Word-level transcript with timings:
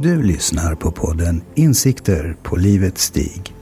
Du 0.00 0.22
lyssnar 0.22 0.74
på 0.74 0.90
podden 0.90 1.42
Insikter 1.54 2.36
på 2.42 2.56
livets 2.56 3.02
stig. 3.02 3.54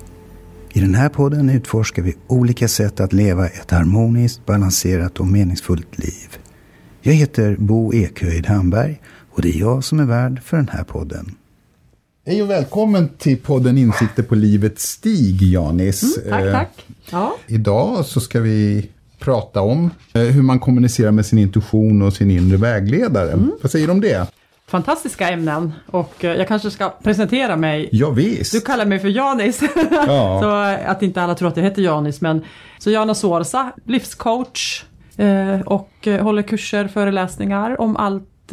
I 0.73 0.81
den 0.81 0.95
här 0.95 1.09
podden 1.09 1.51
utforskar 1.51 2.03
vi 2.03 2.17
olika 2.27 2.69
sätt 2.69 3.01
att 3.01 3.13
leva 3.13 3.47
ett 3.47 3.71
harmoniskt, 3.71 4.47
balanserat 4.47 5.21
och 5.21 5.27
meningsfullt 5.27 5.99
liv. 5.99 6.39
Jag 7.03 7.13
heter 7.13 7.57
Bo 7.59 7.95
Ekhöjd 7.95 8.47
Hamberg 8.47 9.01
och 9.31 9.43
det 9.43 9.49
är 9.49 9.61
jag 9.61 9.85
som 9.85 10.01
är 10.01 10.05
värd 10.05 10.43
för 10.43 10.57
den 10.57 10.69
här 10.69 10.85
podden. 10.85 11.35
Hej 12.27 12.43
och 12.43 12.51
välkommen 12.51 13.09
till 13.19 13.39
podden 13.39 13.79
Insikter 13.79 14.23
på 14.23 14.35
livets 14.35 14.83
stig, 14.83 15.43
Janis. 15.43 16.19
Mm, 16.19 16.31
tack, 16.31 16.53
tack. 16.53 16.87
Ja. 17.11 17.37
Eh, 17.47 17.55
idag 17.55 18.07
så 18.07 18.21
ska 18.21 18.41
vi 18.41 18.91
prata 19.27 19.61
om 19.61 19.91
eh, 20.15 20.23
hur 20.23 20.43
man 20.43 20.61
kommunicerar 20.61 21.11
med 21.11 21.27
sin 21.27 21.39
intuition 21.39 22.03
och 22.03 22.13
sin 22.13 22.31
inre 22.31 22.57
vägledare. 22.57 23.33
Mm. 23.33 23.53
Vad 23.63 23.71
säger 23.71 23.87
du 23.87 23.93
om 23.93 24.01
det? 24.01 24.31
fantastiska 24.69 25.29
ämnen 25.29 25.73
och 25.87 26.25
eh, 26.25 26.35
jag 26.35 26.49
kanske 26.49 26.71
ska 26.71 26.89
presentera 27.03 27.57
mig. 27.57 27.89
Ja, 27.93 28.11
visst. 28.11 28.53
Du 28.53 28.61
kallar 28.61 28.87
mig 28.87 28.99
för 28.99 29.09
Janis. 29.09 29.61
Ja. 30.07 30.41
så 30.43 30.49
att 30.91 31.03
inte 31.03 31.23
alla 31.23 31.35
tror 31.35 31.49
att 31.49 31.57
jag 31.57 31.65
heter 31.65 31.83
Janis. 31.83 32.21
Men, 32.21 32.45
så 32.79 32.91
Jana 32.91 33.15
Sorsa, 33.15 33.73
livscoach 33.85 34.85
eh, 35.17 35.61
och 35.61 36.09
håller 36.21 36.43
kurser, 36.43 36.89
föreläsningar 36.89 37.81
om 37.81 37.97
allt 37.97 38.53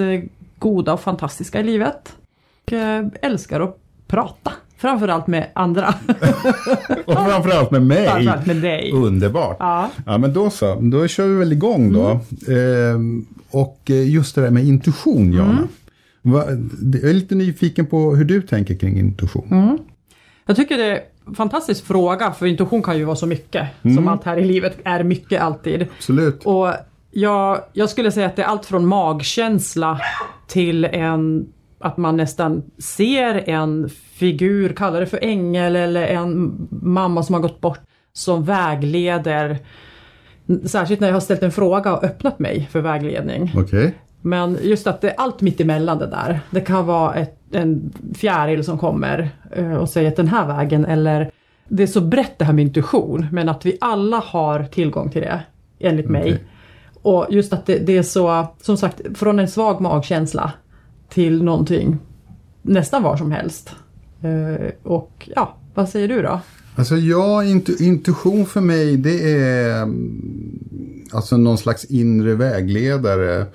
goda 0.59 0.93
och 0.93 1.01
fantastiska 1.01 1.59
i 1.59 1.63
livet. 1.63 2.13
Och 2.65 2.73
älskar 3.21 3.59
att 3.61 3.77
prata. 4.07 4.51
Framförallt 4.77 5.27
med 5.27 5.47
andra. 5.55 5.87
och 7.05 7.13
framförallt 7.13 7.71
med 7.71 7.81
mig. 7.81 8.07
Framförallt 8.07 8.45
med 8.45 8.55
dig. 8.55 8.91
Underbart. 8.91 9.57
Ja. 9.59 9.89
ja, 10.05 10.17
men 10.17 10.33
då 10.33 10.49
så. 10.49 10.75
Då 10.81 11.07
kör 11.07 11.27
vi 11.27 11.35
väl 11.35 11.51
igång 11.51 11.93
då. 11.93 12.19
Mm. 12.47 13.25
Eh, 13.51 13.59
och 13.59 13.81
just 13.89 14.35
det 14.35 14.41
där 14.41 14.49
med 14.49 14.65
intuition, 14.65 15.33
Jana. 15.33 15.51
Mm. 15.51 15.67
Jag 16.23 17.09
är 17.09 17.13
lite 17.13 17.35
nyfiken 17.35 17.85
på 17.85 18.15
hur 18.15 18.25
du 18.25 18.41
tänker 18.41 18.75
kring 18.75 18.99
intuition. 18.99 19.47
Mm. 19.51 19.77
Jag 20.45 20.55
tycker 20.55 20.77
det 20.77 20.85
är 20.85 21.01
en 21.27 21.35
fantastisk 21.35 21.85
fråga, 21.85 22.31
för 22.31 22.45
intuition 22.45 22.83
kan 22.83 22.97
ju 22.97 23.03
vara 23.03 23.15
så 23.15 23.27
mycket. 23.27 23.67
Mm. 23.83 23.95
Som 23.95 24.07
allt 24.07 24.23
här 24.23 24.37
i 24.37 24.45
livet 24.45 24.77
är 24.83 25.03
mycket 25.03 25.41
alltid. 25.41 25.87
Absolut. 25.97 26.41
Och 26.43 26.73
jag, 27.11 27.61
jag 27.73 27.89
skulle 27.89 28.11
säga 28.11 28.27
att 28.27 28.35
det 28.35 28.41
är 28.41 28.47
allt 28.47 28.65
från 28.65 28.87
magkänsla 28.87 29.99
till 30.47 30.85
en 30.85 31.47
att 31.83 31.97
man 31.97 32.17
nästan 32.17 32.63
ser 32.77 33.49
en 33.49 33.89
figur, 34.13 34.69
kallar 34.69 34.99
det 34.99 35.05
för 35.05 35.19
ängel 35.21 35.75
eller 35.75 36.07
en 36.07 36.67
mamma 36.69 37.23
som 37.23 37.33
har 37.33 37.41
gått 37.41 37.61
bort, 37.61 37.79
som 38.13 38.43
vägleder. 38.43 39.57
Särskilt 40.65 40.99
när 40.99 41.07
jag 41.07 41.15
har 41.15 41.21
ställt 41.21 41.43
en 41.43 41.51
fråga 41.51 41.93
och 41.93 42.03
öppnat 42.03 42.39
mig 42.39 42.67
för 42.71 42.81
vägledning. 42.81 43.51
Okay. 43.55 43.91
Men 44.21 44.57
just 44.61 44.87
att 44.87 45.01
det 45.01 45.09
är 45.09 45.15
allt 45.17 45.41
mitt 45.41 45.59
emellan 45.59 45.97
det 45.97 46.07
där. 46.07 46.39
Det 46.51 46.61
kan 46.61 46.85
vara 46.85 47.13
ett, 47.13 47.37
en 47.51 47.93
fjäril 48.15 48.63
som 48.63 48.77
kommer 48.77 49.29
eh, 49.51 49.73
och 49.73 49.89
säger 49.89 50.07
att 50.07 50.15
den 50.15 50.27
här 50.27 50.47
vägen 50.47 50.85
eller 50.85 51.31
det 51.67 51.83
är 51.83 51.87
så 51.87 52.01
brett 52.01 52.39
det 52.39 52.45
här 52.45 52.53
med 52.53 52.65
intuition 52.65 53.27
men 53.31 53.49
att 53.49 53.65
vi 53.65 53.77
alla 53.81 54.17
har 54.17 54.63
tillgång 54.63 55.09
till 55.09 55.21
det 55.21 55.41
enligt 55.79 56.05
okay. 56.05 56.21
mig. 56.21 56.43
Och 57.01 57.27
just 57.29 57.53
att 57.53 57.65
det, 57.65 57.79
det, 57.79 57.97
är 57.97 58.03
så, 58.03 58.47
som 58.61 58.77
sagt, 58.77 59.01
från 59.15 59.39
en 59.39 59.47
svag 59.47 59.81
magkänsla 59.81 60.51
till 61.09 61.43
någonting 61.43 61.99
nästan 62.61 63.03
var 63.03 63.17
som 63.17 63.31
helst. 63.31 63.75
Eh, 64.23 64.71
och 64.83 65.29
ja, 65.35 65.57
vad 65.73 65.89
säger 65.89 66.07
du 66.07 66.21
då? 66.21 66.41
Alltså 66.75 66.95
ja, 66.95 67.43
intuition 67.79 68.45
för 68.45 68.61
mig 68.61 68.97
det 68.97 69.31
är 69.31 69.83
mm, 69.83 71.05
alltså 71.11 71.37
någon 71.37 71.57
slags 71.57 71.85
inre 71.85 72.35
vägledare. 72.35 73.45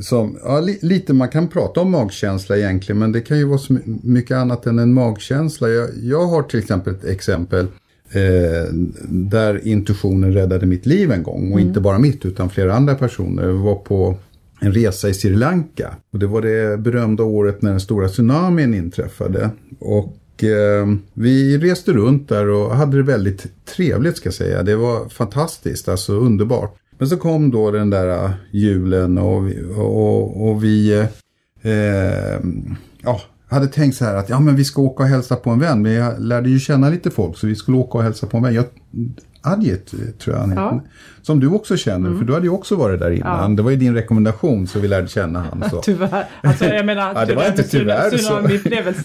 Som, 0.00 0.38
ja, 0.44 0.60
li, 0.60 0.78
lite 0.82 1.12
man 1.12 1.28
kan 1.28 1.48
prata 1.48 1.80
om 1.80 1.90
magkänsla 1.90 2.56
egentligen 2.56 2.98
men 2.98 3.12
det 3.12 3.20
kan 3.20 3.38
ju 3.38 3.44
vara 3.44 3.58
så 3.58 3.78
mycket 4.02 4.36
annat 4.36 4.66
än 4.66 4.78
en 4.78 4.94
magkänsla. 4.94 5.68
Jag, 5.68 5.88
jag 6.02 6.26
har 6.26 6.42
till 6.42 6.58
exempel 6.58 6.94
ett 6.94 7.04
exempel 7.04 7.66
eh, 8.10 8.72
där 9.08 9.66
intuitionen 9.68 10.32
räddade 10.32 10.66
mitt 10.66 10.86
liv 10.86 11.12
en 11.12 11.22
gång 11.22 11.52
och 11.52 11.58
mm. 11.58 11.68
inte 11.68 11.80
bara 11.80 11.98
mitt 11.98 12.24
utan 12.24 12.50
flera 12.50 12.74
andra 12.74 12.94
personer. 12.94 13.42
Jag 13.42 13.52
var 13.52 13.74
på 13.74 14.16
en 14.60 14.72
resa 14.72 15.08
i 15.08 15.14
Sri 15.14 15.30
Lanka 15.30 15.96
och 16.12 16.18
det 16.18 16.26
var 16.26 16.42
det 16.42 16.80
berömda 16.80 17.22
året 17.22 17.62
när 17.62 17.70
den 17.70 17.80
stora 17.80 18.08
tsunamin 18.08 18.74
inträffade. 18.74 19.50
Och 19.78 20.44
eh, 20.44 20.86
vi 21.14 21.58
reste 21.58 21.92
runt 21.92 22.28
där 22.28 22.48
och 22.48 22.76
hade 22.76 22.96
det 22.96 23.02
väldigt 23.02 23.46
trevligt 23.64 24.16
ska 24.16 24.26
jag 24.26 24.34
säga. 24.34 24.62
Det 24.62 24.76
var 24.76 25.08
fantastiskt, 25.08 25.88
alltså 25.88 26.12
underbart. 26.12 26.76
Men 26.98 27.08
så 27.08 27.16
kom 27.16 27.50
då 27.50 27.70
den 27.70 27.90
där 27.90 28.24
eh, 28.24 28.30
julen 28.52 29.18
och 29.18 29.48
vi, 29.48 29.62
och, 29.76 30.48
och 30.48 30.64
vi 30.64 30.92
eh, 30.92 31.72
eh 31.72 32.40
ja, 33.02 33.20
hade 33.48 33.66
tänkt 33.66 33.96
så 33.96 34.04
här 34.04 34.14
att 34.14 34.28
ja, 34.28 34.40
men 34.40 34.56
vi 34.56 34.64
ska 34.64 34.82
åka 34.82 35.02
och 35.02 35.08
hälsa 35.08 35.36
på 35.36 35.50
en 35.50 35.58
vän. 35.58 35.82
Men 35.82 35.92
jag 35.92 36.20
lärde 36.20 36.50
ju 36.50 36.58
känna 36.58 36.88
lite 36.88 37.10
folk 37.10 37.38
så 37.38 37.46
vi 37.46 37.56
skulle 37.56 37.76
åka 37.76 37.98
och 37.98 38.04
hälsa 38.04 38.26
på 38.26 38.36
en 38.36 38.42
vän. 38.42 38.54
Jag 38.54 38.64
Adjet 39.46 39.94
tror 40.18 40.36
jag 40.36 40.40
han 40.40 40.52
ja. 40.52 40.82
Som 41.22 41.40
du 41.40 41.48
också 41.48 41.76
känner, 41.76 42.06
mm. 42.06 42.18
för 42.18 42.26
du 42.26 42.32
hade 42.32 42.46
ju 42.46 42.52
också 42.52 42.76
varit 42.76 43.00
där 43.00 43.10
innan. 43.10 43.50
Ja. 43.50 43.56
Det 43.56 43.62
var 43.62 43.70
ju 43.70 43.76
din 43.76 43.94
rekommendation 43.94 44.66
så 44.66 44.78
vi 44.78 44.88
lärde 44.88 45.08
känna 45.08 45.40
han. 45.40 45.70
Så. 45.70 45.80
tyvärr. 45.84 46.26
Alltså, 46.42 46.64
jag 46.64 46.86
menar, 46.86 47.14
ja, 47.14 47.24
det 47.24 47.34
var 47.34 47.46
inte 47.46 47.62
tyvärr. 47.62 48.16
Så. 48.16 48.40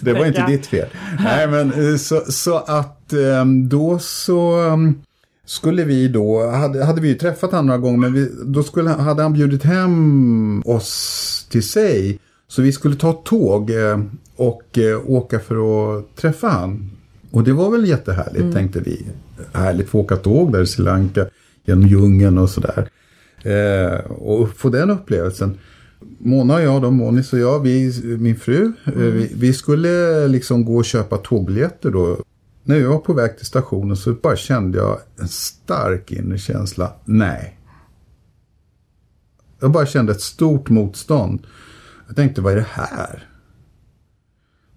det 0.00 0.12
var 0.12 0.26
inte 0.26 0.46
ditt 0.46 0.66
fel. 0.66 0.88
Nej, 1.24 1.48
men 1.48 1.72
eh, 1.72 1.96
så, 1.96 2.20
så 2.28 2.56
att 2.56 3.12
ehm, 3.12 3.68
då 3.68 3.98
så 3.98 4.60
ehm, 4.60 5.00
skulle 5.46 5.84
vi 5.84 6.08
då, 6.08 6.50
hade, 6.50 6.84
hade 6.84 7.00
vi 7.00 7.08
ju 7.08 7.14
träffat 7.14 7.50
honom 7.50 7.66
några 7.66 7.78
gånger, 7.78 7.98
men 7.98 8.12
vi, 8.12 8.28
då 8.44 8.62
skulle, 8.62 8.90
hade 8.90 9.22
han 9.22 9.32
bjudit 9.32 9.64
hem 9.64 10.62
oss 10.66 11.46
till 11.50 11.68
sig. 11.68 12.18
Så 12.48 12.62
vi 12.62 12.72
skulle 12.72 12.96
ta 12.96 13.12
tåg 13.12 13.70
eh, 13.70 13.98
och 14.40 14.78
eh, 14.78 15.10
åka 15.10 15.40
för 15.40 15.56
att 15.98 16.16
träffa 16.16 16.48
han. 16.48 16.90
Och 17.30 17.44
det 17.44 17.52
var 17.52 17.70
väl 17.70 17.88
jättehärligt 17.88 18.40
mm. 18.40 18.52
tänkte 18.52 18.80
vi. 18.80 19.06
Härligt 19.52 19.88
få 19.88 20.00
åka 20.00 20.16
tåg 20.16 20.52
där 20.52 20.62
i 20.62 20.66
Sri 20.66 20.84
Lanka 20.84 21.26
genom 21.64 21.86
djungeln 21.86 22.38
och 22.38 22.50
sådär. 22.50 22.90
Eh, 23.42 24.10
och 24.10 24.50
få 24.56 24.68
den 24.68 24.90
upplevelsen. 24.90 25.58
Mona 26.18 26.54
och 26.54 26.62
jag, 26.62 26.82
då, 26.82 26.90
Monis 26.90 27.32
och 27.32 27.38
jag, 27.38 27.60
vi, 27.60 28.02
min 28.18 28.36
fru, 28.36 28.72
eh, 28.84 28.92
mm. 28.92 29.12
vi, 29.12 29.32
vi, 29.34 29.52
skulle 29.52 30.26
liksom 30.28 30.64
gå 30.64 30.76
och 30.76 30.84
köpa 30.84 31.16
tågbiljetter 31.16 31.90
då. 31.90 32.18
När 32.64 32.76
jag 32.76 32.90
var 32.90 32.98
på 32.98 33.12
väg 33.12 33.36
till 33.36 33.46
stationen 33.46 33.96
så 33.96 34.12
bara 34.12 34.36
kände 34.36 34.78
jag 34.78 34.98
en 35.20 35.28
stark 35.28 36.12
inre 36.12 36.38
känsla. 36.38 36.92
Nej. 37.04 37.58
Jag 39.60 39.70
bara 39.70 39.86
kände 39.86 40.12
ett 40.12 40.20
stort 40.20 40.68
motstånd. 40.68 41.46
Jag 42.06 42.16
tänkte, 42.16 42.40
vad 42.40 42.52
är 42.52 42.56
det 42.56 42.66
här? 42.70 43.29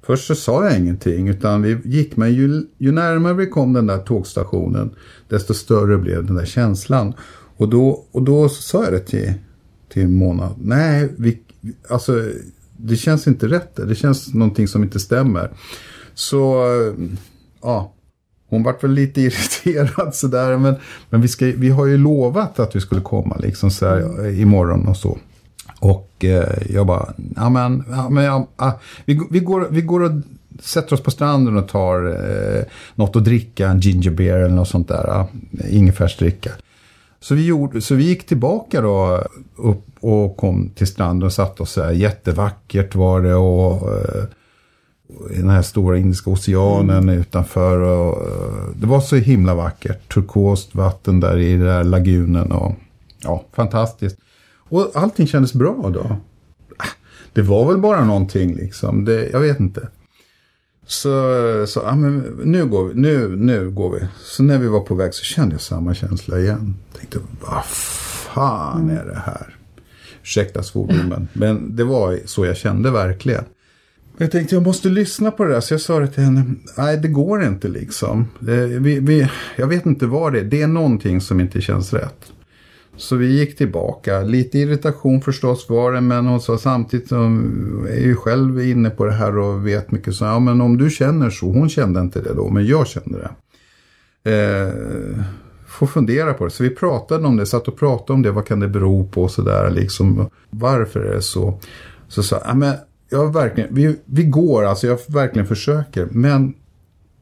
Först 0.06 0.28
så 0.28 0.36
sa 0.36 0.66
jag 0.66 0.80
ingenting 0.80 1.28
utan 1.28 1.62
vi 1.62 1.78
gick 1.84 2.18
men 2.18 2.34
ju, 2.34 2.64
ju 2.78 2.92
närmare 2.92 3.34
vi 3.34 3.48
kom 3.48 3.74
den 3.74 3.88
där 3.88 3.98
tågstationen 3.98 4.96
desto 5.30 5.54
större 5.54 5.98
blev 5.98 6.26
den 6.26 6.36
där 6.36 6.46
känslan. 6.46 7.14
Och 7.58 7.70
då, 7.70 8.06
och 8.12 8.24
då 8.24 8.50
sa 8.50 8.84
jag 8.84 8.94
det 8.94 9.00
till, 9.00 9.34
till 9.94 10.08
Mona. 10.08 10.56
Nej, 10.62 11.10
vi, 11.18 11.40
alltså 11.90 12.22
det 12.78 12.96
känns 12.96 13.28
inte 13.28 13.48
rätt. 13.48 13.76
Det 13.76 13.96
känns 13.96 14.34
någonting 14.34 14.68
som 14.68 14.84
inte 14.84 15.00
stämmer. 15.00 15.52
Så 16.14 16.66
ja, 17.62 17.94
hon 18.50 18.64
vart 18.64 18.84
väl 18.84 18.92
lite 18.92 19.22
irriterad 19.66 20.16
sådär. 20.16 20.58
Men, 20.58 20.76
men 21.10 21.22
vi, 21.22 21.28
ska, 21.28 21.46
vi 21.46 21.70
har 21.70 21.86
ju 21.86 21.98
lovat 21.98 22.60
att 22.60 22.76
vi 22.76 22.82
skulle 22.82 23.02
komma 23.02 23.38
liksom 23.40 23.72
så 23.72 23.86
här, 23.86 24.30
imorgon 24.40 24.88
och 24.88 24.98
så. 24.98 25.18
Och 25.84 26.26
eh, 26.26 26.48
jag 26.70 26.88
bara, 26.88 27.14
ja 27.36 27.50
men, 27.50 27.84
ja, 27.92 28.10
men 28.10 28.24
ja, 28.24 28.48
ah, 28.56 28.72
vi, 29.06 29.20
vi, 29.30 29.40
går, 29.40 29.68
vi 29.70 29.82
går 29.82 30.04
och 30.04 30.12
sätter 30.60 30.94
oss 30.94 31.02
på 31.02 31.12
stranden 31.12 31.58
och 31.58 31.68
tar 31.68 32.06
eh, 32.08 32.64
något 32.96 33.16
att 33.16 33.24
dricka, 33.24 33.68
en 33.68 33.80
ginger 33.80 34.12
beer 34.12 34.38
eller 34.38 34.56
något 34.56 34.68
sånt 34.68 34.88
där. 34.88 35.04
Ja, 35.08 35.28
ingefärsdricka. 35.70 36.52
Så 37.20 37.36
vi, 37.36 37.46
gjorde, 37.46 37.82
så 37.82 37.96
vi 37.96 38.04
gick 38.04 38.26
tillbaka 38.26 38.82
då 38.82 39.24
upp 39.56 39.86
och 40.00 40.38
kom 40.38 40.70
till 40.76 40.88
stranden 40.88 41.26
och 41.26 41.34
satt 41.34 41.62
oss 41.62 41.76
där. 41.76 41.92
Jättevackert 41.92 42.96
var 42.96 43.22
det 43.22 43.36
och 43.36 43.94
eh, 43.94 44.24
den 45.30 45.50
här 45.50 45.62
stora 45.62 45.98
Indiska 45.98 46.30
oceanen 46.30 47.04
mm. 47.04 47.20
utanför. 47.20 47.80
Och, 47.80 48.22
eh, 48.22 48.76
det 48.76 48.88
var 48.88 49.02
så 49.02 49.16
himla 49.16 49.56
vackert. 49.56 50.14
Turkost 50.14 50.76
vatten 50.76 51.20
där 51.20 51.38
i 51.38 51.52
den 51.52 51.66
där 51.66 51.84
lagunen 51.84 52.52
och 52.52 52.74
ja, 53.24 53.44
fantastiskt. 53.54 54.18
Och 54.74 54.92
allting 54.94 55.28
kändes 55.28 55.54
bra 55.54 55.90
då. 55.94 56.18
Det 57.34 57.42
var 57.42 57.68
väl 57.68 57.78
bara 57.78 58.06
någonting 58.06 58.56
liksom. 58.56 59.06
Det, 59.06 59.30
jag 59.30 59.40
vet 59.40 59.60
inte. 59.60 59.88
Så, 60.86 61.10
så 61.68 61.82
ja, 61.86 61.96
men 61.96 62.20
nu, 62.44 62.66
går 62.66 62.86
vi, 62.86 63.02
nu, 63.02 63.36
nu 63.36 63.70
går 63.70 63.92
vi. 63.92 64.08
Så 64.24 64.44
när 64.44 64.58
vi 64.58 64.68
var 64.68 64.80
på 64.80 64.96
väg 64.96 65.14
så 65.14 65.24
kände 65.24 65.54
jag 65.54 65.62
samma 65.62 65.94
känsla 65.94 66.40
igen. 66.40 66.76
Tänkte, 66.98 67.20
vad 67.42 67.66
fan 67.66 68.90
är 68.90 69.06
det 69.06 69.22
här? 69.26 69.56
Ursäkta 70.22 70.64
svordomen. 70.64 71.28
Men 71.34 71.76
det 71.76 71.84
var 71.84 72.20
så 72.26 72.46
jag 72.46 72.58
kände 72.58 72.92
verkligen. 72.92 73.44
Jag 74.18 74.32
tänkte 74.32 74.56
jag 74.56 74.64
måste 74.64 74.90
lyssna 74.90 75.32
på 75.32 75.44
det 75.44 75.54
där. 75.54 75.62
Så 75.62 75.74
jag 75.74 75.82
sa 75.82 76.00
det 76.00 76.08
till 76.08 76.24
henne. 76.24 76.46
Nej 76.78 76.98
det 76.98 77.08
går 77.08 77.44
inte 77.44 77.68
liksom. 77.68 78.28
Det, 78.40 78.66
vi, 78.66 79.00
vi, 79.00 79.30
jag 79.56 79.68
vet 79.68 79.86
inte 79.86 80.06
vad 80.06 80.34
det 80.34 80.40
är. 80.40 80.44
Det 80.44 80.62
är 80.62 80.68
någonting 80.68 81.22
som 81.22 81.40
inte 81.40 81.62
känns 81.62 81.94
rätt. 81.94 82.32
Så 82.98 83.16
vi 83.16 83.40
gick 83.40 83.58
tillbaka. 83.58 84.22
Lite 84.22 84.60
irritation 84.60 85.22
förstås 85.22 85.70
var 85.70 85.92
det, 85.92 86.02
men 86.02 86.26
hon 86.26 86.42
sa 86.42 86.58
samtidigt 86.58 87.10
hon 87.10 87.88
är 87.90 88.02
ju 88.02 88.16
själv 88.16 88.62
inne 88.62 88.90
på 88.90 89.06
det 89.06 89.12
här 89.12 89.38
och 89.38 89.68
vet 89.68 89.92
mycket 89.92 90.16
så. 90.16 90.26
Ja, 90.26 90.40
men 90.40 90.62
om 90.62 90.78
du 90.78 90.90
känner 90.90 91.30
så. 91.30 91.46
Hon 91.46 91.70
kände 91.70 92.00
inte 92.00 92.22
det 92.22 92.34
då, 92.34 92.50
men 92.50 92.66
jag 92.66 92.88
kände 92.88 93.20
det. 93.20 93.30
Eh, 94.32 95.24
får 95.68 95.88
fundera 95.88 96.34
på 96.34 96.46
det. 96.46 96.52
Så 96.52 96.64
vi 96.64 96.70
pratade 96.70 97.28
om 97.28 97.38
det, 97.38 97.46
satt 97.46 97.68
och 97.68 97.78
pratade 97.78 98.14
om 98.14 98.22
det. 98.22 98.32
Vad 98.32 98.46
kan 98.46 98.60
det 98.60 98.68
bero 98.68 99.08
på 99.08 99.24
och 99.24 99.32
sådär 99.32 99.70
liksom. 99.70 100.30
Varför 100.50 101.00
är 101.00 101.16
det 101.16 101.22
så? 101.22 101.60
Så 102.08 102.24
sa 102.24 102.42
ja, 102.46 102.54
men 102.54 102.74
jag 103.10 103.34
verkligen, 103.34 103.76
vi, 103.76 103.96
vi 104.06 104.24
går 104.24 104.66
alltså, 104.66 104.88
jag 104.88 105.00
verkligen 105.08 105.48
försöker. 105.48 106.08
Men, 106.12 106.54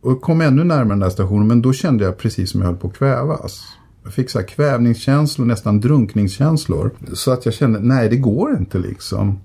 och 0.02 0.22
kom 0.22 0.42
ännu 0.42 0.64
närmare 0.64 0.90
den 0.90 1.00
där 1.00 1.10
stationen, 1.10 1.48
men 1.48 1.62
då 1.62 1.74
kände 1.74 2.04
jag 2.04 2.18
precis 2.18 2.52
som 2.52 2.62
jag 2.62 2.68
höll 2.68 2.78
på 2.78 2.88
att 2.88 2.94
kvävas. 2.94 3.64
Jag 4.04 4.14
fick 4.14 4.30
så 4.30 4.40
här 4.40 4.48
kvävningskänslor, 4.48 5.46
nästan 5.46 5.80
drunkningskänslor. 5.80 6.92
Så 7.14 7.32
att 7.32 7.46
jag 7.46 7.54
kände, 7.54 7.80
nej 7.80 8.10
det 8.10 8.18
går 8.18 8.58
inte 8.58 8.78
liksom. 8.78 9.40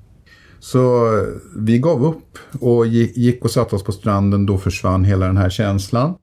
Så 0.60 1.06
eh, 1.18 1.24
vi 1.56 1.78
gav 1.78 2.04
upp 2.04 2.38
och 2.60 2.86
gick 2.86 3.44
och 3.44 3.50
satte 3.50 3.76
oss 3.76 3.84
på 3.84 3.92
stranden. 3.92 4.46
Då 4.46 4.58
försvann 4.58 5.04
hela 5.04 5.26
den 5.26 5.36
här 5.36 5.50
känslan. 5.50 6.14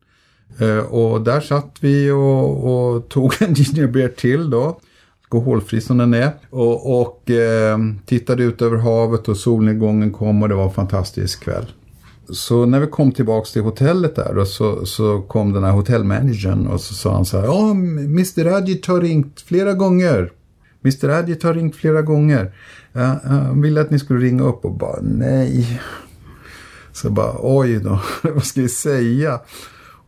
Eh, 0.60 0.78
och 0.78 1.22
där 1.22 1.42
satt 1.42 1.78
vi 1.80 2.12
och, 2.12 2.94
och 2.96 3.10
tog 3.10 3.34
en 3.42 3.54
ginger 3.54 3.88
beer 3.88 4.08
till 4.10 4.50
då. 4.50 4.80
Alkoholfri 5.24 5.82
som 5.82 5.98
den 5.98 6.14
är. 6.14 6.32
Och, 6.50 7.02
och 7.02 7.30
eh, 7.30 7.78
tittade 8.06 8.44
ut 8.44 8.62
över 8.62 8.78
havet 8.78 9.28
och 9.28 9.38
solnedgången 9.38 10.12
kom 10.12 10.44
och 10.44 10.50
det 10.50 10.56
var 10.56 10.66
en 10.66 10.74
fantastisk 10.74 11.44
kväll. 11.44 11.66
Så 12.30 12.66
när 12.66 12.80
vi 12.80 12.88
kom 12.88 13.12
tillbaks 13.12 13.52
till 13.52 13.62
hotellet 13.62 14.16
där 14.16 14.38
och 14.38 14.48
så, 14.48 14.86
så 14.86 15.22
kom 15.22 15.54
den 15.54 15.64
här 15.64 15.72
hotellmanagern 15.72 16.68
och 16.68 16.82
så 16.82 16.94
sa 16.94 17.14
han 17.14 17.26
så 17.26 17.40
här. 17.40 17.46
Ja, 17.46 17.72
Mr. 17.72 18.48
Adjit 18.48 18.86
har 18.86 19.02
ringt 19.02 19.42
flera 19.42 19.74
gånger. 19.74 20.32
Mr. 20.84 21.10
Adjit 21.10 21.44
har 21.44 21.54
ringt 21.54 21.76
flera 21.76 22.02
gånger. 22.02 22.54
Ja, 22.94 23.16
han 23.24 23.62
ville 23.62 23.82
att 23.82 23.92
ni 23.92 24.00
skulle 24.00 24.26
ringa 24.26 24.44
upp 24.44 24.66
och 24.66 24.78
bara 24.78 25.00
nej. 25.02 25.82
Så 26.94 27.08
jag 27.08 27.14
bara 27.14 27.36
oj 27.40 27.80
då, 27.80 28.00
vad 28.34 28.44
ska 28.44 28.62
vi 28.62 28.70
säga? 28.70 29.40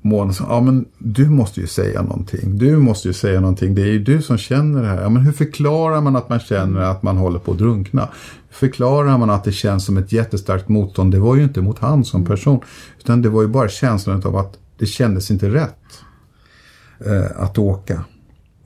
Mona 0.02 0.34
sa, 0.34 0.46
ja 0.50 0.62
men 0.62 0.86
du 0.98 1.30
måste 1.30 1.62
ju 1.62 1.68
säga 1.68 2.02
någonting. 2.02 2.58
Du 2.58 2.78
måste 2.78 3.08
ju 3.08 3.14
säga 3.14 3.40
någonting. 3.40 3.76
Det 3.76 3.82
är 3.82 3.92
ju 3.92 4.00
du 4.00 4.22
som 4.22 4.38
känner 4.38 4.82
det 4.82 4.88
här. 4.88 5.02
Ja 5.02 5.10
men 5.10 5.22
hur 5.22 5.32
förklarar 5.32 6.02
man 6.02 6.16
att 6.16 6.30
man 6.30 6.40
känner 6.40 6.82
att 6.82 7.04
man 7.04 7.18
håller 7.18 7.40
på 7.40 7.52
att 7.52 7.58
drunkna? 7.58 8.10
Förklarar 8.56 9.18
man 9.18 9.30
att 9.30 9.44
det 9.44 9.52
känns 9.52 9.86
som 9.86 9.98
ett 9.98 10.12
jättestarkt 10.12 10.70
motstånd? 10.70 11.12
Det 11.12 11.20
var 11.20 11.36
ju 11.36 11.44
inte 11.44 11.62
mot 11.62 11.80
han 11.80 12.06
som 12.06 12.26
person. 12.26 12.60
Utan 13.00 13.22
det 13.22 13.30
var 13.30 13.42
ju 13.42 13.48
bara 13.48 13.70
känslan 13.70 14.24
av 14.26 14.38
att 14.38 14.58
det 14.78 14.86
kändes 14.86 15.32
inte 15.32 15.50
rätt 15.50 16.04
eh, 17.06 17.42
att 17.42 17.58
åka. 17.58 18.06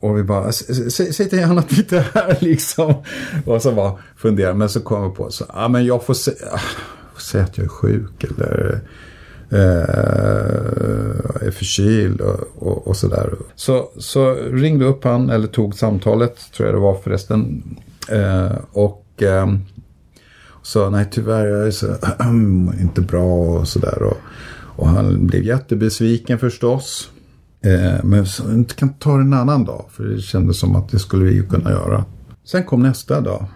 Och 0.00 0.18
vi 0.18 0.22
bara, 0.22 0.52
säg 0.52 1.28
till 1.28 1.42
honom 1.44 1.58
att 1.58 1.78
inte 1.78 2.04
här 2.14 2.38
liksom. 2.40 2.94
Och 3.46 3.62
så 3.62 3.72
bara 3.72 3.98
fundera. 4.16 4.54
Men 4.54 4.68
så 4.68 4.80
kom 4.80 5.10
vi 5.10 5.16
på, 5.16 5.30
så, 5.30 5.44
ja 5.48 5.68
men 5.68 5.84
jag 5.84 6.04
får 6.04 6.14
säga, 6.14 6.60
säga 7.18 7.44
att 7.44 7.58
jag 7.58 7.64
är 7.64 7.68
sjuk 7.68 8.24
eller 8.24 8.80
eh, 9.50 11.46
är 11.46 11.50
förkyld 11.50 12.20
och, 12.20 12.40
och, 12.58 12.86
och 12.86 12.96
sådär. 12.96 13.34
Så, 13.54 13.90
så 13.98 14.34
ringde 14.34 14.84
upp 14.84 15.04
han, 15.04 15.30
eller 15.30 15.46
tog 15.46 15.74
samtalet, 15.74 16.52
tror 16.52 16.68
jag 16.68 16.76
det 16.76 16.80
var 16.80 16.94
förresten. 16.94 17.62
Eh, 18.08 18.52
och 18.72 19.22
eh, 19.22 19.46
sa 20.62 20.90
nej 20.90 21.08
tyvärr, 21.10 21.46
jag 21.46 21.66
är 21.66 21.70
så, 21.70 21.86
inte 22.80 23.00
bra 23.00 23.24
och 23.24 23.68
sådär. 23.68 24.02
Och, 24.02 24.16
och 24.52 24.88
han 24.88 25.26
blev 25.26 25.42
jättebesviken 25.42 26.38
förstås. 26.38 27.10
Eh, 27.64 28.04
men 28.04 28.26
så, 28.26 28.64
kan 28.76 28.94
ta 28.94 29.16
det 29.16 29.22
en 29.22 29.34
annan 29.34 29.64
dag, 29.64 29.84
för 29.90 30.04
det 30.04 30.20
kändes 30.20 30.58
som 30.58 30.76
att 30.76 30.88
det 30.88 30.98
skulle 30.98 31.24
vi 31.24 31.32
ju 31.32 31.46
kunna 31.46 31.70
göra. 31.70 32.04
Sen 32.44 32.64
kom 32.64 32.82
nästa 32.82 33.20
dag 33.20 33.46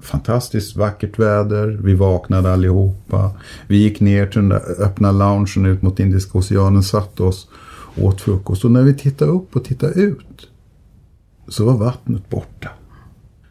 fantastiskt 0.00 0.76
vackert 0.76 1.18
väder. 1.18 1.66
Vi 1.82 1.94
vaknade 1.94 2.52
allihopa. 2.52 3.30
Vi 3.66 3.76
gick 3.76 4.00
ner 4.00 4.26
till 4.26 4.40
den 4.40 4.48
där 4.48 4.82
öppna 4.82 5.12
loungen 5.12 5.66
ut 5.66 5.82
mot 5.82 6.00
Indiska 6.00 6.38
oceanen, 6.38 6.82
satte 6.82 7.22
oss 7.22 7.48
och 7.96 8.04
åt 8.04 8.20
frukost. 8.20 8.64
Och 8.64 8.70
när 8.70 8.82
vi 8.82 8.94
tittade 8.94 9.30
upp 9.30 9.56
och 9.56 9.64
tittade 9.64 10.00
ut 10.00 10.48
så 11.48 11.64
var 11.64 11.76
vattnet 11.76 12.30
borta 12.30 12.70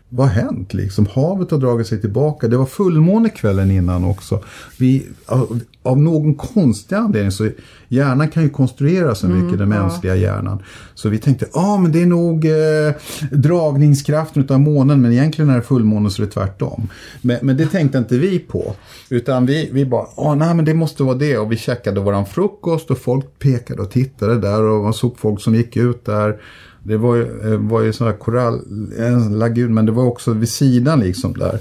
vad 0.09 0.27
har 0.27 0.33
hänt 0.33 0.73
liksom? 0.73 1.07
Havet 1.13 1.51
har 1.51 1.57
dragit 1.57 1.87
sig 1.87 2.01
tillbaka. 2.01 2.47
Det 2.47 2.57
var 2.57 2.65
fullmåne 2.65 3.29
kvällen 3.29 3.71
innan 3.71 4.03
också. 4.03 4.43
Vi, 4.77 5.07
av, 5.25 5.59
av, 5.83 5.99
någon 5.99 6.35
konstig 6.35 6.95
anledning 6.95 7.31
så 7.31 7.49
hjärnan 7.87 8.29
kan 8.29 8.43
ju 8.43 8.49
konstruera 8.49 9.15
så 9.15 9.27
mycket, 9.27 9.43
mm, 9.43 9.57
den 9.57 9.69
mänskliga 9.69 10.15
ja. 10.15 10.21
hjärnan. 10.21 10.63
Så 10.95 11.09
vi 11.09 11.17
tänkte, 11.17 11.45
ja 11.53 11.61
ah, 11.61 11.77
men 11.77 11.91
det 11.91 12.01
är 12.01 12.05
nog 12.05 12.45
eh, 12.45 12.93
dragningskraften 13.31 14.43
utav 14.43 14.59
månen 14.59 15.01
men 15.01 15.11
egentligen 15.11 15.49
är 15.49 15.55
det 15.55 15.61
fullmåne 15.61 16.09
så 16.09 16.21
det 16.21 16.27
är 16.27 16.31
tvärtom. 16.31 16.87
Men, 17.21 17.37
men 17.41 17.57
det 17.57 17.65
tänkte 17.65 17.97
inte 17.97 18.17
vi 18.17 18.39
på. 18.39 18.75
Utan 19.09 19.45
vi, 19.45 19.69
vi 19.71 19.85
bara, 19.85 20.05
ah, 20.15 20.35
nej 20.35 20.55
men 20.55 20.65
det 20.65 20.73
måste 20.73 21.03
vara 21.03 21.15
det. 21.15 21.37
Och 21.37 21.51
vi 21.51 21.57
käkade 21.57 21.99
våran 21.99 22.25
frukost 22.25 22.91
och 22.91 22.97
folk 22.97 23.39
pekade 23.39 23.81
och 23.81 23.91
tittade 23.91 24.39
där 24.39 24.61
och 24.61 24.83
man 24.83 24.93
såg 24.93 25.19
folk 25.19 25.41
som 25.41 25.55
gick 25.55 25.77
ut 25.77 26.05
där. 26.05 26.37
Det 26.83 26.97
var 26.97 27.15
ju, 27.15 27.53
eh, 27.53 27.59
var 27.59 27.81
ju 27.81 27.93
sån 27.93 28.07
här 28.07 28.13
korall, 28.13 28.61
en 28.97 29.39
lagun, 29.39 29.73
men 29.73 29.85
det 29.85 29.91
var 29.91 30.03
också 30.03 30.33
vid 30.33 30.49
sidan 30.49 30.99
liksom 30.99 31.33
där. 31.33 31.59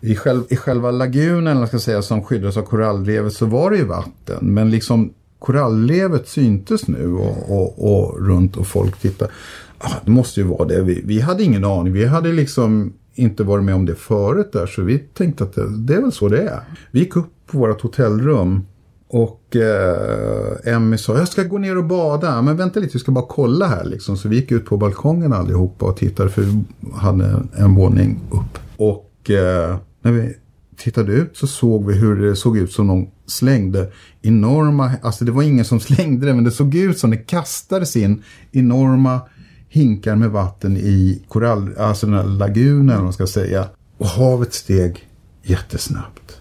I, 0.00 0.16
själv, 0.16 0.42
I 0.48 0.56
själva 0.56 0.90
lagunen, 0.90 1.58
jag 1.58 1.68
ska 1.68 1.78
säga, 1.78 2.02
som 2.02 2.22
skyddades 2.22 2.56
av 2.56 2.62
korallrevet 2.62 3.32
så 3.32 3.46
var 3.46 3.70
det 3.70 3.76
ju 3.76 3.84
vatten. 3.84 4.38
Men 4.40 4.70
liksom 4.70 5.12
korallrevet 5.38 6.28
syntes 6.28 6.88
nu 6.88 7.12
och, 7.12 7.50
och, 7.50 7.92
och 7.92 8.26
runt 8.26 8.56
och 8.56 8.66
folk 8.66 9.00
tittade. 9.00 9.30
Ah, 9.78 9.94
det 10.04 10.10
måste 10.10 10.40
ju 10.40 10.46
vara 10.46 10.64
det. 10.64 10.82
Vi, 10.82 11.02
vi 11.04 11.20
hade 11.20 11.42
ingen 11.42 11.64
aning. 11.64 11.92
Vi 11.92 12.06
hade 12.06 12.32
liksom 12.32 12.92
inte 13.14 13.42
varit 13.42 13.64
med 13.64 13.74
om 13.74 13.86
det 13.86 13.94
förut 13.94 14.52
där. 14.52 14.66
Så 14.66 14.82
vi 14.82 14.98
tänkte 14.98 15.44
att 15.44 15.54
det, 15.54 15.78
det 15.78 15.94
är 15.94 16.00
väl 16.00 16.12
så 16.12 16.28
det 16.28 16.42
är. 16.42 16.60
Vi 16.90 17.00
gick 17.00 17.16
upp 17.16 17.32
på 17.46 17.58
vårt 17.58 17.80
hotellrum 17.80 18.66
och 19.12 19.56
eh, 19.56 20.74
Emmy 20.74 20.98
sa, 20.98 21.18
jag 21.18 21.28
ska 21.28 21.42
gå 21.42 21.58
ner 21.58 21.78
och 21.78 21.84
bada. 21.84 22.42
Men 22.42 22.56
vänta 22.56 22.80
lite, 22.80 22.92
vi 22.92 22.98
ska 22.98 23.12
bara 23.12 23.26
kolla 23.28 23.66
här 23.66 23.84
liksom. 23.84 24.16
Så 24.16 24.28
vi 24.28 24.36
gick 24.36 24.52
ut 24.52 24.64
på 24.64 24.76
balkongen 24.76 25.32
allihopa 25.32 25.86
och 25.86 25.96
tittade 25.96 26.30
för 26.30 26.42
vi 26.42 26.64
hade 26.94 27.42
en 27.56 27.74
våning 27.74 28.20
upp. 28.30 28.58
Och 28.76 29.30
eh, 29.30 29.76
när 30.02 30.12
vi 30.12 30.34
tittade 30.76 31.12
ut 31.12 31.36
så 31.36 31.46
såg 31.46 31.86
vi 31.86 31.94
hur 31.94 32.16
det 32.16 32.36
såg 32.36 32.58
ut 32.58 32.72
som 32.72 32.86
någon 32.86 33.06
slängde 33.26 33.92
enorma, 34.22 34.92
alltså 35.02 35.24
det 35.24 35.32
var 35.32 35.42
ingen 35.42 35.64
som 35.64 35.80
slängde 35.80 36.26
det 36.26 36.34
men 36.34 36.44
det 36.44 36.50
såg 36.50 36.74
ut 36.74 36.98
som 36.98 37.10
det 37.10 37.16
kastades 37.16 37.96
in 37.96 38.22
enorma 38.52 39.20
hinkar 39.68 40.16
med 40.16 40.30
vatten 40.30 40.76
i 40.76 41.22
korall, 41.28 41.76
alltså 41.78 42.06
den 42.06 42.14
här 42.14 42.24
lagunen 42.24 42.88
eller 42.88 42.96
vad 42.96 43.04
man 43.04 43.12
ska 43.12 43.26
säga. 43.26 43.66
Och 43.98 44.06
havet 44.06 44.54
steg 44.54 45.08
jättesnabbt. 45.42 46.39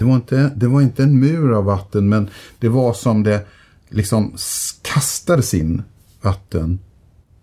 Det 0.00 0.06
var, 0.06 0.14
inte, 0.14 0.52
det 0.56 0.66
var 0.66 0.80
inte 0.80 1.02
en 1.02 1.20
mur 1.20 1.52
av 1.52 1.64
vatten 1.64 2.08
men 2.08 2.28
det 2.58 2.68
var 2.68 2.92
som 2.92 3.22
det 3.22 3.46
liksom 3.88 4.36
kastades 4.82 5.54
in 5.54 5.82
vatten. 6.22 6.78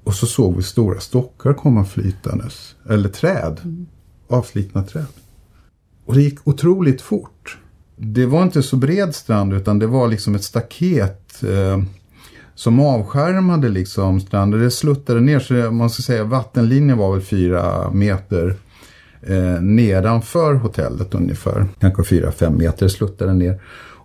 Och 0.04 0.14
så 0.14 0.26
såg 0.26 0.56
vi 0.58 0.64
stora 0.64 1.00
stockar 1.00 1.54
komma 1.54 1.86
flytandes. 1.86 2.76
Eller 2.90 3.10
träd. 3.10 3.60
Mm. 3.64 3.86
Avslitna 4.28 4.84
träd. 4.84 5.06
Och 6.06 6.16
det 6.16 6.22
gick 6.22 6.48
otroligt 6.48 7.02
fort. 7.02 7.58
Det 7.96 8.26
var 8.26 8.44
inte 8.44 8.64
så 8.64 8.76
bred 8.76 9.16
strand 9.16 9.54
utan 9.54 9.80
det 9.80 9.88
var 9.88 10.08
liksom 10.08 10.36
ett 10.36 10.44
staket 10.44 11.44
eh, 11.44 11.84
som 12.56 12.80
avskärmade 12.80 13.70
liksom 13.70 14.22
stranden. 14.22 14.60
Det 14.60 14.72
sluttade 14.72 15.22
ner 15.22 15.40
så 15.40 15.54
man 15.72 15.90
ska 15.90 16.04
säga 16.04 16.24
vattenlinjen 16.24 16.98
var 16.98 17.14
väl 17.14 17.22
fyra 17.22 17.92
meter 17.92 18.58
eh, 19.29 19.62
nedanför 19.62 20.53
hotellet 20.53 21.15
ungefär. 21.15 21.65
Kanske 21.79 22.01
4-5 22.01 22.57
meter 22.57 22.88
sluttade 22.88 23.34
ner. 23.34 23.62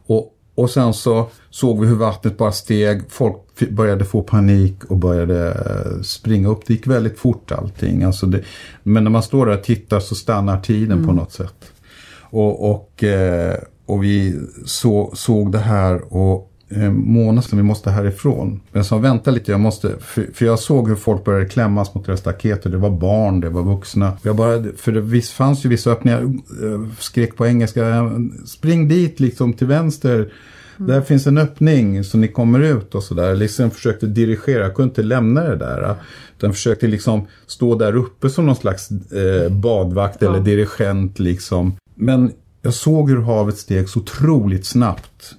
Och, 0.06 0.32
och 0.54 0.70
sen 0.70 0.94
så 0.94 1.30
såg 1.50 1.80
vi 1.80 1.86
hur 1.86 1.96
vattnet 1.96 2.38
bara 2.38 2.52
steg. 2.52 3.02
Folk 3.08 3.36
började 3.70 4.04
få 4.04 4.22
panik 4.22 4.84
och 4.84 4.96
började 4.96 5.48
eh, 5.48 6.02
springa 6.02 6.48
upp. 6.48 6.66
Det 6.66 6.72
gick 6.72 6.86
väldigt 6.86 7.18
fort 7.18 7.52
allting. 7.52 8.02
Alltså 8.02 8.26
det, 8.26 8.42
men 8.82 9.04
när 9.04 9.10
man 9.10 9.22
står 9.22 9.46
där 9.46 9.58
och 9.58 9.64
tittar 9.64 10.00
så 10.00 10.14
stannar 10.14 10.60
tiden 10.60 10.92
mm. 10.92 11.06
på 11.06 11.12
något 11.12 11.32
sätt. 11.32 11.72
Och, 12.20 12.70
och, 12.70 13.04
eh, 13.04 13.54
och 13.86 14.04
vi 14.04 14.40
så, 14.64 15.12
såg 15.14 15.52
det 15.52 15.58
här 15.58 16.14
och 16.14 16.51
eh, 16.76 16.90
Mona 16.90 17.42
vi 17.52 17.62
måste 17.62 17.90
härifrån. 17.90 18.60
Men 18.72 18.84
sa 18.84 18.98
vänta 18.98 19.30
lite, 19.30 19.50
jag 19.50 19.60
måste, 19.60 19.94
för, 20.00 20.26
för, 20.34 20.46
jag 20.46 20.58
såg 20.58 20.88
hur 20.88 20.96
folk 20.96 21.24
började 21.24 21.46
klämmas 21.46 21.94
mot 21.94 22.06
det 22.06 22.16
staketet. 22.16 22.72
Det 22.72 22.78
var 22.78 22.90
barn, 22.90 23.40
det 23.40 23.48
var 23.48 23.62
vuxna. 23.62 24.12
Jag 24.22 24.36
bara, 24.36 24.64
för 24.76 24.92
det 24.92 25.00
visst 25.00 25.32
fanns 25.32 25.64
ju 25.64 25.68
vissa 25.68 25.90
öppningar, 25.90 26.22
eh, 26.22 26.88
skrek 26.98 27.36
på 27.36 27.46
engelska, 27.46 28.10
spring 28.46 28.88
dit 28.88 29.20
liksom 29.20 29.52
till 29.52 29.66
vänster. 29.66 30.32
Mm. 30.76 30.90
Där 30.90 31.00
finns 31.00 31.26
en 31.26 31.38
öppning 31.38 32.04
så 32.04 32.18
ni 32.18 32.28
kommer 32.28 32.60
ut 32.60 32.94
och 32.94 33.02
sådär. 33.02 33.34
Liksom 33.34 33.70
försökte 33.70 34.06
dirigera, 34.06 34.62
jag 34.62 34.74
kunde 34.74 34.88
inte 34.88 35.02
lämna 35.02 35.40
det 35.40 35.56
där. 35.56 35.94
Den 36.40 36.52
försökte 36.52 36.86
liksom 36.86 37.26
stå 37.46 37.74
där 37.74 37.96
uppe 37.96 38.30
som 38.30 38.46
någon 38.46 38.56
slags 38.56 38.90
eh, 38.90 39.52
badvakt 39.52 40.22
eller 40.22 40.40
dirigent 40.40 41.18
liksom. 41.18 41.76
Men 41.94 42.32
jag 42.62 42.74
såg 42.74 43.10
hur 43.10 43.20
havet 43.20 43.58
steg 43.58 43.88
så 43.88 44.00
otroligt 44.00 44.66
snabbt 44.66 45.34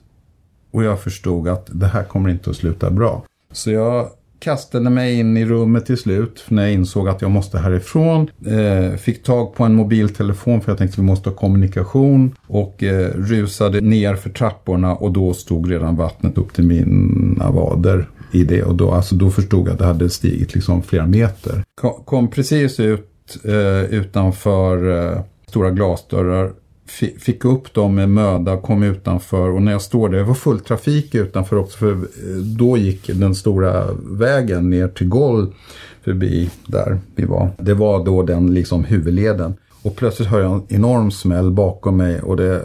och 0.74 0.84
jag 0.84 1.00
förstod 1.00 1.48
att 1.48 1.70
det 1.72 1.88
här 1.88 2.04
kommer 2.04 2.30
inte 2.30 2.50
att 2.50 2.56
sluta 2.56 2.92
bra. 2.92 3.26
Så 3.52 3.72
jag 3.72 4.10
kastade 4.40 4.90
mig 4.90 5.20
in 5.20 5.38
i 5.38 5.46
rummet 5.46 5.86
till 5.86 5.98
slut 5.98 6.44
när 6.48 6.64
jag 6.64 6.74
insåg 6.74 7.10
att 7.10 7.22
jag 7.22 7.32
måste 7.32 7.58
härifrån. 7.58 8.30
Eh, 8.46 8.98
fick 8.98 9.24
tag 9.24 9.56
på 9.56 9.64
en 9.64 9.76
mobiltelefon 9.76 10.62
för 10.62 10.72
jag 10.72 10.78
tänkte 10.78 10.96
att 10.96 11.00
vi 11.00 11.04
måste 11.04 11.30
ha 11.30 11.36
kommunikation. 11.38 12.36
Och 12.48 12.84
eh, 12.84 13.12
rusade 13.16 13.82
ner 13.82 14.16
för 14.16 14.30
trapporna 14.30 14.96
och 14.96 15.12
då 15.12 15.34
stod 15.34 15.72
redan 15.72 15.96
vattnet 15.96 16.38
upp 16.38 16.54
till 16.54 16.68
mina 16.68 17.52
vader 17.52 18.10
i 18.32 18.44
det. 18.44 18.64
Och 18.64 18.76
då, 18.76 18.92
alltså, 18.92 19.16
då 19.16 19.30
förstod 19.30 19.68
jag 19.68 19.74
att 19.74 19.80
det 19.80 19.86
hade 19.86 20.10
stigit 20.10 20.56
liksom 20.56 20.84
flera 20.84 21.06
meter. 21.06 21.64
Kom, 21.82 22.04
kom 22.06 22.30
precis 22.30 22.80
ut 22.80 23.38
eh, 23.44 23.84
utanför 23.84 25.08
eh, 25.12 25.22
stora 25.48 25.72
glasdörrar 25.72 26.52
fick 27.20 27.46
upp 27.46 27.74
dem 27.74 27.96
med 27.96 28.10
möda, 28.10 28.58
kom 28.58 28.84
utanför 28.84 29.50
och 29.50 29.62
när 29.62 29.72
jag 29.72 29.82
står 29.82 30.10
där, 30.10 30.18
det 30.18 30.24
var 30.24 30.34
full 30.34 30.60
trafik 30.60 31.16
utanför 31.16 31.56
också 31.56 31.78
för 31.78 31.92
eh, 31.92 32.36
då 32.58 32.78
gick 32.78 33.08
den 33.08 33.36
stora 33.36 33.88
vägen 34.04 34.70
ner 34.70 34.88
till 34.88 35.08
Goll 35.08 35.54
förbi 36.04 36.50
där 36.66 37.00
vi 37.16 37.26
var. 37.26 37.50
Det 37.58 37.74
var 37.74 38.06
då 38.06 38.24
den 38.24 38.54
liksom 38.54 38.84
huvudleden. 38.84 39.54
Och 39.82 39.96
plötsligt 39.96 40.30
hör 40.30 40.40
jag 40.40 40.52
en 40.52 40.64
enorm 40.70 41.12
smäll 41.12 41.52
bakom 41.52 41.98
mig 41.98 42.22
och 42.22 42.38
det 42.38 42.64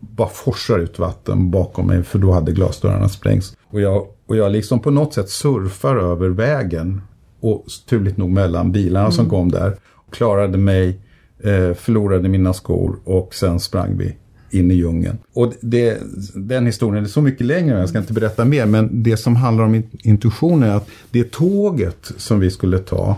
bara 0.00 0.28
forsar 0.28 0.78
ut 0.78 0.98
vatten 0.98 1.50
bakom 1.50 1.86
mig 1.86 2.02
för 2.02 2.18
då 2.18 2.32
hade 2.32 2.52
glasdörrarna 2.52 3.08
sprängts. 3.08 3.56
Och 3.70 3.80
jag, 3.80 4.06
och 4.26 4.36
jag 4.36 4.52
liksom 4.52 4.80
på 4.80 4.90
något 4.90 5.14
sätt 5.14 5.30
surfar 5.30 5.96
över 5.96 6.28
vägen 6.28 7.02
och 7.40 7.64
turligt 7.88 8.16
nog 8.16 8.30
mellan 8.30 8.72
bilarna 8.72 9.04
mm. 9.04 9.12
som 9.12 9.30
kom 9.30 9.50
där. 9.50 9.76
Och 9.94 10.14
klarade 10.14 10.58
mig 10.58 11.00
eh, 11.42 11.74
förlorade 11.74 12.28
mina 12.28 12.52
skor 12.52 12.98
och 13.04 13.34
sen 13.34 13.60
sprang 13.60 13.96
vi 13.96 14.16
in 14.50 14.70
i 14.70 14.74
djungeln. 14.74 15.18
Och 15.32 15.52
det, 15.60 15.98
den 16.34 16.66
historien 16.66 17.04
är 17.04 17.08
så 17.08 17.22
mycket 17.22 17.46
längre, 17.46 17.78
jag 17.78 17.88
ska 17.88 17.98
inte 17.98 18.12
berätta 18.12 18.44
mer, 18.44 18.66
men 18.66 19.02
det 19.02 19.16
som 19.16 19.36
handlar 19.36 19.64
om 19.64 19.82
intuition 19.92 20.62
är 20.62 20.76
att 20.76 20.88
det 21.10 21.32
tåget 21.32 22.12
som 22.16 22.40
vi 22.40 22.50
skulle 22.50 22.78
ta, 22.78 23.16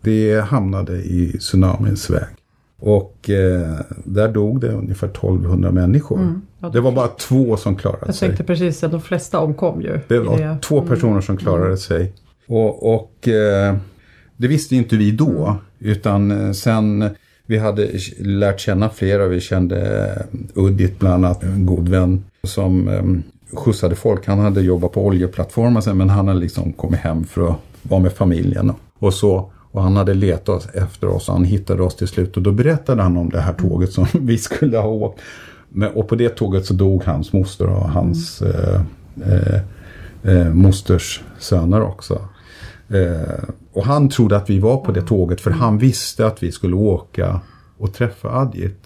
det 0.00 0.40
hamnade 0.40 0.92
i 0.96 1.36
tsunamins 1.38 2.10
väg. 2.10 2.28
Och 2.78 3.30
eh, 3.30 3.80
där 4.04 4.28
dog 4.28 4.60
det 4.60 4.72
ungefär 4.72 5.06
1200 5.06 5.70
människor. 5.70 6.18
Mm, 6.20 6.42
det 6.72 6.80
var 6.80 6.92
bara 6.92 7.08
två 7.08 7.56
som 7.56 7.76
klarade 7.76 8.12
sig. 8.12 8.28
Jag 8.28 8.36
tänkte 8.36 8.44
precis 8.44 8.84
att 8.84 8.90
de 8.90 9.00
flesta 9.00 9.38
omkom 9.38 9.82
ju. 9.82 10.00
Det 10.08 10.18
var 10.18 10.38
det. 10.38 10.58
två 10.62 10.80
personer 10.82 11.12
mm. 11.12 11.22
som 11.22 11.36
klarade 11.36 11.64
mm. 11.64 11.76
sig. 11.76 12.12
Och, 12.46 12.94
och 12.94 13.28
eh, 13.28 13.76
det 14.36 14.48
visste 14.48 14.76
inte 14.76 14.96
vi 14.96 15.10
då. 15.10 15.46
Mm. 15.46 15.56
Utan 15.78 16.30
eh, 16.30 16.52
sen 16.52 17.10
vi 17.52 17.58
hade 17.58 17.90
lärt 18.18 18.60
känna 18.60 18.88
flera. 18.88 19.26
Vi 19.26 19.40
kände 19.40 20.06
eh, 20.54 20.62
Uddit 20.62 20.98
bland 20.98 21.24
annat, 21.24 21.42
en 21.42 21.66
god 21.66 21.88
vän 21.88 22.24
som 22.42 22.88
ehm, 22.88 23.22
skjutsade 23.52 23.94
folk. 23.94 24.26
Han 24.26 24.38
hade 24.38 24.60
jobbat 24.60 24.92
på 24.92 25.06
oljeplattformar 25.06 25.80
sen 25.80 25.96
men 25.96 26.10
han 26.10 26.28
hade 26.28 26.40
liksom 26.40 26.72
kommit 26.72 27.00
hem 27.00 27.24
för 27.24 27.48
att 27.48 27.56
vara 27.82 28.00
med 28.00 28.12
familjen. 28.12 28.72
Och 28.98 29.14
så 29.14 29.50
och 29.72 29.82
han 29.82 29.96
hade 29.96 30.14
letat 30.14 30.74
efter 30.74 31.08
oss 31.08 31.28
och 31.28 31.34
han 31.34 31.44
hittade 31.44 31.82
oss 31.82 31.96
till 31.96 32.08
slut. 32.08 32.36
Och 32.36 32.42
då 32.42 32.52
berättade 32.52 33.02
han 33.02 33.16
om 33.16 33.30
det 33.30 33.40
här 33.40 33.52
tåget 33.52 33.92
som 33.92 34.06
vi 34.20 34.38
skulle 34.38 34.78
ha 34.78 34.88
åkt. 34.88 35.20
Men, 35.68 35.92
och 35.92 36.08
på 36.08 36.14
det 36.14 36.28
tåget 36.28 36.66
så 36.66 36.74
dog 36.74 37.04
hans 37.04 37.32
moster 37.32 37.66
och 37.66 37.88
hans 37.88 38.42
mm. 38.42 38.54
eh, 38.56 38.80
eh, 39.26 39.60
eh, 40.22 40.54
mosters 40.54 41.22
söner 41.38 41.82
också. 41.82 42.20
Eh, 42.92 43.44
och 43.72 43.84
han 43.84 44.08
trodde 44.08 44.36
att 44.36 44.50
vi 44.50 44.58
var 44.58 44.76
på 44.76 44.92
det 44.92 45.02
tåget 45.02 45.40
för 45.40 45.50
han 45.50 45.78
visste 45.78 46.26
att 46.26 46.42
vi 46.42 46.52
skulle 46.52 46.74
åka 46.74 47.40
och 47.78 47.94
träffa 47.94 48.28
Adjit. 48.28 48.78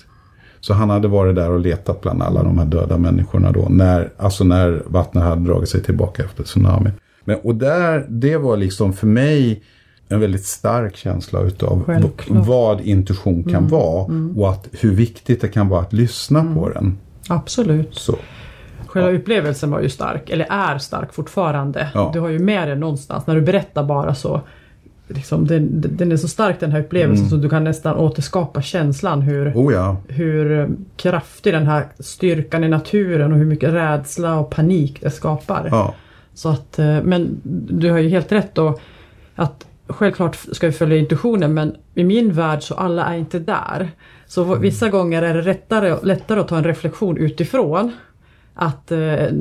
Så 0.60 0.74
han 0.74 0.90
hade 0.90 1.08
varit 1.08 1.34
där 1.34 1.50
och 1.50 1.60
letat 1.60 2.00
bland 2.00 2.22
alla 2.22 2.42
de 2.42 2.58
här 2.58 2.66
döda 2.66 2.98
människorna 2.98 3.52
då. 3.52 3.66
När, 3.70 4.12
alltså 4.16 4.44
när 4.44 4.82
vattnet 4.86 5.24
hade 5.24 5.44
dragit 5.44 5.68
sig 5.68 5.82
tillbaka 5.82 6.24
efter 6.24 6.44
tsunamin. 6.44 6.92
Men, 7.24 7.38
och 7.42 7.54
där, 7.54 8.06
det 8.08 8.36
var 8.36 8.56
liksom 8.56 8.92
för 8.92 9.06
mig 9.06 9.62
en 10.08 10.20
väldigt 10.20 10.44
stark 10.44 10.96
känsla 10.96 11.40
utav 11.40 11.84
Självklart. 11.86 12.46
vad 12.46 12.80
intuition 12.80 13.42
kan 13.42 13.54
mm, 13.54 13.68
vara. 13.68 14.04
Mm. 14.04 14.38
Och 14.38 14.50
att 14.50 14.68
hur 14.72 14.94
viktigt 14.94 15.40
det 15.40 15.48
kan 15.48 15.68
vara 15.68 15.80
att 15.80 15.92
lyssna 15.92 16.40
mm. 16.40 16.54
på 16.54 16.68
den. 16.68 16.98
Absolut. 17.28 17.94
Så. 17.94 18.16
Själva 18.96 19.12
ja. 19.12 19.18
upplevelsen 19.18 19.70
var 19.70 19.80
ju 19.80 19.88
stark, 19.88 20.30
eller 20.30 20.46
är 20.50 20.78
stark 20.78 21.12
fortfarande. 21.12 21.88
Ja. 21.94 22.10
Du 22.12 22.20
har 22.20 22.28
ju 22.28 22.38
med 22.38 22.68
det 22.68 22.74
någonstans. 22.74 23.26
När 23.26 23.34
du 23.34 23.40
berättar 23.40 23.84
bara 23.84 24.14
så 24.14 24.40
Liksom, 25.08 25.46
den, 25.46 25.68
den 25.90 26.12
är 26.12 26.16
så 26.16 26.28
stark 26.28 26.60
den 26.60 26.72
här 26.72 26.80
upplevelsen 26.80 27.26
mm. 27.26 27.30
så 27.30 27.36
du 27.36 27.48
kan 27.48 27.64
nästan 27.64 27.96
återskapa 27.96 28.62
känslan 28.62 29.22
hur, 29.22 29.52
oh 29.54 29.72
ja. 29.72 29.96
hur 30.08 30.60
eh, 30.60 30.68
kraftig 30.96 31.54
den 31.54 31.66
här 31.66 31.86
styrkan 31.98 32.64
i 32.64 32.68
naturen 32.68 33.32
och 33.32 33.38
hur 33.38 33.44
mycket 33.44 33.72
rädsla 33.72 34.38
och 34.38 34.50
panik 34.50 34.98
det 35.00 35.10
skapar. 35.10 35.68
Ja. 35.70 35.94
Så 36.34 36.48
att, 36.48 36.78
eh, 36.78 37.02
men 37.02 37.40
du 37.68 37.90
har 37.90 37.98
ju 37.98 38.08
helt 38.08 38.32
rätt 38.32 38.54
då 38.54 38.78
att 39.34 39.66
självklart 39.88 40.36
ska 40.52 40.66
vi 40.66 40.72
följa 40.72 40.96
intuitionen 40.96 41.54
men 41.54 41.76
i 41.94 42.04
min 42.04 42.32
värld 42.32 42.62
så 42.62 42.74
alla 42.74 43.04
är 43.04 43.18
inte 43.18 43.38
där. 43.38 43.90
Så 44.26 44.44
mm. 44.44 44.60
vissa 44.60 44.88
gånger 44.88 45.22
är 45.22 45.34
det 45.34 45.42
lättare, 45.42 45.96
lättare 46.02 46.40
att 46.40 46.48
ta 46.48 46.56
en 46.56 46.64
reflektion 46.64 47.16
utifrån 47.16 47.92
att 48.58 48.92
eh, 48.92 48.98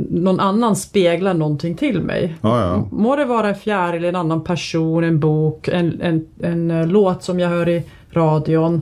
någon 0.09 0.39
annan 0.39 0.75
speglar 0.75 1.33
någonting 1.33 1.75
till 1.75 2.01
mig. 2.01 2.35
Ja, 2.41 2.61
ja. 2.61 2.87
Må 2.91 3.15
det 3.15 3.25
vara 3.25 3.49
en 3.49 3.55
fjäril, 3.55 4.05
en 4.05 4.15
annan 4.15 4.43
person, 4.43 5.03
en 5.03 5.19
bok, 5.19 5.67
en, 5.67 6.01
en, 6.01 6.25
en, 6.41 6.71
en 6.71 6.89
låt 6.89 7.23
som 7.23 7.39
jag 7.39 7.49
hör 7.49 7.69
i 7.69 7.83
radion, 8.11 8.81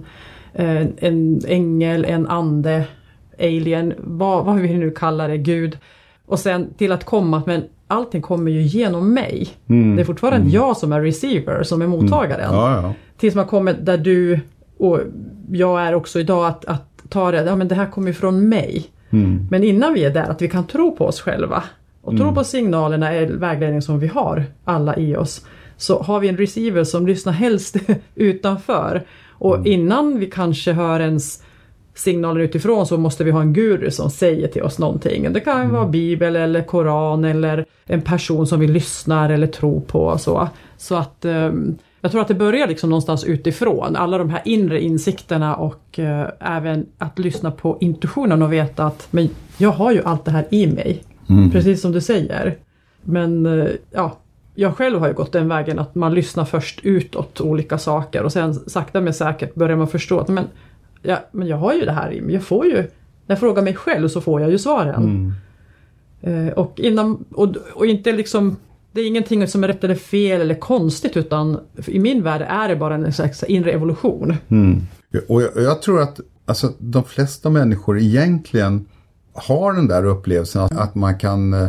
en, 0.54 0.78
eh, 0.78 0.88
en 0.98 1.42
ängel, 1.48 2.06
en 2.06 2.28
ande, 2.28 2.84
alien, 3.40 3.94
vad, 3.98 4.46
vad 4.46 4.56
vi 4.56 4.74
nu 4.74 4.92
kallar 4.92 5.30
det, 5.30 5.38
Gud. 5.38 5.78
Och 6.26 6.40
sen 6.40 6.74
till 6.78 6.92
att 6.92 7.04
komma, 7.04 7.42
men 7.46 7.64
allting 7.88 8.22
kommer 8.22 8.52
ju 8.52 8.62
genom 8.62 9.14
mig. 9.14 9.48
Mm. 9.70 9.96
Det 9.96 10.02
är 10.02 10.06
fortfarande 10.06 10.40
mm. 10.40 10.52
jag 10.54 10.78
som 10.78 10.94
är 10.94 11.02
receiver, 11.02 11.64
som 11.64 11.82
är 11.82 11.88
mottagaren. 11.88 12.50
Mm. 12.50 12.56
Ja, 12.56 12.82
ja. 12.82 12.94
Tills 13.18 13.36
man 13.36 13.46
kommer 13.46 13.74
där 13.74 13.98
du 13.98 14.40
och 14.78 15.00
jag 15.52 15.82
är 15.82 15.96
också 15.96 16.20
idag 16.20 16.46
att, 16.46 16.66
att 16.66 17.04
ta 17.10 17.32
det, 17.32 17.44
ja 17.44 17.56
men 17.56 17.68
det 17.68 17.76
här 17.76 17.92
kommer 17.92 18.14
från 18.14 18.50
mig. 18.50 18.93
Mm. 19.14 19.48
Men 19.52 19.64
innan 19.64 19.94
vi 19.94 20.06
är 20.06 20.10
där, 20.10 20.30
att 20.30 20.42
vi 20.42 20.50
kan 20.50 20.68
tro 20.68 20.96
på 20.96 21.06
oss 21.06 21.22
själva 21.22 21.64
och 22.02 22.12
tro 22.12 22.24
mm. 22.24 22.36
på 22.36 22.44
signalerna, 22.44 23.12
eller 23.12 23.38
vägledning 23.38 23.82
som 23.82 24.00
vi 24.00 24.08
har 24.08 24.46
alla 24.64 24.98
i 24.98 25.16
oss. 25.16 25.46
Så 25.78 26.02
har 26.02 26.20
vi 26.20 26.28
en 26.28 26.38
receiver 26.38 26.84
som 26.84 27.08
lyssnar 27.08 27.34
helst 27.34 27.76
utanför. 28.16 29.04
Och 29.30 29.56
mm. 29.56 29.68
innan 29.68 30.20
vi 30.20 30.26
kanske 30.26 30.72
hör 30.72 31.00
ens 31.00 31.44
signaler 31.96 32.42
utifrån 32.42 32.88
så 32.88 32.98
måste 32.98 33.24
vi 33.24 33.32
ha 33.32 33.42
en 33.42 33.54
guru 33.54 33.92
som 33.92 34.10
säger 34.10 34.48
till 34.48 34.64
oss 34.64 34.80
någonting. 34.80 35.34
Det 35.34 35.40
kan 35.40 35.62
mm. 35.62 35.72
vara 35.72 35.88
bibel 35.88 36.36
eller 36.36 36.62
koran 36.62 37.26
eller 37.26 37.66
en 37.86 38.02
person 38.02 38.48
som 38.48 38.60
vi 38.60 38.68
lyssnar 38.68 39.30
eller 39.30 39.48
tror 39.48 39.82
på. 39.82 40.18
Så, 40.18 40.48
så 40.78 40.96
att 40.96 41.26
um, 41.26 41.78
jag 42.04 42.12
tror 42.12 42.22
att 42.22 42.28
det 42.28 42.34
börjar 42.34 42.68
liksom 42.68 42.90
någonstans 42.90 43.24
utifrån, 43.24 43.96
alla 43.96 44.18
de 44.18 44.30
här 44.30 44.42
inre 44.46 44.82
insikterna 44.82 45.56
och 45.56 46.00
eh, 46.00 46.28
även 46.40 46.86
att 46.98 47.20
lyssna 47.20 47.52
på 47.52 47.78
intuitionen 47.82 48.42
och 48.42 48.54
veta 48.54 48.86
att 48.86 49.08
men 49.12 49.30
jag 49.58 49.72
har 49.72 49.92
ju 49.92 50.04
allt 50.04 50.26
det 50.26 50.32
här 50.32 50.46
i 50.50 50.68
mig. 50.68 51.04
Mm. 51.30 51.52
Precis 51.52 51.82
som 51.82 51.92
du 51.92 52.02
säger. 52.02 52.58
Men 53.02 53.46
eh, 53.46 53.68
ja, 53.92 54.18
jag 54.56 54.78
själv 54.78 55.00
har 55.00 55.08
ju 55.08 55.14
gått 55.14 55.32
den 55.32 55.48
vägen 55.48 55.80
att 55.80 55.96
man 55.96 56.14
lyssnar 56.14 56.46
först 56.46 56.80
utåt 56.84 57.42
olika 57.42 57.78
saker 57.78 58.24
och 58.24 58.32
sen 58.32 58.54
sakta 58.54 59.02
men 59.02 59.14
säkert 59.14 59.56
börjar 59.56 59.78
man 59.78 59.88
förstå 59.88 60.20
att 60.20 60.28
men, 60.28 60.46
ja, 61.02 61.18
men 61.32 61.48
jag 61.48 61.58
har 61.58 61.74
ju 61.74 61.86
det 61.86 61.92
här 61.92 62.14
i 62.14 62.22
mig. 62.22 62.34
Jag 62.34 62.44
får 62.44 62.66
ju, 62.66 62.76
när 62.76 62.88
jag 63.28 63.40
frågar 63.40 63.64
mig 63.64 63.76
själv 63.76 64.08
så 64.08 64.22
får 64.22 64.42
jag 64.42 64.52
ju 64.52 64.58
svaren. 64.58 65.34
Mm. 66.22 66.48
Eh, 66.48 66.54
och, 66.54 66.80
innan, 66.80 67.26
och, 67.32 67.56
och 67.74 67.86
inte 67.86 68.12
liksom 68.12 68.58
det 68.94 69.02
är 69.02 69.08
ingenting 69.08 69.48
som 69.48 69.64
är 69.64 69.68
rätt 69.68 69.84
eller 69.84 69.96
fel 69.96 70.42
eller 70.42 70.56
konstigt 70.56 71.18
utan 71.18 71.60
i 71.88 72.00
min 72.00 72.24
värld 72.24 72.42
är 72.50 72.70
det 72.70 72.76
bara 72.76 72.96
en 72.96 73.14
slags 73.14 73.44
inre 73.44 73.72
evolution. 73.72 74.36
Mm. 74.48 74.82
Och 75.28 75.42
jag, 75.42 75.52
jag, 75.56 75.82
tror 75.82 76.02
att 76.02 76.20
alltså, 76.46 76.74
de 76.80 77.04
flesta 77.04 77.50
människor 77.50 78.00
egentligen 78.00 78.86
har 79.34 79.74
den 79.74 79.88
där 79.88 80.06
upplevelsen 80.06 80.62
att, 80.62 80.78
att 80.78 80.96
man 80.96 81.18
kan 81.18 81.54
eh, 81.54 81.68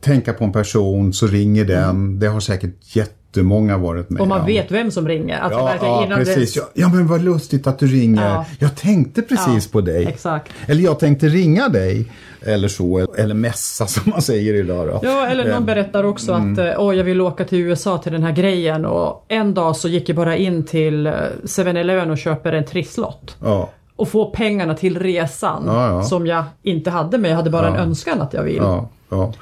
tänka 0.00 0.32
på 0.32 0.44
en 0.44 0.52
person 0.52 1.12
så 1.12 1.26
ringer 1.26 1.64
den. 1.64 1.90
Mm. 1.90 2.18
Det 2.18 2.26
har 2.26 2.40
säkert 2.40 2.84
jättemånga 3.28 3.78
varit 3.78 4.10
med 4.10 4.20
Och 4.20 4.28
man 4.28 4.46
vet 4.46 4.70
vem 4.70 4.90
som 4.90 5.08
ringer. 5.08 5.38
Alltså 5.38 5.60
ja, 5.60 6.06
ja 6.10 6.16
precis. 6.16 6.54
Det... 6.54 6.60
Ja, 6.74 6.88
men 6.88 7.06
vad 7.06 7.22
lustigt 7.22 7.66
att 7.66 7.78
du 7.78 7.86
ringer. 7.86 8.28
Ja. 8.28 8.44
Jag 8.58 8.76
tänkte 8.76 9.22
precis 9.22 9.64
ja, 9.64 9.72
på 9.72 9.80
dig. 9.80 10.06
Exakt. 10.06 10.52
Eller 10.66 10.82
jag 10.82 10.98
tänkte 10.98 11.26
ringa 11.28 11.68
dig. 11.68 12.12
Eller 12.42 12.68
så, 12.68 13.14
eller 13.14 13.34
mässa 13.34 13.86
som 13.86 14.10
man 14.10 14.22
säger 14.22 14.54
idag 14.54 14.86
då. 14.86 15.00
Ja, 15.02 15.26
eller 15.26 15.44
någon 15.44 15.54
eh, 15.54 15.60
berättar 15.60 16.04
också 16.04 16.32
mm. 16.32 16.52
att 16.52 16.78
åh, 16.78 16.96
jag 16.96 17.04
vill 17.04 17.20
åka 17.20 17.44
till 17.44 17.58
USA 17.58 17.98
till 17.98 18.12
den 18.12 18.22
här 18.22 18.32
grejen 18.32 18.84
och 18.84 19.24
en 19.28 19.54
dag 19.54 19.76
så 19.76 19.88
gick 19.88 20.08
jag 20.08 20.16
bara 20.16 20.36
in 20.36 20.66
till 20.66 21.08
7-Eleven 21.42 22.10
och 22.10 22.18
köper 22.18 22.52
en 22.52 22.64
trisslott. 22.64 23.36
Ja. 23.42 23.70
Och 23.96 24.08
få 24.08 24.30
pengarna 24.30 24.74
till 24.74 24.98
resan 24.98 25.62
ja, 25.66 25.90
ja. 25.90 26.02
som 26.02 26.26
jag 26.26 26.44
inte 26.62 26.90
hade 26.90 27.18
men 27.18 27.30
jag 27.30 27.36
hade 27.36 27.50
bara 27.50 27.68
en 27.68 27.76
önskan 27.76 28.22
att 28.22 28.32
jag 28.32 28.42
vill. 28.42 28.62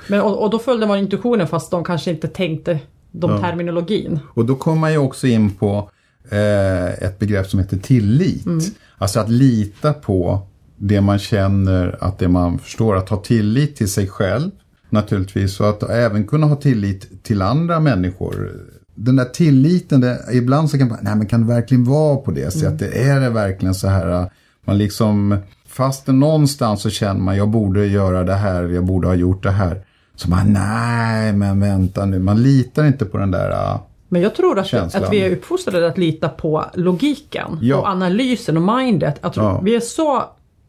Men, 0.08 0.20
och, 0.20 0.42
och, 0.42 0.50
då 0.50 0.58
följde 0.58 0.86
man 0.86 0.98
intuitionen 0.98 1.46
fast 1.46 1.70
de 1.70 1.84
kanske 1.84 2.10
inte 2.10 2.28
tänkte 2.28 2.78
de 3.10 3.40
terminologin. 3.40 4.18
Och 4.34 4.44
då 4.44 4.56
kommer 4.56 4.80
man 4.80 4.92
ju 4.92 4.98
också 4.98 5.26
in 5.26 5.50
på 5.50 5.90
eh, 6.30 6.86
ett 6.86 7.18
begrepp 7.18 7.46
som 7.46 7.60
heter 7.60 7.76
tillit. 7.76 8.46
Mm. 8.46 8.64
Alltså 8.98 9.20
att 9.20 9.30
lita 9.30 9.92
på 9.92 10.46
det 10.76 11.00
man 11.00 11.18
känner, 11.18 11.96
att 12.00 12.18
det 12.18 12.28
man 12.28 12.58
förstår, 12.58 12.96
att 12.96 13.08
ha 13.08 13.16
tillit 13.16 13.76
till 13.76 13.90
sig 13.90 14.08
själv 14.08 14.50
naturligtvis 14.90 15.60
och 15.60 15.68
att 15.68 15.82
även 15.82 16.24
kunna 16.24 16.46
ha 16.46 16.56
tillit 16.56 17.24
till 17.24 17.42
andra 17.42 17.80
människor. 17.80 18.50
Den 18.94 19.16
där 19.16 19.24
tilliten, 19.24 20.00
det, 20.00 20.20
ibland 20.32 20.70
så 20.70 20.78
kan 20.78 20.88
man, 20.88 20.98
nej 21.02 21.16
men 21.16 21.26
kan 21.26 21.40
det 21.40 21.46
verkligen 21.46 21.84
vara 21.84 22.16
på 22.16 22.30
det 22.30 22.50
sättet? 22.50 22.94
Är 22.94 23.20
det 23.20 23.30
verkligen 23.30 23.74
så 23.74 23.88
här, 23.88 24.30
man 24.64 24.78
liksom, 24.78 25.36
fast 25.66 26.06
någonstans 26.06 26.82
så 26.82 26.90
känner 26.90 27.20
man, 27.20 27.36
jag 27.36 27.48
borde 27.48 27.86
göra 27.86 28.24
det 28.24 28.34
här, 28.34 28.62
jag 28.62 28.84
borde 28.84 29.06
ha 29.06 29.14
gjort 29.14 29.42
det 29.42 29.50
här. 29.50 29.84
Så 30.16 30.30
man, 30.30 30.52
nej 30.52 31.32
men 31.32 31.60
vänta 31.60 32.04
nu, 32.06 32.18
man 32.18 32.42
litar 32.42 32.86
inte 32.86 33.04
på 33.04 33.18
den 33.18 33.30
där 33.30 33.78
Men 34.08 34.22
jag 34.22 34.34
tror 34.34 34.58
att, 34.58 34.66
Känslan. 34.66 35.04
att 35.04 35.12
vi 35.12 35.20
är 35.20 35.30
uppfostrade 35.30 35.86
att 35.86 35.98
lita 35.98 36.28
på 36.28 36.64
logiken 36.74 37.58
Ja. 37.62 37.76
och 37.76 37.88
analysen 37.88 38.56
och 38.56 38.76
mindet. 38.76 39.24
Att 39.24 39.36
Ja. 39.36 39.60
Vi 39.64 39.76
är 39.76 39.80
så 39.80 40.22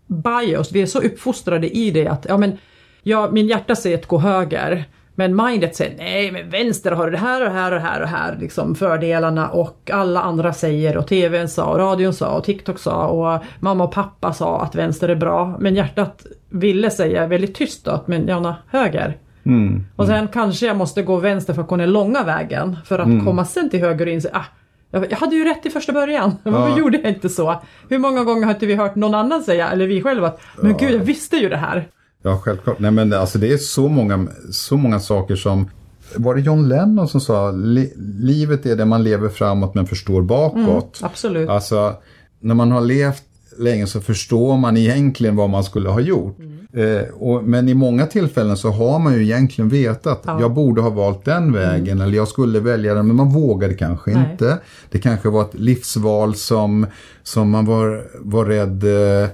biased, 0.07 0.73
vi 0.73 0.81
är 0.81 0.85
så 0.85 0.99
uppfostrade 0.99 1.77
i 1.77 1.91
det 1.91 2.07
att 2.07 2.25
ja, 2.29 2.37
men, 2.37 2.57
ja, 3.03 3.29
min 3.31 3.47
hjärta 3.47 3.75
säger 3.75 3.97
att 3.97 4.05
gå 4.07 4.17
höger. 4.17 4.85
Men 5.15 5.35
mindet 5.35 5.75
säger 5.75 5.97
nej, 5.97 6.31
men 6.31 6.49
vänster 6.49 6.91
har 6.91 7.05
du 7.05 7.11
det 7.11 7.17
här 7.17 7.41
och 7.41 7.47
det 7.49 7.53
här 7.53 7.71
och 7.71 7.79
det 7.79 7.83
här 7.85 8.01
och 8.01 8.07
här. 8.07 8.37
Liksom 8.39 8.75
fördelarna 8.75 9.49
och 9.49 9.89
alla 9.93 10.21
andra 10.21 10.53
säger 10.53 10.97
och 10.97 11.07
tvn 11.07 11.47
sa 11.49 11.65
och 11.65 11.77
radion 11.77 12.13
sa 12.13 12.37
och 12.37 12.43
TikTok 12.43 12.79
sa 12.79 13.07
och 13.07 13.43
mamma 13.59 13.83
och 13.83 13.91
pappa 13.91 14.33
sa 14.33 14.61
att 14.61 14.75
vänster 14.75 15.09
är 15.09 15.15
bra. 15.15 15.57
Men 15.59 15.75
hjärtat 15.75 16.25
ville 16.49 16.89
säga 16.91 17.27
väldigt 17.27 17.55
tyst 17.55 17.85
då 17.85 17.91
att 17.91 18.07
men 18.07 18.27
Jana, 18.27 18.55
höger. 18.67 19.17
Mm. 19.47 19.85
Och 19.95 20.07
sen 20.07 20.27
kanske 20.27 20.65
jag 20.65 20.77
måste 20.77 21.01
gå 21.03 21.17
vänster 21.17 21.53
för 21.53 21.61
att 21.61 21.67
gå 21.67 21.77
den 21.77 21.91
långa 21.91 22.23
vägen. 22.23 22.77
För 22.85 22.99
att 22.99 23.05
Mm. 23.07 23.25
komma 23.25 23.45
sen 23.45 23.69
till 23.69 23.79
höger 23.79 24.05
och 24.05 24.11
inse 24.11 24.29
ah, 24.33 24.43
jag 24.91 25.17
hade 25.17 25.35
ju 25.35 25.43
rätt 25.43 25.65
i 25.65 25.69
första 25.69 25.93
början. 25.93 26.31
Varför 26.43 26.69
Ja. 26.69 26.77
gjorde 26.77 26.97
jag 26.97 27.11
inte 27.11 27.29
så? 27.29 27.61
Hur 27.89 27.97
många 27.99 28.23
gånger 28.23 28.45
har 28.45 28.53
inte 28.53 28.65
vi 28.65 28.75
hört 28.75 28.95
någon 28.95 29.15
annan 29.15 29.43
säga, 29.43 29.69
eller 29.69 29.87
vi 29.87 30.01
själva, 30.01 30.27
att 30.27 30.39
men 30.61 30.77
gud 30.77 30.91
jag 30.95 30.99
visste 30.99 31.35
ju 31.37 31.49
det 31.49 31.57
här. 31.57 31.87
Ja, 32.23 32.37
självklart. 32.43 32.79
Nej, 32.79 32.91
men 32.91 33.13
alltså 33.13 33.37
det 33.39 33.53
är 33.53 33.57
så 33.57 33.87
många, 33.89 34.27
så 34.51 34.77
många 34.77 34.99
saker 34.99 35.35
som... 35.35 35.69
Var 36.15 36.35
det 36.35 36.41
John 36.41 36.69
Lennon 36.69 37.07
som 37.07 37.21
sa 37.21 37.51
li, 37.51 37.93
livet 38.19 38.65
är 38.65 38.75
det 38.75 38.85
man 38.85 39.03
lever 39.03 39.29
framåt 39.29 39.75
men 39.75 39.85
förstår 39.85 40.21
bakåt? 40.21 40.99
Absolut. 41.03 41.49
Alltså, 41.49 41.93
när 42.39 42.55
man 42.55 42.71
har 42.71 42.81
levt 42.81 43.23
länge 43.59 43.87
så 43.87 44.01
förstår 44.01 44.57
man 44.57 44.77
egentligen 44.77 45.35
vad 45.35 45.49
man 45.49 45.63
skulle 45.63 45.89
ha 45.89 45.99
gjort. 45.99 46.37
Eh, 46.73 47.13
och, 47.13 47.43
men 47.43 47.69
i 47.69 47.73
många 47.73 48.05
tillfällen 48.05 48.57
så 48.57 48.69
har 48.69 48.99
man 48.99 49.13
ju 49.13 49.23
egentligen 49.23 49.69
vetat. 49.69 50.23
Ja. 50.25 50.41
Jag 50.41 50.53
borde 50.53 50.81
ha 50.81 50.89
valt 50.89 51.25
den 51.25 51.53
vägen 51.53 52.01
eller 52.01 52.17
jag 52.17 52.27
skulle 52.27 52.59
välja 52.59 52.93
den 52.93 53.07
men 53.07 53.15
man 53.15 53.29
vågade 53.29 53.73
kanske 53.73 54.11
Nej. 54.11 54.31
inte. 54.31 54.57
Det 54.91 54.99
kanske 54.99 55.29
var 55.29 55.41
ett 55.41 55.53
livsval 55.53 56.35
som, 56.35 56.87
som 57.23 57.49
man 57.49 57.65
var, 57.65 58.03
var 58.19 58.45
rädd 58.45 58.83
eh, 59.23 59.29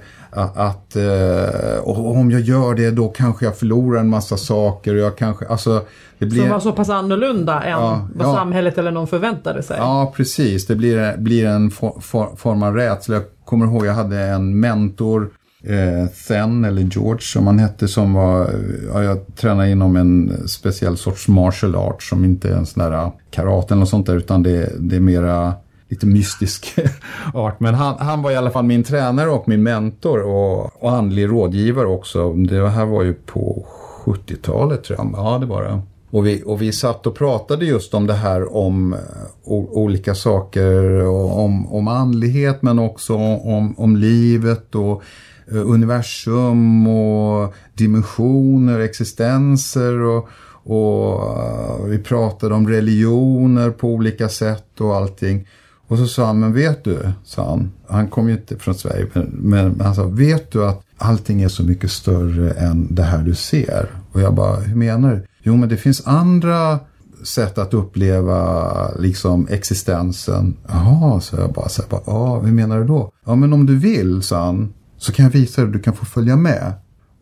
att, 0.54 0.96
eh, 0.96 1.88
om 1.88 2.30
jag 2.30 2.40
gör 2.40 2.74
det 2.74 2.90
då 2.90 3.08
kanske 3.08 3.44
jag 3.44 3.56
förlorar 3.56 4.00
en 4.00 4.08
massa 4.08 4.36
saker. 4.36 4.94
Och 4.94 5.00
jag 5.00 5.16
kanske, 5.16 5.46
alltså, 5.46 5.82
det 6.18 6.26
blir, 6.26 6.40
Som 6.40 6.50
var 6.50 6.60
så 6.60 6.72
pass 6.72 6.88
annorlunda 6.88 7.62
än 7.62 7.70
Ja, 7.70 8.08
vad 8.14 8.28
ja. 8.28 8.34
samhället 8.34 8.78
eller 8.78 8.90
någon 8.90 9.06
förväntade 9.06 9.62
sig. 9.62 9.76
Ja, 9.78 10.12
precis. 10.16 10.66
Det 10.66 10.76
blir, 10.76 11.16
blir 11.16 11.46
en 11.46 11.70
for, 11.70 12.00
for, 12.00 12.36
form 12.36 12.62
av 12.62 12.74
rädsla. 12.74 13.14
Jag 13.14 13.24
kommer 13.44 13.66
ihåg 13.66 13.86
jag 13.86 13.94
hade 13.94 14.20
en 14.20 14.60
mentor, 14.60 15.30
eh, 15.66 16.06
Then, 16.28 16.64
eller 16.64 16.82
George 16.82 17.20
som 17.20 17.46
han 17.46 17.58
hette, 17.58 17.88
som 17.88 18.14
var, 18.14 18.50
ja, 18.92 19.02
jag 19.02 19.36
tränade 19.36 19.70
inom 19.70 19.96
en 19.96 20.48
speciell 20.48 20.96
sorts 20.96 21.28
martial 21.28 21.74
art 21.74 22.02
som 22.02 22.24
inte 22.24 22.48
är 22.48 22.56
en 22.56 22.66
sån 22.66 22.82
där 22.82 23.10
karate 23.30 23.74
eller 23.74 23.80
något 23.80 23.88
sånt 23.88 24.06
där, 24.06 24.16
utan 24.16 24.42
det, 24.42 24.72
det 24.78 24.96
är 24.96 25.00
mera 25.00 25.54
lite 25.88 26.06
mystisk 26.06 26.74
art. 27.34 27.60
Men 27.60 27.74
han, 27.74 27.94
han 27.98 28.22
var 28.22 28.30
i 28.30 28.36
alla 28.36 28.50
fall 28.50 28.64
min 28.64 28.84
tränare 28.84 29.30
och 29.30 29.48
min 29.48 29.62
mentor 29.62 30.22
och, 30.22 30.82
och 30.82 30.92
andlig 30.92 31.28
rådgivare 31.28 31.86
också. 31.86 32.32
Det 32.32 32.68
här 32.68 32.84
var 32.84 33.02
ju 33.02 33.14
på 33.14 33.66
70-talet 34.04 34.84
tror 34.84 34.98
jag. 34.98 35.10
Ja, 35.16 35.38
det 35.38 35.46
var 35.46 35.62
det. 35.62 35.80
Och 36.10 36.26
vi, 36.26 36.42
och 36.46 36.62
vi 36.62 36.72
satt 36.72 37.06
och 37.06 37.14
pratade 37.14 37.64
just 37.64 37.94
om 37.94 38.06
det 38.06 38.14
här 38.14 38.56
om 38.56 38.96
o, 39.44 39.68
olika 39.72 40.14
saker, 40.14 41.04
och 41.04 41.44
om, 41.44 41.72
om 41.72 41.88
andlighet 41.88 42.62
men 42.62 42.78
också 42.78 43.14
om, 43.14 43.74
om 43.78 43.96
livet 43.96 44.74
och 44.74 45.02
Eh, 45.52 45.70
universum 45.70 46.86
och 46.86 47.54
dimensioner, 47.74 48.80
existenser 48.80 50.00
och, 50.00 50.28
och 50.64 51.38
eh, 51.38 51.84
vi 51.84 51.98
pratade 51.98 52.54
om 52.54 52.68
religioner 52.68 53.70
på 53.70 53.88
olika 53.88 54.28
sätt 54.28 54.80
och 54.80 54.96
allting. 54.96 55.48
Och 55.88 55.98
så 55.98 56.06
sa 56.06 56.26
han, 56.26 56.40
men 56.40 56.52
vet 56.52 56.84
du, 56.84 56.98
sa 57.24 57.48
han, 57.48 57.72
han 57.88 58.08
kom 58.08 58.28
ju 58.28 58.34
inte 58.34 58.58
från 58.58 58.74
Sverige, 58.74 59.06
men, 59.12 59.24
men 59.24 59.80
han 59.80 59.94
sa, 59.94 60.04
vet 60.04 60.52
du 60.52 60.64
att 60.64 60.82
allting 60.98 61.42
är 61.42 61.48
så 61.48 61.62
mycket 61.62 61.90
större 61.90 62.50
än 62.50 62.94
det 62.94 63.02
här 63.02 63.22
du 63.22 63.34
ser? 63.34 63.86
Och 64.12 64.20
jag 64.20 64.34
bara, 64.34 64.56
hur 64.56 64.76
menar 64.76 65.12
du? 65.12 65.26
Jo, 65.42 65.56
men 65.56 65.68
det 65.68 65.76
finns 65.76 66.06
andra 66.06 66.78
sätt 67.22 67.58
att 67.58 67.74
uppleva 67.74 68.90
liksom 68.98 69.48
existensen. 69.50 70.56
Jaha, 70.68 71.20
sa 71.20 71.36
jag 71.36 71.52
bara, 71.52 71.68
så 71.68 71.82
jag 71.82 71.88
bara, 71.88 72.02
ja, 72.06 72.40
hur 72.40 72.52
menar 72.52 72.78
du 72.78 72.84
då? 72.84 73.12
Ja, 73.26 73.34
men 73.34 73.52
om 73.52 73.66
du 73.66 73.78
vill, 73.78 74.22
sa 74.22 74.44
han, 74.44 74.72
så 75.04 75.12
kan 75.12 75.24
jag 75.24 75.32
visa 75.32 75.62
dig, 75.62 75.70
du 75.70 75.78
kan 75.78 75.94
få 75.94 76.04
följa 76.04 76.36
med. 76.36 76.72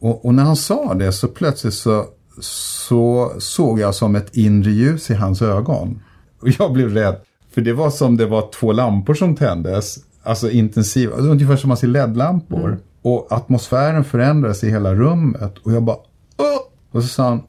Och, 0.00 0.24
och 0.24 0.34
när 0.34 0.42
han 0.42 0.56
sa 0.56 0.94
det 0.94 1.12
så 1.12 1.28
plötsligt 1.28 1.74
så, 1.74 2.04
så 2.40 3.32
såg 3.38 3.80
jag 3.80 3.94
som 3.94 4.16
ett 4.16 4.36
inre 4.36 4.70
ljus 4.70 5.10
i 5.10 5.14
hans 5.14 5.42
ögon. 5.42 6.02
Och 6.40 6.48
jag 6.58 6.72
blev 6.72 6.94
rädd. 6.94 7.16
För 7.54 7.60
det 7.60 7.72
var 7.72 7.90
som 7.90 8.16
det 8.16 8.26
var 8.26 8.50
två 8.50 8.72
lampor 8.72 9.14
som 9.14 9.36
tändes. 9.36 9.98
Alltså 10.22 10.50
intensiva, 10.50 11.14
alltså 11.14 11.30
ungefär 11.30 11.56
som 11.56 11.68
man 11.68 11.76
ser 11.76 11.88
LED-lampor. 11.88 12.78
Och 13.02 13.32
atmosfären 13.32 14.04
förändrades 14.04 14.64
i 14.64 14.70
hela 14.70 14.94
rummet. 14.94 15.58
Och 15.58 15.72
jag 15.72 15.82
bara 15.82 15.96
Åh! 16.36 16.60
Och 16.90 17.02
så 17.02 17.08
sa 17.08 17.28
han, 17.28 17.42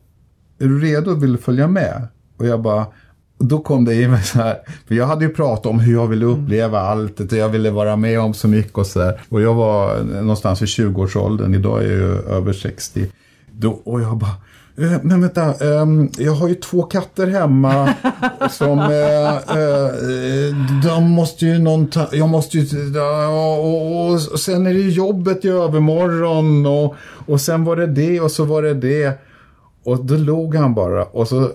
är 0.59 0.65
du 0.65 0.79
redo? 0.79 1.15
Vill 1.15 1.31
du 1.31 1.37
följa 1.37 1.67
med? 1.67 2.07
Och 2.37 2.45
jag 2.45 2.61
bara, 2.61 2.87
och 3.43 3.49
då 3.49 3.59
kom 3.59 3.85
det 3.85 3.93
i 3.93 4.07
mig 4.07 4.23
så 4.23 4.37
här, 4.37 4.57
för 4.87 4.95
jag 4.95 5.07
hade 5.07 5.25
ju 5.25 5.33
pratat 5.33 5.65
om 5.65 5.79
hur 5.79 5.93
jag 5.93 6.07
ville 6.07 6.25
uppleva 6.25 6.79
allt, 6.79 7.19
och 7.19 7.33
jag 7.33 7.49
ville 7.49 7.71
vara 7.71 7.95
med 7.95 8.19
om 8.19 8.33
så 8.33 8.47
mycket 8.47 8.77
och 8.77 8.87
så 8.87 8.99
där. 8.99 9.21
Och 9.29 9.41
jag 9.41 9.53
var 9.53 10.03
någonstans 10.03 10.61
i 10.61 10.65
20-årsåldern, 10.65 11.55
idag 11.55 11.83
är 11.83 11.87
jag 11.87 11.93
ju 11.93 12.19
över 12.29 12.53
60. 12.53 13.07
Då, 13.51 13.71
och 13.71 14.01
jag 14.01 14.17
bara, 14.17 14.35
eh, 14.77 14.99
men 15.01 15.21
vänta, 15.21 15.53
ehm, 15.53 16.09
jag 16.17 16.31
har 16.31 16.47
ju 16.47 16.55
två 16.55 16.83
katter 16.83 17.27
hemma 17.27 17.93
som, 18.51 18.79
eh, 18.79 19.35
eh, 19.35 20.55
de 20.83 21.03
måste 21.11 21.45
ju 21.45 21.59
någon 21.59 21.87
ta, 21.87 22.07
jag 22.11 22.29
måste 22.29 22.57
ju, 22.57 22.63
och 24.33 24.39
sen 24.39 24.67
är 24.67 24.73
det 24.73 24.79
ju 24.79 24.89
jobbet 24.89 25.45
i 25.45 25.49
övermorgon 25.49 26.65
och, 26.65 26.95
och 27.25 27.41
sen 27.41 27.63
var 27.63 27.75
det 27.75 27.87
det 27.87 28.19
och 28.19 28.31
så 28.31 28.45
var 28.45 28.61
det 28.61 28.73
det. 28.73 29.19
Och 29.85 30.05
då 30.05 30.15
log 30.15 30.55
han 30.55 30.73
bara 30.73 31.03
och 31.03 31.27
så 31.27 31.49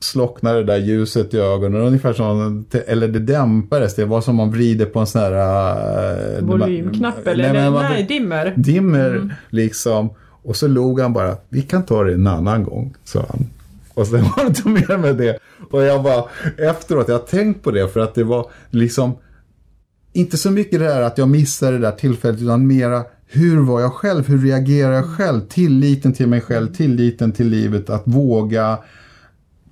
slocknade 0.00 0.58
det 0.58 0.64
där 0.64 0.76
ljuset 0.78 1.34
i 1.34 1.38
ögonen. 1.38 1.80
Ungefär 1.82 2.12
som, 2.12 2.64
eller 2.86 3.08
det 3.08 3.18
dämpades. 3.18 3.94
Det 3.94 4.04
var 4.04 4.20
som 4.20 4.36
man 4.36 4.50
vrider 4.50 4.86
på 4.86 4.98
en 5.00 5.06
sån 5.06 5.20
här... 5.22 5.32
eh, 6.38 6.44
Volymknapp 6.44 7.26
eller 7.26 7.44
nej, 7.52 7.62
men 7.62 7.72
man- 7.72 7.82
nej, 7.92 8.02
dimmer. 8.04 8.54
dimmer 8.56 9.34
liksom. 9.50 10.10
Och 10.42 10.56
så 10.56 10.68
log 10.68 11.00
han 11.00 11.12
bara, 11.12 11.36
vi 11.48 11.62
kan 11.62 11.82
ta 11.82 12.04
det 12.04 12.14
en 12.14 12.26
annan 12.26 12.64
gång, 12.64 12.94
sa 13.04 13.24
han. 13.28 13.46
Och 13.94 14.06
sen 14.06 14.22
var 14.36 14.42
det 14.44 14.48
inte 14.48 14.68
mer 14.68 14.96
med 14.98 15.16
det. 15.16 15.38
Och 15.70 15.82
jag 15.82 16.02
bara, 16.02 16.24
efteråt, 16.70 17.08
jag 17.08 17.14
har 17.14 17.26
tänkt 17.26 17.62
på 17.62 17.70
det 17.70 17.88
för 17.88 18.00
att 18.00 18.14
det 18.14 18.24
var 18.24 18.46
liksom, 18.70 19.12
inte 20.12 20.36
så 20.36 20.50
mycket 20.50 20.78
det 20.80 20.86
där 20.86 21.02
att 21.02 21.18
jag 21.18 21.28
missade 21.28 21.72
det 21.72 21.78
där 21.78 21.90
tillfället, 21.92 22.40
utan 22.42 22.66
mera 22.66 23.04
hur 23.26 23.60
var 23.60 23.80
jag 23.80 23.92
själv, 23.92 24.28
hur 24.28 24.38
reagerar 24.46 24.92
jag 24.92 25.06
själv, 25.16 25.40
tilliten 25.40 26.12
till 26.12 26.26
mig 26.26 26.40
själv, 26.40 26.74
tilliten 26.74 27.32
till 27.32 27.48
livet, 27.48 27.90
att 27.90 28.02
våga. 28.04 28.78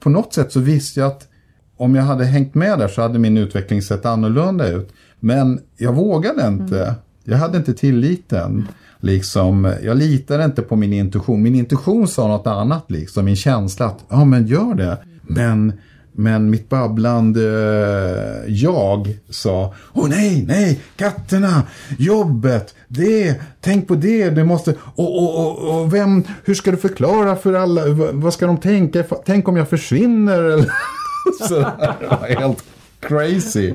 På 0.00 0.10
något 0.10 0.34
sätt 0.34 0.52
så 0.52 0.60
visste 0.60 1.00
jag 1.00 1.06
att 1.06 1.28
om 1.76 1.94
jag 1.94 2.02
hade 2.02 2.24
hängt 2.24 2.54
med 2.54 2.78
där 2.78 2.88
så 2.88 3.02
hade 3.02 3.18
min 3.18 3.36
utveckling 3.36 3.82
sett 3.82 4.06
annorlunda 4.06 4.68
ut. 4.68 4.92
Men 5.20 5.60
jag 5.76 5.92
vågade 5.92 6.46
inte. 6.46 6.94
Jag 7.24 7.38
hade 7.38 7.58
inte 7.58 7.74
tilliten. 7.74 8.68
Liksom, 9.00 9.74
jag 9.82 9.96
litade 9.96 10.44
inte 10.44 10.62
på 10.62 10.76
min 10.76 10.92
intuition. 10.92 11.42
Min 11.42 11.54
intuition 11.54 12.08
sa 12.08 12.28
något 12.28 12.46
annat, 12.46 12.90
liksom, 12.90 13.24
min 13.24 13.36
känsla 13.36 13.86
att 13.86 14.04
ja 14.08 14.24
men 14.24 14.46
gör 14.46 14.74
det. 14.74 14.98
Men, 15.22 15.72
men 16.18 16.50
mitt 16.50 16.68
babblande 16.68 17.42
eh, 17.42 18.54
jag 18.54 19.18
sa 19.30 19.74
åh 19.92 20.08
nej, 20.08 20.44
nej, 20.48 20.80
katterna, 20.96 21.62
jobbet, 21.98 22.74
det, 22.88 23.40
tänk 23.60 23.88
på 23.88 23.94
det, 23.94 24.30
du 24.30 24.44
måste, 24.44 24.74
och, 24.94 25.18
och, 25.18 25.46
och, 25.46 25.80
och 25.80 25.94
vem, 25.94 26.24
hur 26.44 26.54
ska 26.54 26.70
du 26.70 26.76
förklara 26.76 27.36
för 27.36 27.52
alla, 27.52 27.82
vad, 28.12 28.34
ska 28.34 28.46
de 28.46 28.56
tänka, 28.56 29.04
tänk 29.24 29.48
om 29.48 29.56
jag 29.56 29.68
försvinner 29.68 30.42
eller 30.42 30.70
sådär. 31.48 31.94
Det 32.00 32.06
var 32.06 32.40
helt 32.40 32.64
crazy. 33.00 33.74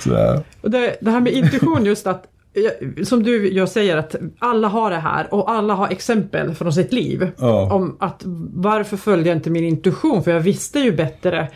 Sådär. 0.00 0.42
Och 0.60 0.70
det, 0.70 0.96
det 1.00 1.10
här 1.10 1.20
med 1.20 1.32
intuition 1.32 1.84
just 1.84 2.06
att 2.06 2.26
som 3.04 3.22
du 3.22 3.52
jag 3.52 3.68
säger 3.68 3.96
att 3.96 4.16
alla 4.38 4.68
har 4.68 4.90
det 4.90 4.96
här 4.96 5.34
och 5.34 5.50
alla 5.50 5.74
har 5.74 5.88
exempel 5.88 6.54
från 6.54 6.72
sitt 6.72 6.92
liv. 6.92 7.30
Ja. 7.38 7.72
Om 7.72 7.96
att 8.00 8.22
varför 8.54 8.96
följde 8.96 9.28
jag 9.28 9.38
inte 9.38 9.50
min 9.50 9.64
intuition 9.64 10.24
för 10.24 10.30
jag 10.30 10.40
visste 10.40 10.78
ju 10.78 10.92
bättre. 10.92 11.48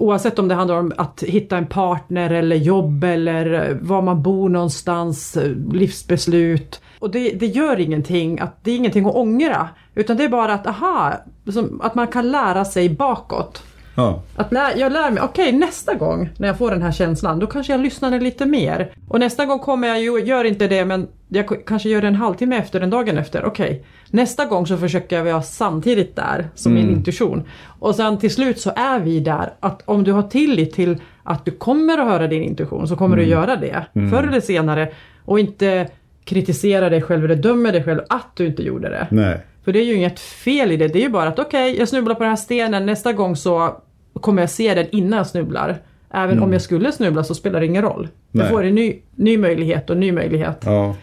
Oavsett 0.00 0.38
om 0.38 0.48
det 0.48 0.54
handlar 0.54 0.76
om 0.76 0.92
att 0.96 1.22
hitta 1.22 1.56
en 1.56 1.66
partner 1.66 2.30
eller 2.30 2.56
jobb 2.56 3.04
eller 3.04 3.78
var 3.80 4.02
man 4.02 4.22
bor 4.22 4.48
någonstans, 4.48 5.38
livsbeslut. 5.72 6.80
Och 6.98 7.10
det, 7.10 7.30
det 7.30 7.46
gör 7.46 7.80
ingenting, 7.80 8.40
att, 8.40 8.64
det 8.64 8.70
är 8.70 8.76
ingenting 8.76 9.06
att 9.06 9.14
ångra. 9.14 9.68
Utan 9.94 10.16
det 10.16 10.24
är 10.24 10.28
bara 10.28 10.54
att, 10.54 10.66
aha, 10.66 11.12
som, 11.52 11.80
att 11.80 11.94
man 11.94 12.06
kan 12.06 12.30
lära 12.30 12.64
sig 12.64 12.88
bakåt. 12.88 13.62
Ja. 13.94 14.22
Att 14.36 14.52
lä, 14.52 14.72
jag 14.76 14.92
lär 14.92 15.10
mig, 15.10 15.22
okej 15.22 15.52
nästa 15.52 15.94
gång 15.94 16.28
när 16.36 16.48
jag 16.48 16.58
får 16.58 16.70
den 16.70 16.82
här 16.82 16.92
känslan, 16.92 17.38
då 17.38 17.46
kanske 17.46 17.72
jag 17.72 17.80
lyssnar 17.80 18.20
lite 18.20 18.46
mer. 18.46 18.94
Och 19.08 19.20
nästa 19.20 19.46
gång 19.46 19.58
kommer 19.58 19.88
jag 19.88 20.00
ju, 20.00 20.20
gör 20.20 20.44
inte 20.44 20.68
det 20.68 20.84
men 20.84 21.08
jag 21.28 21.66
kanske 21.66 21.88
gör 21.88 22.00
det 22.00 22.08
en 22.08 22.14
halvtimme 22.14 22.56
efter, 22.56 22.80
en 22.80 22.90
dagen 22.90 23.18
efter. 23.18 23.44
Okej, 23.44 23.84
nästa 24.10 24.44
gång 24.44 24.66
så 24.66 24.76
försöker 24.76 25.16
jag 25.16 25.24
vara 25.24 25.42
samtidigt 25.42 26.16
där 26.16 26.48
som 26.54 26.74
min 26.74 26.90
intuition. 26.90 27.42
Och 27.64 27.94
sen 27.94 28.18
till 28.18 28.30
slut 28.30 28.60
så 28.60 28.72
är 28.76 29.00
vi 29.00 29.20
där 29.20 29.52
att 29.60 29.82
om 29.84 30.04
du 30.04 30.12
har 30.12 30.22
tillit 30.22 30.72
till 30.72 30.96
att 31.22 31.44
du 31.44 31.50
kommer 31.50 31.98
att 31.98 32.06
höra 32.08 32.26
din 32.26 32.42
intuition 32.42 32.88
så 32.88 32.96
kommer 32.96 33.16
du 33.16 33.24
göra 33.24 33.56
det. 33.56 33.86
Förr 34.10 34.28
eller 34.28 34.40
senare. 34.40 34.88
Och 35.24 35.40
inte 35.40 35.88
kritisera 36.24 36.88
dig 36.88 37.02
själv 37.02 37.24
eller 37.24 37.36
döma 37.36 37.72
dig 37.72 37.84
själv 37.84 38.00
att 38.08 38.36
du 38.36 38.46
inte 38.46 38.62
gjorde 38.62 38.88
det. 38.88 39.06
Nej. 39.10 39.40
För 39.64 39.72
det 39.72 39.78
är 39.78 39.84
ju 39.84 39.94
inget 39.94 40.20
fel 40.20 40.72
i 40.72 40.76
det. 40.76 40.88
Det 40.88 40.98
är 40.98 41.02
ju 41.02 41.08
bara 41.08 41.28
att 41.28 41.38
okej, 41.38 41.78
jag 41.78 41.88
snubblar 41.88 42.14
på 42.14 42.22
den 42.22 42.28
här 42.28 42.36
stenen. 42.36 42.86
Nästa 42.86 43.12
gång 43.12 43.36
så 43.36 43.76
kommer 44.20 44.42
jag 44.42 44.50
se 44.50 44.74
den 44.74 44.86
innan 44.90 45.16
jag 45.16 45.26
snubblar. 45.26 45.78
Även 46.12 46.42
om 46.42 46.52
jag 46.52 46.62
skulle 46.62 46.92
snubbla 46.92 47.24
så 47.24 47.34
spelar 47.34 47.60
det 47.60 47.66
ingen 47.66 47.82
roll. 47.82 48.08
Jag 48.32 48.42
Nej. 48.42 48.50
får 48.50 48.64
en 48.64 48.74
ny, 48.74 48.96
ny 49.14 49.38
möjlighet 49.38 49.90
och 49.90 49.96
ny 49.96 50.12
möjlighet. 50.12 50.62
Ja. 50.64 50.96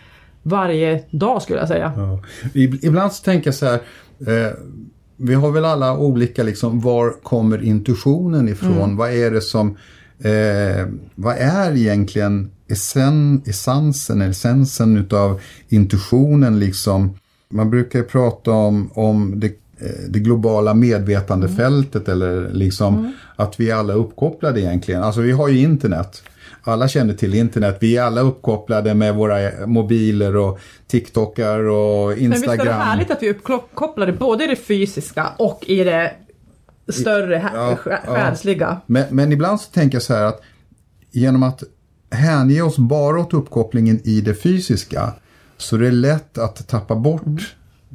Varje 0.48 1.04
dag 1.12 1.42
skulle 1.42 1.60
jag 1.60 1.68
säga. 1.68 1.94
Ja. 1.98 2.22
Ib- 2.54 2.80
Ibland 2.82 3.14
så 3.14 3.24
tänker 3.24 3.48
jag 3.48 3.56
så 3.56 3.66
här. 3.66 3.80
Eh, 4.28 4.54
vi 5.18 5.34
har 5.34 5.52
väl 5.52 5.66
alla 5.66 5.98
olika 5.98 6.44
liksom, 6.44 6.80
var 6.82 7.12
kommer 7.24 7.64
intuitionen 7.64 8.50
ifrån? 8.50 8.96
Vad 8.98 9.12
är 9.14 9.32
det 9.32 9.42
som, 9.42 9.78
eh, 10.20 10.88
vad 11.16 11.36
är 11.38 11.78
egentligen 11.78 12.52
essen, 12.70 13.42
essensen, 13.46 14.22
essensen 14.22 14.98
utav 14.98 15.40
intuitionen 15.70 16.60
liksom? 16.60 17.18
Man 17.50 17.70
brukar 17.70 18.00
ju 18.00 18.06
prata 18.06 18.52
om, 18.52 18.90
om 18.94 19.40
det, 19.40 19.48
eh, 19.48 20.10
det 20.10 20.20
globala 20.20 20.74
medvetandefältet 20.74 22.10
eller 22.10 22.50
liksom 22.54 23.14
att 23.36 23.60
vi 23.60 23.72
alla 23.72 23.94
är 23.94 23.98
uppkopplade 23.98 24.62
egentligen. 24.62 25.04
Alltså 25.04 25.22
vi 25.22 25.32
har 25.32 25.48
ju 25.48 25.60
internet. 25.60 26.24
Alla 26.68 26.88
känner 26.88 27.14
till 27.14 27.34
internet. 27.34 27.78
Vi 27.82 27.98
är 27.98 28.04
alla 28.04 28.22
uppkopplade 28.22 28.94
med 28.94 29.16
våra 29.16 29.68
mobiler 29.68 30.36
och 30.36 30.60
TikTokar 30.88 31.60
och 31.60 32.08
Men 32.08 32.16
visst 32.18 32.32
är 32.32 32.52
Instagram. 32.52 32.66
det 32.66 32.74
härligt 32.74 33.12
att 33.12 33.24
vi 33.24 33.28
är 33.30 33.34
uppkopplade 33.34 34.14
både 34.14 34.44
i 34.44 34.48
det 34.48 34.56
fysiska 34.56 35.28
och 35.38 35.64
i 35.68 35.84
det 35.84 36.12
större, 36.90 37.34
Ja, 37.34 37.40
här, 37.40 37.78
ja. 38.06 38.14
själsliga. 38.16 38.82
Men, 38.86 39.04
men 39.10 39.32
ibland 39.32 39.62
så 39.62 39.72
tänker 39.72 39.96
jag 39.96 40.04
så 40.04 40.14
här 40.14 40.24
att 40.24 40.42
genom 41.12 41.44
att 41.44 41.64
hänge 42.12 42.62
oss 42.62 42.78
bara 42.78 43.20
åt 43.20 43.34
uppkopplingen 43.34 44.02
i 44.04 44.22
det 44.22 44.34
fysiska 44.34 45.14
så 45.58 45.76
är 45.76 45.80
det 45.80 45.92
lätt 45.92 46.38
att 46.38 46.68
tappa 46.68 46.96
bort 46.96 47.24
Mm. 47.26 47.40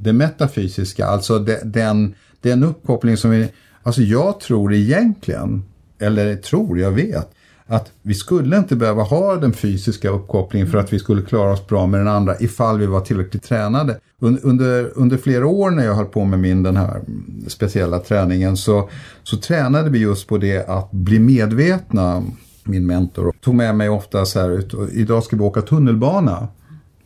det 0.05 0.13
metafysiska, 0.13 1.07
alltså 1.07 1.39
de, 1.39 1.57
den, 1.65 2.15
den 2.41 2.65
uppkoppling 2.65 3.17
som 3.17 3.31
vi... 3.31 3.49
Alltså 3.83 4.03
jag 4.03 4.41
tror 4.41 4.75
egentligen, 4.75 5.65
eller 5.99 6.37
tror, 6.37 6.79
jag 6.79 6.91
vet, 6.91 7.31
att 7.73 7.93
vi 8.03 8.15
skulle 8.15 8.57
inte 8.57 8.77
behöva 8.77 9.03
ha 9.03 9.37
den 9.37 9.53
fysiska 9.53 10.11
uppkopplingen 10.11 10.71
för 10.71 10.79
att 10.79 10.93
vi 10.93 10.99
skulle 10.99 11.23
klara 11.23 11.53
oss 11.53 11.67
bra 11.67 11.87
med 11.87 12.01
den 12.01 12.09
andra 12.09 12.41
ifall 12.41 12.79
vi 12.79 12.87
var 12.87 13.01
tillräckligt 13.01 13.43
tränade. 13.43 13.99
Under, 14.21 14.99
under 14.99 15.17
flera 15.17 15.47
år 15.47 15.71
när 15.71 15.85
jag 15.85 15.95
höll 15.95 16.07
på 16.07 16.25
med 16.25 16.39
min 16.39 16.63
den 16.63 16.77
här 16.77 17.01
speciella 17.47 17.99
träningen 17.99 18.57
så, 18.57 18.89
så 19.23 19.37
tränade 19.37 19.91
vi 19.91 19.99
just 19.99 20.27
på 20.27 20.39
det 20.39 20.69
att 20.69 20.91
bli 20.91 21.19
medvetna. 21.19 22.23
Min 22.65 22.87
mentor 22.87 23.33
tog 23.41 23.55
med 23.55 23.75
mig 23.75 23.89
ofta 23.89 24.27
så 24.27 24.41
här 24.41 24.51
ut, 24.51 24.75
idag 24.93 25.25
ska 25.25 25.37
vi 25.37 25.43
åka 25.43 25.63
tunnelbana. 25.63 26.49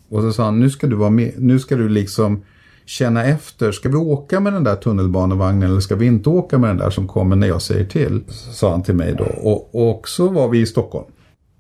Och 0.09 0.23
så 0.23 0.33
sa 0.33 0.45
han, 0.45 0.61
nu 0.61 0.71
ska 0.71 0.87
du 0.87 0.97
vara 0.97 1.11
med, 1.11 1.33
nu 1.39 1.59
ska 1.59 1.77
du 1.77 1.89
liksom 1.89 2.43
känna 2.87 3.25
efter, 3.25 3.73
ska 3.73 3.89
vi 3.89 3.97
åka 3.97 4.41
med 4.41 4.53
den 4.53 4.65
där 4.65 4.77
tunnelbanevagnen 4.77 5.71
eller 5.71 5.81
ska 5.81 5.97
vi 5.97 6.07
inte 6.07 6.29
åka 6.29 6.59
med 6.59 6.71
den 6.71 6.77
där 6.77 6.91
som 6.91 7.09
kommer 7.09 7.37
när 7.37 7.47
jag 7.47 7.63
säger 7.63 7.85
till? 7.85 8.25
Sa 8.29 8.71
han 8.71 8.83
till 8.83 8.95
mig 8.95 9.15
då. 9.19 9.25
Och, 9.25 9.91
och 9.91 10.09
så 10.09 10.29
var 10.29 10.49
vi 10.49 10.61
i 10.61 10.67
Stockholm. 10.67 11.07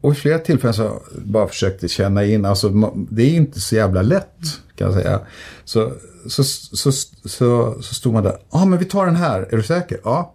Och 0.00 0.12
i 0.12 0.14
flera 0.14 0.38
tillfällen 0.38 0.74
så 0.74 1.02
bara 1.24 1.48
försökte 1.48 1.88
känna 1.88 2.24
in, 2.24 2.44
alltså 2.44 2.68
det 3.10 3.22
är 3.22 3.34
inte 3.34 3.60
så 3.60 3.74
jävla 3.76 4.02
lätt 4.02 4.60
kan 4.76 4.86
jag 4.86 4.94
säga. 4.94 5.20
Så, 5.64 5.92
så, 6.26 6.44
så, 6.44 6.92
så, 7.24 7.76
så 7.80 7.94
stod 7.94 8.12
man 8.12 8.22
där, 8.22 8.32
ja 8.32 8.62
ah, 8.62 8.64
men 8.64 8.78
vi 8.78 8.84
tar 8.84 9.06
den 9.06 9.16
här, 9.16 9.48
är 9.50 9.56
du 9.56 9.62
säker? 9.62 9.98
Ja. 10.04 10.32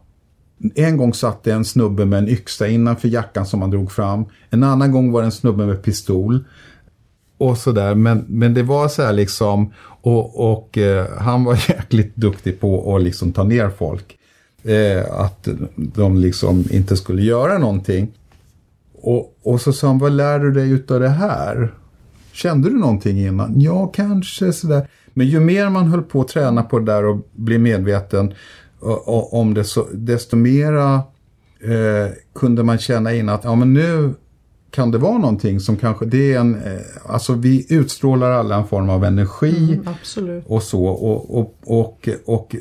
En 0.75 0.97
gång 0.97 1.13
satt 1.13 1.43
det 1.43 1.51
en 1.51 1.65
snubbe 1.65 2.05
med 2.05 2.19
en 2.19 2.29
yxa 2.29 2.67
innanför 2.67 3.07
jackan 3.07 3.45
som 3.45 3.61
han 3.61 3.71
drog 3.71 3.91
fram. 3.91 4.25
En 4.49 4.63
annan 4.63 4.91
gång 4.91 5.11
var 5.11 5.21
det 5.21 5.25
en 5.25 5.31
snubbe 5.31 5.65
med 5.65 5.83
pistol 5.83 6.45
och 7.41 7.57
sådär. 7.57 7.95
Men, 7.95 8.25
men 8.27 8.53
det 8.53 8.63
var 8.63 8.87
så 8.87 9.03
här 9.03 9.13
liksom, 9.13 9.73
och, 10.01 10.51
och 10.51 10.77
eh, 10.77 11.05
han 11.17 11.43
var 11.43 11.53
jäkligt 11.69 12.15
duktig 12.15 12.59
på 12.59 12.95
att 12.95 13.03
liksom 13.03 13.31
ta 13.31 13.43
ner 13.43 13.69
folk. 13.69 14.17
Eh, 14.63 15.19
att 15.19 15.47
de 15.75 16.17
liksom 16.17 16.65
inte 16.71 16.97
skulle 16.97 17.21
göra 17.21 17.57
någonting. 17.57 18.11
Och, 19.01 19.37
och 19.43 19.61
så 19.61 19.73
sa 19.73 19.87
han, 19.87 19.99
vad 19.99 20.11
lär 20.11 20.39
du 20.39 20.51
dig 20.51 20.71
utav 20.71 20.99
det 20.99 21.09
här? 21.09 21.73
Kände 22.31 22.69
du 22.69 22.75
någonting 22.75 23.19
innan? 23.19 23.61
Ja, 23.61 23.87
kanske 23.87 24.53
sådär. 24.53 24.87
Men 25.13 25.27
ju 25.27 25.39
mer 25.39 25.69
man 25.69 25.87
höll 25.87 26.03
på 26.03 26.21
att 26.21 26.27
träna 26.27 26.63
på 26.63 26.79
det 26.79 26.85
där 26.85 27.05
och 27.05 27.27
bli 27.31 27.57
medveten 27.57 28.33
och, 28.79 29.07
och, 29.07 29.33
om 29.33 29.53
det, 29.53 29.63
så, 29.63 29.87
desto 29.93 30.35
mera 30.35 30.93
eh, 31.59 32.11
kunde 32.35 32.63
man 32.63 32.77
känna 32.77 33.13
in 33.13 33.29
att 33.29 33.43
ja, 33.43 33.55
men 33.55 33.73
nu 33.73 34.13
kan 34.71 34.91
det 34.91 34.97
vara 34.97 35.17
någonting 35.17 35.59
som 35.59 35.77
kanske, 35.77 36.05
det 36.05 36.33
är 36.33 36.39
en, 36.39 36.55
eh, 36.55 36.81
alltså 37.05 37.33
vi 37.33 37.65
utstrålar 37.69 38.31
alla 38.31 38.55
en 38.55 38.67
form 38.67 38.89
av 38.89 39.05
energi 39.05 39.79
Absolut. 39.85 40.43
och 40.47 40.63
så 40.63 40.85
och, 40.85 41.39
och, 41.39 41.55
och, 41.65 42.09
och 42.25 42.55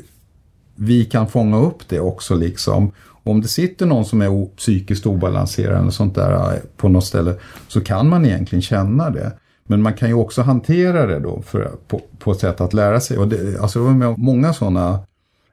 vi 0.75 1.05
kan 1.05 1.27
fånga 1.27 1.57
upp 1.57 1.89
det 1.89 1.99
också 1.99 2.35
liksom. 2.35 2.91
Om 3.23 3.41
det 3.41 3.47
sitter 3.47 3.85
någon 3.85 4.05
som 4.05 4.21
är 4.21 4.45
psykiskt 4.55 5.05
obalanserad 5.05 5.81
eller 5.81 5.91
sånt 5.91 6.15
där 6.15 6.53
eh, 6.53 6.59
på 6.77 6.89
något 6.89 7.05
ställe 7.05 7.35
så 7.67 7.81
kan 7.81 8.09
man 8.09 8.25
egentligen 8.25 8.61
känna 8.61 9.09
det. 9.09 9.31
Men 9.63 9.81
man 9.81 9.93
kan 9.93 10.09
ju 10.09 10.15
också 10.15 10.41
hantera 10.41 11.05
det 11.05 11.19
då 11.19 11.41
för, 11.41 11.71
på, 11.87 12.01
på 12.19 12.31
ett 12.31 12.39
sätt 12.39 12.61
att 12.61 12.73
lära 12.73 12.99
sig. 12.99 13.17
Och 13.17 13.27
det, 13.27 13.61
alltså 13.61 13.79
jag 13.79 13.83
var 13.83 13.93
med 13.93 14.07
om 14.07 14.15
många 14.17 14.53
sådana 14.53 14.99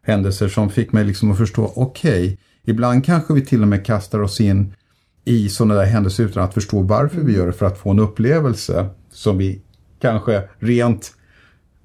händelser 0.02 0.48
som 0.48 0.70
fick 0.70 0.92
mig 0.92 1.04
liksom 1.04 1.30
att 1.30 1.38
förstå, 1.38 1.72
okej, 1.76 2.38
ibland 2.64 3.04
kanske 3.04 3.34
vi 3.34 3.44
till 3.44 3.62
och 3.62 3.68
med 3.68 3.86
kastar 3.86 4.20
oss 4.20 4.40
in 4.40 4.74
i 5.28 5.48
sådana 5.48 5.74
där 5.74 5.84
händelser 5.84 6.24
utan 6.24 6.44
att 6.44 6.54
förstå 6.54 6.82
varför 6.82 7.20
vi 7.20 7.36
gör 7.36 7.46
det 7.46 7.52
för 7.52 7.66
att 7.66 7.78
få 7.78 7.90
en 7.90 7.98
upplevelse 7.98 8.86
som 9.10 9.38
vi 9.38 9.60
kanske 10.00 10.42
rent 10.58 11.14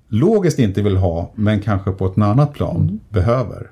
logiskt 0.07 0.59
inte 0.59 0.81
vill 0.81 0.97
ha 0.97 1.31
men 1.35 1.61
kanske 1.61 1.91
på 1.91 2.05
ett 2.05 2.17
annat 2.17 2.53
plan 2.53 2.99
behöver. 3.09 3.69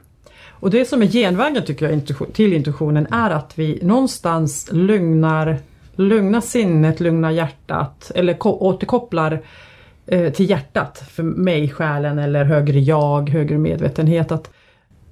Och 0.49 0.69
det 0.69 0.85
som 0.85 1.01
är 1.01 1.07
genvägen 1.07 1.63
tycker 1.65 1.89
jag 1.89 2.33
till 2.33 2.53
intuitionen 2.53 3.07
är 3.11 3.29
att 3.29 3.59
vi 3.59 3.79
någonstans 3.81 4.69
lugnar, 4.71 5.57
lugnar 5.95 6.41
sinnet, 6.41 6.99
lugnar 6.99 7.31
hjärtat 7.31 8.11
eller 8.15 8.33
ko- 8.33 8.57
återkopplar 8.59 9.41
eh, 10.05 10.33
till 10.33 10.49
hjärtat 10.49 11.03
för 11.09 11.23
mig, 11.23 11.69
själen 11.69 12.19
eller 12.19 12.45
högre 12.45 12.79
jag, 12.79 13.29
högre 13.29 13.57
medvetenhet. 13.57 14.31
Att 14.31 14.49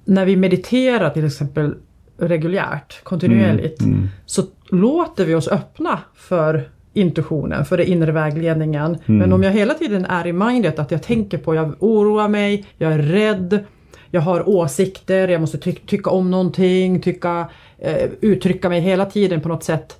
när 0.04 0.24
vi 0.24 0.36
mediterar 0.36 1.10
till 1.10 1.26
exempel 1.26 1.74
reguljärt, 2.20 3.04
kontinuerligt, 3.04 3.80
så 4.26 4.42
låter 4.70 5.24
vi 5.24 5.34
oss 5.34 5.48
öppna 5.48 5.98
för 6.14 6.68
intuitionen, 6.92 7.64
för 7.64 7.76
den 7.76 7.86
inre 7.86 8.12
vägledningen. 8.12 8.98
Men 9.06 9.32
om 9.32 9.42
jag 9.42 9.50
hela 9.50 9.74
tiden 9.74 10.04
är 10.04 10.26
i 10.26 10.32
mindet 10.32 10.78
att 10.78 10.90
jag 10.90 11.02
tänker 11.02 11.38
på, 11.38 11.54
jag 11.54 11.74
oroar 11.78 12.28
mig, 12.28 12.64
jag 12.78 12.92
är 12.92 12.98
rädd, 12.98 13.64
jag 14.10 14.20
har 14.20 14.48
åsikter, 14.48 15.28
jag 15.28 15.40
måste 15.40 15.58
ty- 15.58 15.72
tycka 15.86 16.10
om 16.10 16.30
någonting, 16.30 17.00
tycka, 17.00 17.46
eh, 17.78 18.08
uttrycka 18.20 18.68
mig 18.68 18.80
hela 18.80 19.06
tiden 19.06 19.40
på 19.40 19.48
något 19.48 19.64
sätt 19.64 19.98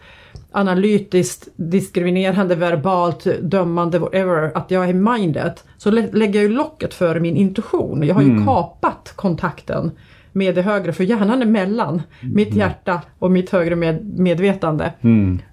analytiskt, 0.52 1.48
diskriminerande, 1.56 2.54
verbalt, 2.54 3.26
dömande, 3.42 3.98
whatever, 3.98 4.52
att 4.54 4.70
jag 4.70 4.88
är 4.88 4.92
mindet. 4.94 5.64
Så 5.78 5.90
lä- 5.90 6.08
lägger 6.12 6.40
jag 6.42 6.50
ju 6.50 6.56
locket 6.56 6.94
för 6.94 7.20
min 7.20 7.36
intuition. 7.36 8.02
Jag 8.02 8.14
har 8.14 8.22
ju 8.22 8.28
kapat 8.46 9.12
kontakten 9.16 9.90
med 10.32 10.54
det 10.54 10.62
högre, 10.62 10.92
för 10.92 11.04
hjärnan 11.04 11.42
är 11.42 11.46
mellan 11.46 12.02
mitt 12.22 12.54
hjärta 12.54 13.00
och 13.18 13.30
mitt 13.30 13.50
högre 13.50 13.76
med- 13.76 14.18
medvetande. 14.18 14.92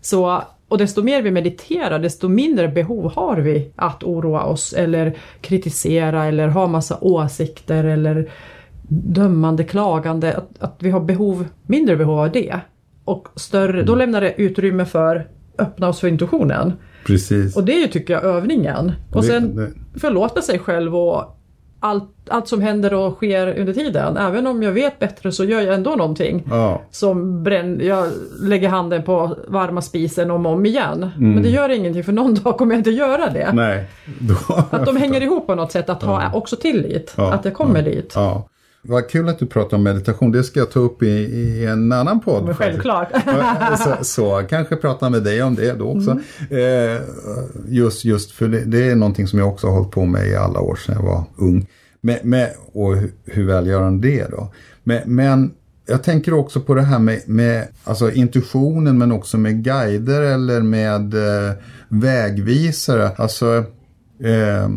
Så, 0.01 0.41
och 0.67 0.77
desto 0.77 1.03
mer 1.03 1.21
vi 1.21 1.31
mediterar, 1.31 1.99
desto 1.99 2.27
mindre 2.27 2.67
behov 2.67 3.11
har 3.15 3.37
vi 3.37 3.71
att 3.75 4.03
oroa 4.03 4.43
oss 4.43 4.73
eller 4.73 5.17
kritisera 5.41 6.25
eller 6.25 6.47
ha 6.47 6.67
massa 6.67 6.97
åsikter 7.01 7.83
eller 7.83 8.29
dömande, 8.89 9.63
klagande. 9.63 10.33
Att, 10.37 10.49
att 10.59 10.75
vi 10.79 10.89
har 10.89 10.99
behov, 10.99 11.45
mindre 11.67 11.95
behov 11.95 12.19
av 12.19 12.31
det. 12.31 12.55
Och 13.07 13.27
större, 13.35 13.83
då 13.83 13.95
lämnar 13.95 14.21
det 14.21 14.41
utrymme 14.41 14.85
för 14.85 15.27
öppna 15.59 15.87
oss 15.89 15.99
för 15.99 16.07
intuitionen. 16.07 16.73
Precis. 17.05 17.55
Och 17.57 17.63
det 17.63 17.73
är 17.73 17.81
ju, 17.81 17.87
tycker 17.87 18.13
jag, 18.13 18.23
övningen. 18.23 18.91
Och 19.11 19.21
Det- 19.21 19.27
sen 19.27 19.55
det- 19.55 19.99
förlåta 19.99 20.41
sig 20.41 20.59
själv 20.59 20.95
och 20.95 21.33
allt, 21.79 22.09
allt 22.27 22.47
som 22.47 22.61
händer 22.61 22.93
och 22.93 23.13
sker 23.15 23.59
under 23.59 23.73
tiden. 23.73 24.17
Även 24.17 24.47
om 24.47 24.63
jag 24.63 24.71
vet 24.71 24.99
bättre 24.99 25.31
så 25.31 25.43
gör 25.43 25.61
jag 25.61 25.73
ändå 25.75 25.95
någonting. 25.95 26.43
Ja. 26.49 26.81
Som 26.91 27.43
bränn, 27.43 27.79
jag 27.83 28.07
lägger 28.41 28.69
handen 28.69 29.03
på 29.03 29.37
varma 29.47 29.81
spisen 29.81 30.31
om 30.31 30.45
och 30.45 30.51
om 30.51 30.65
igen. 30.65 31.09
Mm. 31.17 31.31
Men 31.33 31.43
det 31.43 31.49
gör 31.49 31.69
ingenting 31.69 32.03
för 32.03 32.11
någon 32.13 32.33
dag 32.43 32.57
kommer 32.57 32.73
jag 32.75 32.79
inte 32.79 32.91
göra 32.91 33.29
det. 33.29 33.51
Nej. 33.53 33.85
Då, 34.19 34.35
Att 34.71 34.85
de 34.85 34.97
hänger 34.97 35.21
ihop 35.23 35.47
på 35.47 35.55
något 35.55 35.71
sätt, 35.71 35.89
att 35.89 36.03
ha 36.03 36.31
också 36.33 36.55
tillit. 36.55 37.13
Ja, 37.17 37.33
Att 37.33 37.43
det 37.43 37.51
kommer 37.51 37.81
dit. 37.81 38.11
ja. 38.15 38.47
Vad 38.81 39.09
kul 39.09 39.29
att 39.29 39.39
du 39.39 39.45
pratar 39.45 39.77
om 39.77 39.83
meditation. 39.83 40.31
Det 40.31 40.43
ska 40.43 40.59
jag 40.59 40.71
ta 40.71 40.79
upp 40.79 41.03
i, 41.03 41.07
i 41.07 41.65
en 41.65 41.91
annan 41.91 42.19
podd. 42.19 42.45
Men 42.45 42.55
självklart. 42.55 43.09
så, 43.79 44.03
så 44.03 44.43
kanske 44.49 44.75
prata 44.75 45.09
med 45.09 45.23
dig 45.23 45.43
om 45.43 45.55
det 45.55 45.73
då 45.73 45.85
också. 45.85 46.19
Mm. 46.49 46.95
Eh, 46.95 47.01
just, 47.67 48.05
just 48.05 48.31
för 48.31 48.47
det, 48.47 48.65
det 48.65 48.89
är 48.89 48.95
någonting 48.95 49.27
som 49.27 49.39
jag 49.39 49.47
också 49.47 49.67
har 49.67 49.73
hållit 49.73 49.91
på 49.91 50.05
med 50.05 50.27
i 50.27 50.35
alla 50.35 50.59
år 50.59 50.75
sedan 50.75 50.95
jag 50.95 51.03
var 51.03 51.23
ung. 51.37 51.67
Med, 52.01 52.25
med, 52.25 52.53
och 52.73 52.95
hur, 52.97 53.11
hur 53.25 53.47
välgörande 53.47 54.07
det 54.07 54.19
är 54.19 54.29
då. 54.31 54.53
Men, 54.83 55.01
men 55.05 55.51
jag 55.85 56.03
tänker 56.03 56.33
också 56.33 56.61
på 56.61 56.75
det 56.75 56.81
här 56.81 56.99
med, 56.99 57.21
med 57.25 57.67
alltså 57.83 58.11
intuitionen 58.11 58.97
men 58.97 59.11
också 59.11 59.37
med 59.37 59.63
guider 59.63 60.21
eller 60.21 60.61
med 60.61 61.13
eh, 61.13 61.53
vägvisare. 61.87 63.11
Alltså, 63.17 63.57
eh, 64.23 64.69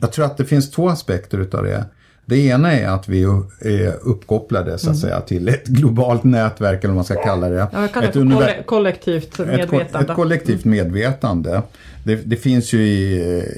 jag 0.00 0.12
tror 0.12 0.24
att 0.24 0.36
det 0.36 0.44
finns 0.44 0.70
två 0.70 0.88
aspekter 0.88 1.38
utav 1.38 1.64
det. 1.64 1.84
Det 2.26 2.36
ena 2.46 2.72
är 2.72 2.86
att 2.88 3.08
vi 3.08 3.22
är 3.60 3.94
uppkopplade 4.02 4.78
så 4.78 4.90
att 4.90 4.98
säga 4.98 5.20
till 5.20 5.48
ett 5.48 5.66
globalt 5.66 6.24
nätverk 6.24 6.78
eller 6.84 6.88
vad 6.88 6.94
man 6.94 7.04
ska 7.04 7.22
kalla 7.24 7.48
det. 7.48 7.68
Ja, 7.72 7.88
kallar 7.88 8.08
Ett 8.08 8.14
kolle- 8.14 8.62
kollektivt 8.66 9.24
ett, 9.24 9.36
ko- 9.36 9.44
medvetande. 9.46 9.98
ett 10.10 10.16
kollektivt 10.16 10.64
medvetande. 10.64 11.62
Det, 12.04 12.14
det 12.16 12.36
finns 12.36 12.72
ju 12.72 12.86
i, 12.86 13.14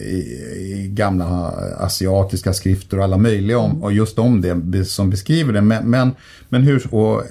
i, 0.06 0.16
i 0.72 0.88
gamla 0.92 1.52
asiatiska 1.78 2.52
skrifter 2.52 2.98
och 2.98 3.04
alla 3.04 3.16
möjliga 3.18 3.58
om, 3.58 3.82
och 3.82 3.92
just 3.92 4.18
om 4.18 4.60
det 4.64 4.84
som 4.84 5.10
beskriver 5.10 5.52
det. 5.52 5.62
Men, 5.62 5.90
men, 5.90 6.10
men 6.48 6.62
hur, 6.62 6.94
och 6.94 7.22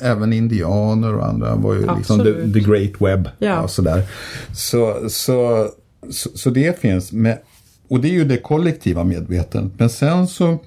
även 0.00 0.32
indianer 0.32 1.14
och 1.14 1.26
andra 1.26 1.54
var 1.54 1.74
ju 1.74 1.80
liksom 1.80 2.18
the, 2.22 2.28
Absolut. 2.30 2.54
the 2.54 2.60
great 2.60 2.92
web. 3.00 3.28
Ja. 3.38 3.60
Och 3.60 3.70
sådär. 3.70 4.02
Så, 4.54 5.08
så, 5.10 5.68
så, 6.10 6.28
så 6.34 6.50
det 6.50 6.80
finns. 6.80 7.12
Men, 7.12 7.36
och 7.88 8.00
det 8.00 8.08
är 8.08 8.12
ju 8.12 8.24
det 8.24 8.36
kollektiva 8.36 9.04
medvetandet. 9.04 9.72
Men 9.78 9.90
sen 9.90 10.28
så 10.28 10.58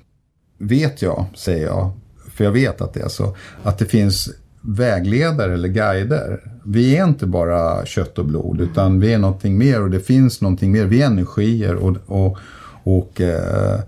vet 0.62 1.02
jag, 1.02 1.26
säger 1.36 1.66
jag, 1.66 1.92
för 2.34 2.44
jag 2.44 2.52
vet 2.52 2.82
att 2.82 2.94
det 2.94 3.02
är 3.02 3.10
så, 3.10 3.36
att 3.64 3.78
det 3.78 3.86
finns 3.86 4.30
vägledare 4.62 5.54
eller 5.54 5.70
guider. 5.70 6.40
Vi 6.64 6.98
är 6.98 7.06
inte 7.06 7.26
bara 7.26 7.86
kött 7.86 8.20
och 8.20 8.26
blod 8.26 8.62
utan 8.62 9.00
vi 9.00 9.14
är 9.14 9.18
någonting 9.18 9.58
mer 9.58 9.82
och 9.82 9.90
det 9.90 10.00
finns 10.00 10.42
någonting 10.42 10.72
mer. 10.72 10.86
Vi 10.86 11.02
är 11.02 11.06
energier 11.06 11.76
och, 11.76 11.98
och, 12.06 12.38
och 12.84 13.22
eh, 13.22 13.80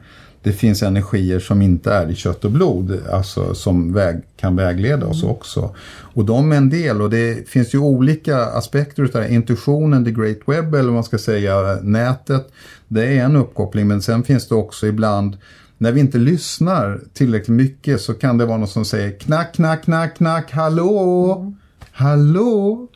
det 0.44 0.52
finns 0.52 0.84
energier 0.84 1.40
som 1.40 1.62
inte 1.62 1.94
är 1.94 2.12
i 2.12 2.16
kött 2.16 2.46
och 2.46 2.52
blod, 2.52 3.00
alltså 3.12 3.56
som 3.56 3.94
väg, 3.94 4.22
kan 4.38 4.56
vägleda 4.56 5.06
oss 5.06 5.24
också. 5.24 5.76
Och 6.14 6.26
de 6.26 6.52
är 6.52 6.56
en 6.56 6.70
del 6.70 7.02
och 7.02 7.10
det 7.10 7.50
finns 7.50 7.76
ju 7.76 7.80
olika 7.80 8.38
aspekter 8.46 9.04
utav. 9.04 9.32
Intuitionen, 9.32 10.06
the 10.06 10.12
great 10.12 10.40
web 10.46 10.76
eller 10.76 10.84
vad 10.84 10.94
man 10.94 11.04
ska 11.04 11.18
säga, 11.18 11.80
nätet. 11.82 12.48
Det 12.88 13.06
är 13.06 13.26
en 13.26 13.36
uppkoppling 13.36 13.88
men 13.88 14.02
sen 14.02 14.24
finns 14.24 14.48
det 14.48 14.56
också 14.56 14.88
ibland 14.88 15.38
när 15.84 15.91
vi 15.91 16.00
inte 16.00 16.17
lyssnar 16.17 17.00
tillräckligt 17.13 17.58
mycket 17.58 18.02
så 18.02 18.13
kan 18.13 18.38
det 18.38 18.46
vara 18.46 18.58
någon 18.58 18.67
som 18.67 18.86
säger 18.86 19.19
knack, 19.19 19.54
knack, 19.56 19.84
knack, 19.84 20.17
knack, 20.17 20.52
hallå, 20.52 21.54
hallå, 21.91 22.88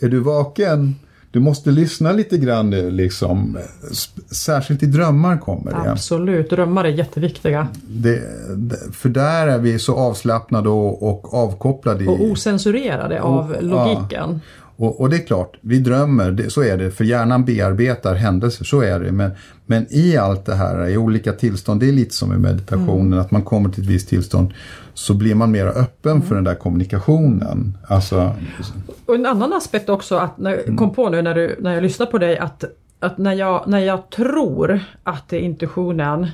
är 0.00 0.08
du 0.08 0.20
vaken? 0.20 0.94
Du 1.30 1.40
måste 1.40 1.70
lyssna 1.70 2.12
lite 2.12 2.38
grann 2.38 2.70
nu 2.70 2.90
liksom. 2.90 3.58
Särskilt 4.30 4.82
i 4.82 4.86
drömmar 4.86 5.38
kommer 5.38 5.70
det. 5.84 5.90
Absolut, 5.90 6.50
drömmar 6.50 6.84
är 6.84 6.88
jätteviktiga. 6.88 7.68
det, 7.88 8.22
för 8.92 9.08
där 9.08 9.46
är 9.46 9.58
vi 9.58 9.78
så 9.78 9.96
avslappnade 9.96 10.68
och, 10.68 11.02
och 11.02 11.34
avkopplade. 11.34 12.04
i- 12.04 12.08
Och 12.08 12.20
osensurerade 12.30 13.20
av 13.22 13.54
ja. 13.54 13.60
logiken. 13.60 14.40
Och, 14.82 15.00
och 15.00 15.10
det 15.10 15.16
är 15.16 15.26
klart, 15.26 15.56
vi 15.60 15.78
drömmer, 15.78 16.30
det, 16.30 16.50
så 16.50 16.62
är 16.62 16.76
det, 16.76 16.90
för 16.90 17.04
hjärnan 17.04 17.44
bearbetar 17.44 18.14
händelser, 18.14 18.64
så 18.64 18.80
är 18.80 19.00
det. 19.00 19.12
Men, 19.12 19.30
men 19.66 19.86
i 19.90 20.16
allt 20.16 20.46
det 20.46 20.54
här, 20.54 20.88
i 20.88 20.96
olika 20.96 21.32
tillstånd, 21.32 21.80
det 21.80 21.88
är 21.88 21.92
lite 21.92 22.14
som 22.14 22.32
i 22.32 22.36
meditationen, 22.36 23.18
att 23.18 23.30
man 23.30 23.42
kommer 23.42 23.70
till 23.70 23.82
ett 23.82 23.88
visst 23.88 24.08
tillstånd, 24.08 24.54
så 24.94 25.14
blir 25.14 25.34
man 25.34 25.50
mer 25.50 25.66
öppen 25.66 26.22
för 26.22 26.34
den 26.34 26.44
där 26.44 26.54
kommunikationen. 26.54 27.78
Alltså, 27.88 28.34
Och 29.06 29.14
en 29.14 29.26
annan 29.26 29.52
aspekt 29.52 29.88
också, 29.88 30.16
att 30.16 30.38
när, 30.38 30.52
Mm. 30.62 30.76
kom 30.76 30.94
på 30.94 31.08
nu 31.08 31.22
när, 31.22 31.34
du, 31.34 31.56
när 31.60 31.74
jag 31.74 31.82
lyssnar 31.82 32.06
på 32.06 32.18
dig, 32.18 32.38
att, 32.38 32.64
att 33.00 33.18
när, 33.18 33.32
jag, 33.32 33.64
när 33.66 33.78
jag 33.78 34.10
tror 34.10 34.80
att 35.02 35.28
det 35.28 35.36
är 35.36 35.40
intuitionen, 35.40 36.30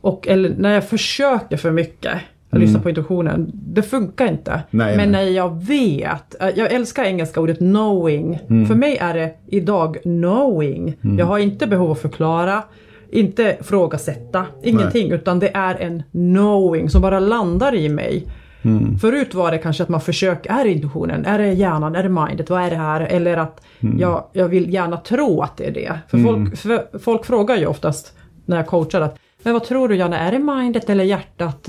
och, 0.00 0.28
eller 0.28 0.54
när 0.58 0.74
jag 0.74 0.88
försöker 0.88 1.56
för 1.56 1.70
mycket 1.70 2.14
att 2.52 2.60
lyssna 2.60 2.80
på 2.80 2.88
intuitionen, 2.88 3.50
det 3.54 3.82
funkar 3.82 4.26
inte. 4.28 4.50
Mm. 4.50 4.62
Nej, 4.70 4.96
Men 4.96 5.12
nej. 5.12 5.24
när 5.24 5.32
jag 5.32 5.64
vet, 5.66 6.42
eh, 6.42 6.48
jag 6.56 6.72
älskar 6.72 7.04
engelska 7.04 7.40
ordet 7.40 7.58
knowing. 7.58 8.38
Mm. 8.50 8.66
För 8.66 8.74
mig 8.74 8.96
är 9.00 9.14
det 9.14 9.34
idag 9.46 9.96
knowing. 10.02 10.96
Jag 11.18 11.26
har 11.26 11.38
inte 11.38 11.66
behov 11.66 11.90
att 11.90 12.00
förklara, 12.00 12.62
inte 13.10 13.56
frågasätta, 13.60 14.46
ingenting. 14.62 15.10
Utan 15.12 15.38
det 15.38 15.50
är 15.54 15.74
en 15.74 16.02
knowing 16.12 16.90
som 16.90 17.02
bara 17.02 17.20
landar 17.20 17.74
i 17.74 17.88
mig. 17.88 18.26
Mm. 18.64 18.98
Förut 18.98 19.34
var 19.34 19.50
det 19.50 19.58
kanske 19.58 19.82
att 19.82 19.88
man 19.88 20.00
försöker, 20.00 20.50
är 20.50 20.64
det 20.64 20.70
intuitionen, 20.70 21.24
är 21.24 21.38
det 21.38 21.52
hjärnan, 21.52 21.94
är 21.96 22.02
det 22.02 22.08
mindet, 22.08 22.50
vad 22.50 22.62
är 22.62 22.70
det 22.70 22.76
här? 22.76 23.00
Eller 23.00 23.36
att 23.36 23.60
Mm. 23.80 23.98
jag, 23.98 24.24
jag 24.32 24.48
vill 24.48 24.74
gärna 24.74 24.96
tro 24.96 25.42
att 25.42 25.56
det 25.56 25.66
är 25.66 25.70
det. 25.70 25.98
För, 26.08 26.18
folk, 26.18 26.56
för 26.56 26.98
folk 26.98 27.24
frågar 27.26 27.56
ju 27.56 27.66
oftast 27.66 28.12
när 28.46 28.56
jag 28.56 28.66
coachar 28.66 29.00
att 29.00 29.18
men 29.42 29.52
vad 29.52 29.64
tror 29.64 29.88
du 29.88 29.96
Janne, 29.96 30.16
är 30.16 30.32
det 30.32 30.38
mindet 30.38 30.90
eller 30.90 31.04
hjärtat? 31.04 31.68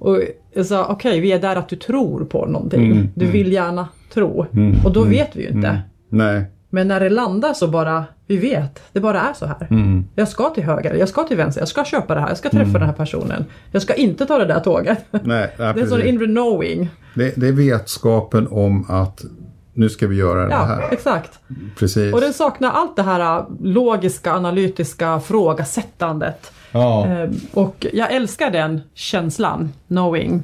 Och 0.00 0.18
jag 0.54 0.66
sa 0.66 0.86
okej, 0.86 1.20
vi 1.20 1.32
är 1.32 1.38
där 1.38 1.56
att 1.56 1.68
du 1.68 1.76
tror 1.76 2.24
på 2.24 2.46
någonting. 2.46 2.90
Mm, 2.92 3.08
du 3.14 3.26
vill 3.26 3.52
gärna 3.52 3.88
tro. 4.14 4.46
Mm, 4.52 4.76
Och 4.84 4.92
då 4.92 5.00
mm, 5.00 5.12
vet 5.12 5.36
vi 5.36 5.42
ju 5.42 5.48
inte. 5.48 5.80
nej. 6.08 6.44
Men 6.72 6.88
när 6.88 7.00
det 7.00 7.08
landar 7.10 7.52
så 7.54 7.68
bara, 7.68 8.04
vi 8.26 8.36
vet, 8.36 8.82
det 8.92 9.00
bara 9.00 9.20
är 9.20 9.32
så 9.32 9.46
här. 9.46 9.66
Mm. 9.70 10.04
Jag 10.14 10.28
ska 10.28 10.50
till 10.50 10.62
höger, 10.64 10.94
jag 10.94 11.08
ska 11.08 11.24
till 11.24 11.36
vänster, 11.36 11.60
jag 11.60 11.68
ska 11.68 11.84
köpa 11.84 12.14
det 12.14 12.20
här, 12.20 12.28
jag 12.28 12.36
ska 12.38 12.48
träffa 12.50 12.72
den 12.78 12.82
här 12.88 12.92
personen. 12.92 13.44
Jag 13.70 13.82
ska 13.82 13.94
inte 13.94 14.26
ta 14.26 14.38
det 14.38 14.44
där 14.44 14.60
tåget. 14.60 15.04
Nej, 15.10 15.50
ja, 15.58 15.64
det 15.72 15.80
är 15.80 15.82
en 15.82 15.88
sån 15.88 15.98
precis. 15.98 16.14
inre 16.14 16.26
knowing. 16.26 16.88
det, 17.14 17.32
det 17.36 17.48
är 17.48 17.52
vetskapen 17.52 18.48
om 18.50 18.84
att 18.88 19.24
nu 19.74 19.88
ska 19.88 20.06
vi 20.06 20.16
göra 20.16 20.44
det 20.46 20.52
Ja, 20.52 20.58
här. 20.64 20.84
exakt. 20.90 21.38
Precis. 21.78 22.14
Och 22.14 22.20
den 22.20 22.32
saknar 22.32 22.70
allt 22.70 22.96
det 22.96 23.02
här 23.02 23.38
äh, 23.38 23.44
logiska, 23.62 24.32
analytiska 24.32 25.20
frågasättandet. 25.20 26.52
Ja. 26.72 27.06
Ehm, 27.06 27.34
Och 27.52 27.86
jag 27.92 28.12
älskar 28.14 28.50
den 28.50 28.80
känslan, 28.94 29.72
knowing. 29.88 30.42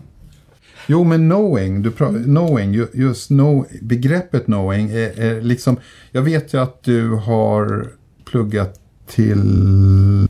Jo, 0.86 1.04
men 1.04 1.30
knowing, 1.30 1.82
du 1.82 1.90
knowing 2.24 2.72
ju- 2.74 2.88
just 2.94 3.28
know, 3.28 3.66
begreppet 3.82 4.44
knowing 4.44 4.90
är, 4.90 5.20
är 5.20 5.40
liksom, 5.42 5.76
jag 6.12 6.22
vet 6.22 6.54
ju 6.54 6.58
att 6.60 6.82
du 6.82 7.10
har 7.10 7.86
pluggat 8.24 8.80
till 9.06 9.42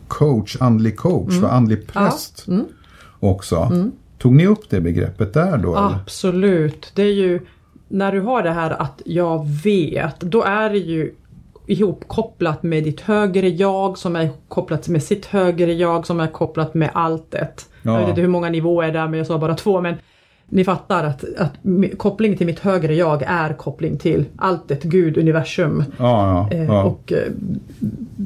coach, 0.09 0.57
andlig 0.61 0.97
coach, 0.97 1.41
för 1.41 1.49
andlig 1.49 1.87
präst 1.87 2.45
Mm. 2.49 2.65
också. 3.21 3.91
Tog 4.19 4.33
ni 4.35 4.47
upp 4.47 4.71
det 4.71 4.81
begreppet 4.81 5.35
där 5.35 5.57
då? 5.59 5.77
eller? 5.77 5.97
Absolut. 6.03 6.93
Det 6.95 7.03
är 7.03 7.13
ju 7.15 7.41
när 7.89 8.13
du 8.13 8.21
har 8.21 8.43
det 8.43 8.51
här 8.53 8.71
att 8.71 9.03
jag 9.05 9.47
vet, 9.65 10.21
då 10.21 10.43
är 10.43 10.71
det 10.71 10.79
ju 10.79 11.15
ihopkopplat 11.67 12.63
med 12.63 12.85
ditt 12.85 13.01
högre 13.01 13.49
jag 13.49 13.99
som 13.99 14.17
är 14.17 14.29
kopplat 14.49 14.89
med 14.89 15.03
sitt 15.03 15.27
högre 15.27 15.73
jag 15.73 16.07
som 16.07 16.21
är 16.21 16.27
kopplat 16.27 16.75
med 16.75 16.91
alltet. 16.95 17.67
Jag 17.83 17.95
Ja. 17.95 17.99
vet 17.99 18.09
inte 18.09 18.21
hur 18.21 18.29
många 18.29 18.49
nivåer 18.49 18.93
det 18.93 18.99
är 18.99 19.09
men 19.09 19.19
jag 19.19 19.27
sa 19.27 19.39
bara 19.39 19.55
två 19.55 19.81
men 19.81 19.95
ni 20.49 20.65
fattar 20.65 21.05
att, 21.05 21.25
att 21.39 21.53
koppling 21.99 22.37
till 22.37 22.47
mitt 22.47 22.59
högre 22.59 22.95
jag 22.95 23.23
är 23.23 23.53
koppling 23.55 23.99
till 23.99 24.25
alltet, 24.37 24.83
Gud, 24.83 25.19
universum. 25.19 25.85
Ja, 25.99 26.49
ja, 26.51 26.57
Eh, 26.57 26.65
ja. 26.65 26.85
Och 26.85 27.13
eh, 27.13 27.19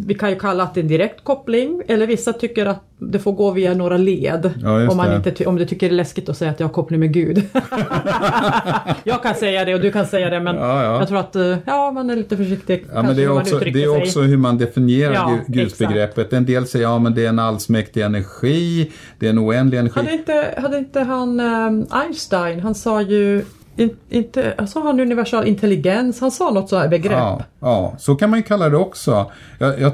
vi 0.06 0.14
kan 0.14 0.30
ju 0.30 0.36
kalla 0.38 0.70
det 0.74 0.80
en 0.80 0.88
direkt 0.88 1.24
koppling 1.24 1.82
eller 1.88 2.06
vissa 2.06 2.32
tycker 2.32 2.66
att 2.66 2.84
det 3.00 3.18
får 3.18 3.32
gå 3.32 3.50
via 3.50 3.74
några 3.74 3.96
led. 3.96 4.50
Ja, 4.62 4.90
om, 4.90 4.96
man 4.96 5.10
det. 5.10 5.28
inte 5.28 5.46
om 5.46 5.56
du 5.56 5.66
tycker 5.66 5.88
det 5.88 5.94
är 5.94 5.96
läskigt 5.96 6.28
att 6.28 6.36
säga 6.36 6.50
att 6.50 6.60
jag 6.60 6.66
har 6.66 6.72
koppling 6.72 7.00
med 7.00 7.12
Gud. 7.12 7.42
jag 9.04 9.22
kan 9.22 9.34
säga 9.34 9.64
det 9.64 9.74
och 9.74 9.80
du 9.80 9.92
kan 9.92 10.06
säga 10.06 10.30
det 10.30 10.40
men 10.40 10.56
Ja, 10.56 10.84
ja. 10.84 10.98
jag 10.98 11.08
tror 11.08 11.18
att 11.18 11.36
eh, 11.36 11.56
ja, 11.66 11.90
man 11.90 12.10
är 12.10 12.16
lite 12.16 12.36
försiktig. 12.36 12.86
Ja, 12.94 13.02
men 13.02 13.16
det 13.16 13.22
är 13.22 13.38
också, 13.38 13.58
det 13.58 13.82
är 13.82 14.02
också 14.02 14.20
hur 14.20 14.36
man 14.36 14.58
definierar 14.58 15.44
gudsbegreppet. 15.46 16.32
En 16.32 16.46
del 16.46 16.66
säger 16.66 16.84
ja 16.84 16.98
men 16.98 17.14
det 17.14 17.24
är 17.24 17.28
en 17.28 17.38
allsmäktig 17.38 18.02
energi, 18.02 18.92
det 19.18 19.26
är 19.26 19.30
en 19.30 19.38
oändlig 19.38 19.78
energi. 19.78 20.00
Hade 20.00 20.12
inte, 20.12 20.54
hade 20.56 20.78
inte 20.78 21.00
han 21.00 21.40
eh, 21.40 21.86
Einstein, 21.90 22.60
han 22.60 22.74
sa 22.74 23.02
ju 23.02 23.44
in, 23.80 23.96
inte, 24.08 24.66
sa 24.68 24.82
han 24.82 25.00
universal 25.00 25.46
intelligens? 25.46 26.20
Han 26.20 26.30
sa 26.30 26.50
något 26.50 26.68
så 26.68 26.76
här 26.78 26.88
begrepp. 26.88 27.12
Ja, 27.12 27.42
ja, 27.60 27.94
så 27.98 28.14
kan 28.14 28.30
man 28.30 28.38
ju 28.38 28.42
kalla 28.42 28.68
det 28.68 28.76
också. 28.76 29.30
Jag, 29.58 29.80
jag, 29.80 29.92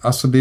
alltså 0.00 0.28
det, 0.28 0.40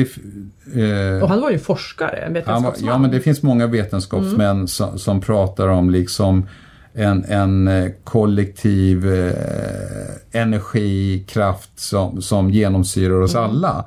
eh, 0.75 1.23
Och 1.23 1.29
han 1.29 1.41
var 1.41 1.51
ju 1.51 1.59
forskare, 1.59 2.15
en 2.17 2.23
han 2.23 2.33
var- 2.33 2.41
vetenskapsman. 2.41 2.89
ja, 2.89 2.97
men 2.97 3.11
det 3.11 3.19
finns 3.19 3.41
många 3.43 3.67
vetenskapsmän 3.67 4.67
som, 4.67 4.99
som 4.99 5.21
pratar 5.21 5.67
om 5.67 5.89
liksom 5.89 6.47
en, 6.93 7.23
en 7.25 7.67
eh, 7.67 7.91
kollektiv 8.03 9.13
eh, 9.13 10.41
energikraft 10.41 11.79
som, 11.79 12.21
som 12.21 12.49
genomsyrar 12.49 13.21
oss 13.21 13.35
alla. 13.35 13.85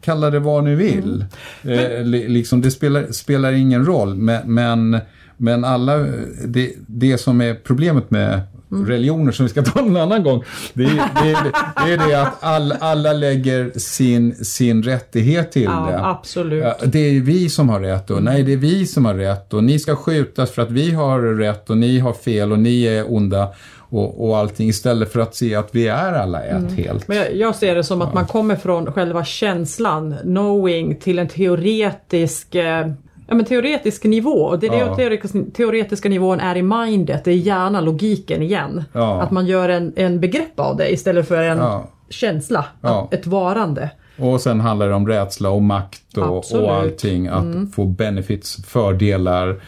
kalla 0.00 0.30
det 0.30 0.38
vad 0.38 0.64
ni 0.64 0.74
vill. 0.74 1.24
Eh, 1.62 2.02
li- 2.04 2.28
liksom, 2.28 2.60
det 2.60 2.70
spelar, 2.70 3.06
spelar 3.12 3.52
ingen 3.52 3.86
roll. 3.86 4.14
Men, 4.14 4.54
men, 4.54 5.00
men 5.40 5.64
alla, 5.64 5.98
det, 6.46 6.72
det 6.86 7.18
som 7.18 7.40
är 7.40 7.54
problemet 7.54 8.10
med 8.10 8.40
religioner 8.86 9.32
som 9.32 9.46
vi 9.46 9.50
ska 9.50 9.62
ta 9.64 9.80
en 9.80 9.96
annan 9.96 10.22
gång. 10.22 10.44
Det 10.74 10.84
är 10.84 10.94
det, 10.94 11.30
är, 11.30 11.52
det, 11.86 11.92
är 11.92 12.08
det 12.08 12.22
att 12.22 12.44
all, 12.44 12.72
alla 12.80 13.12
lägger 13.12 13.78
sin, 13.78 14.34
sin 14.44 14.82
rättighet 14.82 15.52
till 15.52 15.62
Ja, 15.62 15.88
det. 15.90 16.06
absolut. 16.06 16.64
Ja, 16.64 16.76
det 16.86 16.98
är 16.98 17.20
vi 17.20 17.48
som 17.48 17.68
har 17.68 17.80
rätt 17.80 18.10
och 18.10 18.22
nej, 18.22 18.42
det 18.42 18.52
är 18.52 18.56
vi 18.56 18.86
som 18.86 19.04
har 19.04 19.14
rätt 19.14 19.54
och 19.54 19.64
ni 19.64 19.78
ska 19.78 19.96
skjutas 19.96 20.50
för 20.50 20.62
att 20.62 20.70
vi 20.70 20.90
har 20.90 21.20
rätt 21.20 21.70
och 21.70 21.76
ni 21.76 21.98
har 21.98 22.12
fel 22.12 22.52
och 22.52 22.58
ni 22.58 22.84
är 22.84 23.12
onda 23.14 23.48
och, 23.90 24.28
och 24.28 24.38
allting 24.38 24.68
istället 24.68 25.12
för 25.12 25.20
att 25.20 25.34
se 25.34 25.54
att 25.54 25.68
vi 25.72 25.88
är 25.88 26.12
alla 26.12 26.42
ett 26.42 26.72
helt. 26.72 27.08
Men 27.08 27.16
jag, 27.16 27.34
jag 27.36 27.54
ser 27.56 27.74
det 27.74 27.84
som 27.84 28.02
att 28.02 28.14
man 28.14 28.26
kommer 28.26 28.56
från 28.56 28.92
själva 28.92 29.24
känslan, 29.24 30.14
knowing, 30.22 30.96
till 30.96 31.18
en 31.18 31.28
teoretisk 31.28 32.54
eh, 32.54 32.86
Ja, 33.30 33.36
men 33.36 33.44
teoretisk 33.44 34.04
nivå, 34.04 34.30
och 34.44 34.58
det 34.58 34.66
är 34.66 34.78
Ja. 34.78 34.94
det 34.96 35.52
teoretiska, 35.54 36.08
nivån 36.08 36.40
är 36.40 36.56
i 36.56 36.62
mindet, 36.62 37.24
det 37.24 37.30
är 37.30 37.34
hjärnan, 37.36 37.84
logiken 37.84 38.42
igen. 38.42 38.84
Ja. 38.92 39.22
Att 39.22 39.30
man 39.30 39.46
gör 39.46 39.68
en, 39.68 39.92
en 39.96 40.20
begrepp 40.20 40.60
av 40.60 40.76
det 40.76 40.92
istället 40.92 41.28
för 41.28 41.42
en 41.42 41.58
Ja. 41.58 41.88
känsla, 42.08 42.64
ett 43.10 43.26
varande. 43.26 43.90
Och 44.18 44.40
sen 44.40 44.60
handlar 44.60 44.88
det 44.88 44.94
om 44.94 45.08
rädsla 45.08 45.50
och 45.50 45.62
makt 45.62 46.16
och. 46.18 46.52
Mm. 46.54 46.64
och 46.64 46.74
allting. 46.74 47.28
Att 47.28 47.74
få 47.74 47.84
benefits, 47.84 48.64
fördelar 48.66 49.60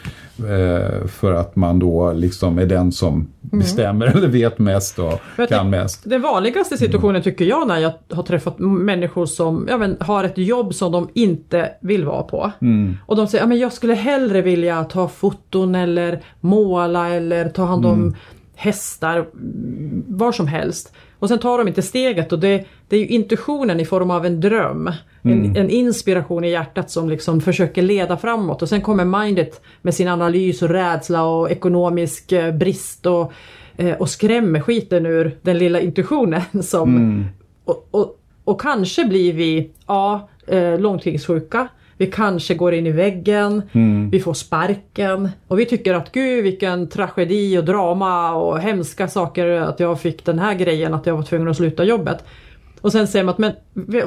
för 1.07 1.33
att 1.33 1.55
man 1.55 1.79
då 1.79 2.13
liksom 2.13 2.57
är 2.59 2.65
den 2.65 2.91
som 2.91 3.27
bestämmer 3.41 4.05
eller 4.05 4.27
vet 4.27 4.59
mest 4.59 4.99
och 4.99 5.19
Mm. 5.37 5.47
Kan 5.47 5.65
tyck- 5.65 5.69
mest. 5.69 6.01
Den 6.09 6.21
vanligaste 6.21 6.77
situationen 6.77 7.21
tycker 7.23 7.45
jag 7.45 7.67
när 7.67 7.77
jag 7.77 7.93
har 8.09 8.23
träffat 8.23 8.59
människor 8.59 9.25
som 9.25 9.67
ja, 9.69 9.77
men, 9.77 9.97
har 9.99 10.23
ett 10.23 10.37
jobb 10.37 10.73
som 10.73 10.91
de 10.91 11.09
inte 11.13 11.71
vill 11.81 12.05
vara 12.05 12.23
på. 12.23 12.51
Och 13.05 13.15
de 13.15 13.27
säger 13.27 13.43
att 13.43 13.49
ja, 13.49 13.55
jag 13.55 13.73
skulle 13.73 13.93
hellre 13.93 14.41
vilja 14.41 14.83
ta 14.83 15.07
foton 15.07 15.75
eller 15.75 16.21
måla 16.39 17.09
eller 17.09 17.49
ta 17.49 17.65
hand 17.65 17.85
om 17.85 18.15
hästar, 18.55 19.17
mm, 19.17 20.03
var 20.07 20.31
som 20.31 20.47
helst. 20.47 20.93
Och 21.23 21.29
sen 21.29 21.39
tar 21.39 21.57
de 21.57 21.67
inte 21.67 21.81
steget 21.81 22.33
och 22.33 22.39
det, 22.39 22.65
det 22.87 22.95
är 22.95 22.99
ju 22.99 23.07
intuitionen 23.07 23.79
i 23.79 23.85
form 23.85 24.11
av 24.11 24.25
en 24.25 24.41
dröm. 24.41 24.91
En, 25.21 25.55
en 25.57 25.69
inspiration 25.69 26.43
i 26.43 26.49
hjärtat 26.49 26.91
som 26.91 27.09
liksom 27.09 27.41
försöker 27.41 27.81
leda 27.81 28.17
framåt 28.17 28.61
och 28.61 28.69
sen 28.69 28.81
kommer 28.81 29.05
mindet 29.05 29.61
med 29.81 29.93
sin 29.93 30.07
analys 30.07 30.61
och 30.61 30.69
rädsla 30.69 31.23
och 31.23 31.51
ekonomisk 31.51 32.31
eh, 32.31 32.53
brist 32.53 33.05
och, 33.05 33.31
eh, 33.77 33.97
och 33.97 34.09
skrämmer 34.09 34.59
skiten 34.59 35.05
ur 35.05 35.37
den 35.41 35.57
lilla 35.57 35.79
intuitionen 35.79 36.41
som 36.63 37.25
och, 37.65 37.87
och, 37.91 38.17
och 38.43 38.61
kanske 38.61 39.05
blir 39.05 39.33
vi 39.33 39.71
ja, 39.87 40.29
eh, 40.47 40.79
långtidssjuka. 40.79 41.67
Vi 41.97 42.07
kanske 42.07 42.53
går 42.53 42.73
in 42.73 42.87
i 42.87 42.91
väggen, 42.91 43.61
vi 44.11 44.19
får 44.19 44.33
sparken 44.33 45.29
och 45.47 45.59
vi 45.59 45.65
tycker 45.65 45.93
att 45.93 46.11
gud 46.11 46.43
vilken 46.43 46.89
tragedi 46.89 47.57
och 47.57 47.65
drama 47.65 48.33
och 48.33 48.59
hemska 48.59 49.07
saker 49.07 49.47
att 49.47 49.79
jag 49.79 50.01
fick 50.01 50.25
den 50.25 50.39
här 50.39 50.53
grejen 50.53 50.93
att 50.93 51.05
jag 51.05 51.15
var 51.15 51.23
tvungen 51.23 51.47
att 51.47 51.57
sluta 51.57 51.83
jobbet. 51.83 52.23
Och 52.81 52.91
sen 52.91 53.07
säger 53.07 53.25
man 53.25 53.31
att 53.31 53.37
men 53.37 53.53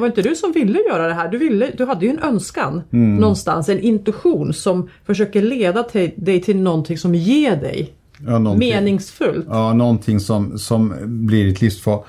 var 0.01 0.07
inte 0.07 0.23
du 0.23 0.35
som 0.35 0.53
ville 0.53 0.79
göra 0.79 1.07
det 1.09 1.15
här? 1.15 1.29
Du, 1.29 1.39
ville, 1.39 1.71
du 1.77 1.85
hade 1.85 2.07
ju 2.07 2.11
en 2.11 2.19
önskan 2.19 2.83
någonstans, 2.91 3.69
en 3.69 3.81
intuition 3.81 4.53
som 4.53 4.89
försöker 5.07 5.43
leda 5.43 5.83
till, 5.83 6.11
dig 6.17 6.41
till 6.41 6.57
någonting 6.57 6.99
som 6.99 7.15
ger 7.15 7.57
dig 7.57 7.93
Ja, 8.27 8.39
meningsfullt. 8.39 9.47
Ja, 9.49 9.73
någonting 9.73 10.21
som, 10.21 10.59
som 10.59 10.95
blir 11.05 11.53
ett 11.53 11.61
livsval. 11.61 12.03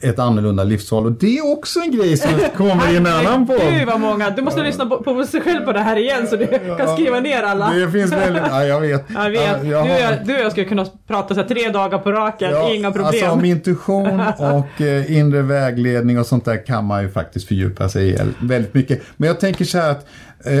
Ett 0.00 0.18
annorlunda 0.18 0.64
livsval. 0.64 1.06
Och 1.06 1.12
det 1.12 1.38
är 1.38 1.52
också 1.52 1.80
en 1.80 1.90
grej 1.90 2.16
som 2.16 2.30
kommer 2.56 2.92
i 2.92 2.96
en 2.96 3.06
annan 3.06 3.46
Gud 3.46 3.58
podd. 3.58 3.86
vad 3.86 4.00
många! 4.00 4.30
Du 4.30 4.42
måste 4.42 4.62
lyssna 4.62 4.86
på, 4.86 5.02
på 5.02 5.24
sig 5.24 5.40
själv 5.40 5.64
på 5.64 5.72
det 5.72 5.80
här 5.80 5.96
igen 5.96 6.26
så 6.26 6.36
du 6.36 6.46
kan 6.78 6.96
skriva 6.96 7.20
ner 7.20 7.42
alla. 7.42 7.70
Det 7.70 7.90
finns 7.90 8.12
väldigt... 8.26 8.42
Ja, 8.50 8.64
jag 8.64 8.80
vet. 8.80 9.04
Jag 9.14 9.30
vet, 9.30 9.40
Ja, 9.42 9.58
du, 9.62 9.68
jag 9.68 9.82
och 9.82 9.88
jag, 9.88 10.26
du 10.26 10.34
och 10.34 10.40
jag 10.40 10.52
skulle 10.52 10.66
kunna 10.66 10.86
prata 11.06 11.34
så 11.34 11.40
här 11.40 11.48
tre 11.48 11.68
dagar 11.70 11.98
på 11.98 12.12
raken, 12.12 12.50
Ja, 12.50 12.74
inga 12.74 12.90
problem. 12.92 13.06
Alltså 13.06 13.30
om 13.30 13.44
intuition 13.44 14.20
och 14.38 14.80
eh, 14.80 15.16
inre 15.18 15.42
vägledning 15.42 16.18
och 16.18 16.26
sånt 16.26 16.44
där 16.44 16.66
kan 16.66 16.84
man 16.84 17.02
ju 17.02 17.10
faktiskt 17.10 17.48
fördjupa 17.48 17.88
sig 17.88 18.10
i 18.10 18.18
väldigt 18.40 18.74
mycket. 18.74 19.02
Men 19.16 19.26
jag 19.26 19.40
tänker 19.40 19.64
så 19.64 19.78
här 19.78 19.90
att 19.90 20.06
eh, 20.44 20.54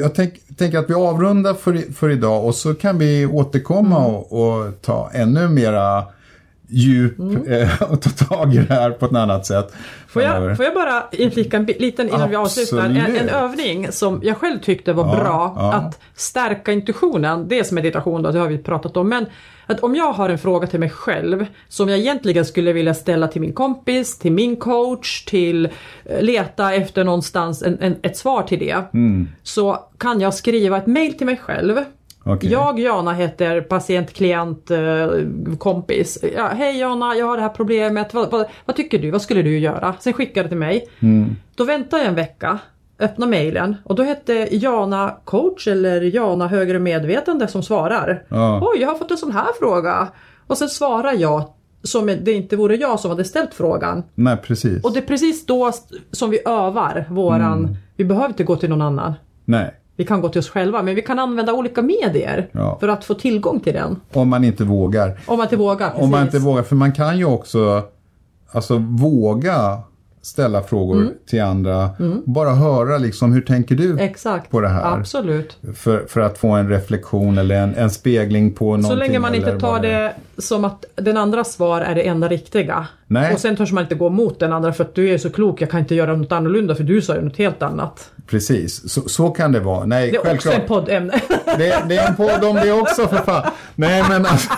jag 0.00 0.14
tänk, 0.14 0.34
tänker 0.58 0.78
att 0.78 0.90
vi 0.90 0.94
avrundar 0.94 1.54
för, 1.54 1.92
för 1.94 2.10
idag 2.10 2.44
och 2.46 2.54
så 2.54 2.74
kan 2.74 2.98
vi 2.98 3.26
återkomma 3.26 3.96
Mm. 3.96 4.14
och, 4.14 4.32
och 4.32 4.82
ta 4.82 5.10
ännu 5.14 5.48
mera 5.48 6.04
djup 6.72 7.18
Mm. 7.18 7.46
eh, 7.52 7.82
och 7.92 8.02
ta 8.02 8.10
tag 8.10 8.54
i 8.54 8.58
det 8.58 8.74
här 8.74 8.90
på 8.90 9.06
ett 9.06 9.14
annat 9.14 9.46
sätt. 9.46 9.74
Får 10.08 10.22
jag, 10.22 10.56
får 10.56 10.64
jag 10.64 10.74
bara 10.74 11.04
inflika 11.12 11.56
en 11.56 11.64
liten 11.64 12.08
innan 12.08 12.30
vi 12.30 12.36
avslutar? 12.36 12.84
En, 12.86 12.96
Absolut. 12.96 13.20
en 13.20 13.28
övning 13.28 13.92
som 13.92 14.20
jag 14.22 14.36
själv 14.36 14.58
tyckte 14.58 14.92
var 14.92 15.06
Ja, 15.06 15.14
bra 15.24 15.54
ja. 15.56 15.72
att 15.72 16.00
stärka 16.14 16.72
intuitionen. 16.72 17.48
Det 17.48 17.58
är 17.58 17.74
meditation 17.74 18.22
då, 18.22 18.30
det 18.30 18.38
har 18.38 18.48
vi 18.48 18.58
pratat 18.58 18.96
om. 18.96 19.08
Men 19.08 19.26
att 19.66 19.80
om 19.80 19.94
jag 19.94 20.12
har 20.12 20.28
en 20.28 20.38
fråga 20.38 20.66
till 20.66 20.80
mig 20.80 20.90
själv 20.90 21.46
som 21.68 21.88
jag 21.88 21.98
egentligen 21.98 22.44
skulle 22.44 22.72
vilja 22.72 22.94
ställa 22.94 23.28
till 23.28 23.40
min 23.40 23.52
kompis, 23.52 24.18
till 24.18 24.32
min 24.32 24.56
coach, 24.56 25.24
till 25.24 25.66
eh, 26.04 26.22
leta 26.22 26.74
efter 26.74 27.04
någonstans 27.04 27.62
en, 27.62 27.78
en, 27.80 27.96
ett 28.02 28.16
svar 28.16 28.42
till 28.42 28.58
det. 28.58 28.76
Mm. 28.94 29.28
Så 29.42 29.78
kan 29.98 30.20
jag 30.20 30.34
skriva 30.34 30.76
ett 30.76 30.86
mail 30.86 31.18
till 31.18 31.26
mig 31.26 31.36
själv. 31.36 31.78
Okej. 32.24 32.50
Jag, 32.50 32.78
Jana, 32.78 33.12
heter 33.12 33.60
patient, 33.60 34.12
klient, 34.12 34.70
eh, 34.70 35.08
kompis. 35.58 36.18
Ja, 36.36 36.48
Hej 36.48 36.78
Jana, 36.78 37.16
jag 37.16 37.26
har 37.26 37.36
det 37.36 37.42
här 37.42 37.48
problemet. 37.48 38.14
Vad, 38.14 38.30
vad, 38.30 38.46
vad 38.64 38.76
tycker 38.76 38.98
du? 38.98 39.10
Vad 39.10 39.22
skulle 39.22 39.42
du 39.42 39.58
göra? 39.58 39.94
Sen 40.00 40.12
skickar 40.12 40.42
det 40.42 40.48
till 40.48 40.58
mig. 40.58 40.88
Mm. 41.00 41.36
Då 41.54 41.64
väntar 41.64 41.98
jag 41.98 42.06
en 42.06 42.14
vecka, 42.14 42.58
öppnar 42.98 43.26
mailen 43.26 43.76
och 43.84 43.94
då 43.94 44.02
hette 44.02 44.48
Jana 44.50 45.16
coach 45.24 45.68
eller 45.68 46.00
Jana 46.00 46.48
högre 46.48 46.78
medvetande 46.78 47.48
som 47.48 47.62
svarar. 47.62 48.24
Ja. 48.28 48.60
Oj, 48.62 48.80
jag 48.80 48.88
har 48.88 48.94
fått 48.94 49.10
en 49.10 49.18
sån 49.18 49.32
här 49.32 49.48
fråga. 49.58 50.08
Och 50.46 50.58
sen 50.58 50.68
svarar 50.68 51.12
jag 51.12 51.44
som 51.82 52.06
det 52.06 52.32
inte 52.32 52.56
vore 52.56 52.76
jag 52.76 53.00
som 53.00 53.10
hade 53.10 53.24
ställt 53.24 53.54
frågan. 53.54 54.02
Nej, 54.14 54.36
precis. 54.36 54.84
Och 54.84 54.92
det 54.92 54.98
är 54.98 55.06
precis 55.06 55.46
då 55.46 55.72
som 56.10 56.30
vi 56.30 56.40
övar 56.46 57.06
våran... 57.10 57.58
Mm. 57.58 57.76
Vi 57.96 58.04
behöver 58.04 58.28
inte 58.28 58.44
gå 58.44 58.56
till 58.56 58.68
någon 58.70 58.82
annan. 58.82 59.14
Nej, 59.44 59.74
Vi 59.96 60.04
kan 60.04 60.20
gå 60.20 60.28
till 60.28 60.38
oss 60.38 60.48
själva 60.50 60.82
men 60.82 60.94
vi 60.94 61.02
kan 61.02 61.18
använda 61.18 61.52
olika 61.52 61.82
medier 61.82 62.48
Ja. 62.52 62.76
för 62.80 62.88
att 62.88 63.04
få 63.04 63.14
tillgång 63.14 63.60
till 63.60 63.72
den. 63.74 64.00
om 64.12 64.28
man 64.28 64.44
inte 64.44 64.64
vågar. 64.64 65.20
Om 65.26 65.36
man 65.36 65.44
inte 65.46 65.56
vågar. 65.56 65.92
Om 65.96 66.10
man 66.10 66.20
precis. 66.20 66.34
inte 66.34 66.46
vågar, 66.46 66.62
för 66.62 66.76
man 66.76 66.92
kan 66.92 67.18
ju 67.18 67.24
också 67.24 67.82
alltså, 68.52 68.76
våga 68.78 69.78
ställa 70.24 70.62
frågor 70.62 70.96
Mm. 70.96 71.12
till 71.26 71.42
andra. 71.42 71.90
Bara 72.24 72.50
höra 72.50 72.98
liksom, 72.98 73.32
hur 73.32 73.40
tänker 73.40 73.74
du 73.74 73.98
Exakt. 73.98 74.50
på 74.50 74.60
det 74.60 74.68
här? 74.68 74.96
Absolut. 74.98 75.56
För, 75.74 76.04
för 76.08 76.20
att 76.20 76.38
få 76.38 76.48
en 76.48 76.68
reflektion 76.68 77.38
eller 77.38 77.54
en, 77.62 77.74
en 77.74 77.90
spegling 77.90 78.52
på 78.52 78.64
någonting. 78.64 78.90
Så 78.90 78.96
länge 78.96 79.18
man 79.18 79.34
inte 79.34 79.58
tar 79.60 79.70
vad 79.72 79.82
det 79.82 80.12
som 80.38 80.64
att 80.64 80.84
den 80.94 81.16
andras 81.16 81.52
svar 81.52 81.80
är 81.80 81.94
det 81.94 82.02
enda 82.02 82.28
riktiga. 82.28 82.86
Nej. 83.06 83.34
Och 83.34 83.40
sen 83.40 83.56
törs 83.56 83.72
man 83.72 83.82
inte 83.82 83.94
gå 83.94 84.06
emot 84.06 84.38
den 84.38 84.52
andra 84.52 84.72
för 84.72 84.84
att 84.84 84.94
du 84.94 85.08
är 85.14 85.18
så 85.18 85.30
klok, 85.30 85.60
jag 85.60 85.70
kan 85.70 85.80
inte 85.80 85.94
göra 85.94 86.16
något 86.16 86.32
annorlunda 86.32 86.74
för 86.74 86.84
du 86.84 87.02
sa 87.02 87.14
ju 87.14 87.20
något 87.22 87.36
helt 87.36 87.62
annat. 87.62 88.10
Precis, 88.32 88.92
så, 88.92 89.08
så 89.08 89.30
kan 89.30 89.52
det 89.52 89.60
vara. 89.60 89.86
Nej, 89.86 90.10
Det 90.10 90.16
är 90.16 90.22
självklart. 90.22 90.54
också 90.54 90.62
en 90.62 90.68
poddämne. 90.68 91.20
Det, 91.58 91.84
det 91.88 91.96
är 91.96 92.08
en 92.08 92.16
podd 92.16 92.44
om 92.44 92.56
det 92.56 92.72
också 92.72 93.08
för 93.08 93.16
fan. 93.16 93.50
Nej 93.74 94.04
men 94.08 94.26
alltså, 94.26 94.50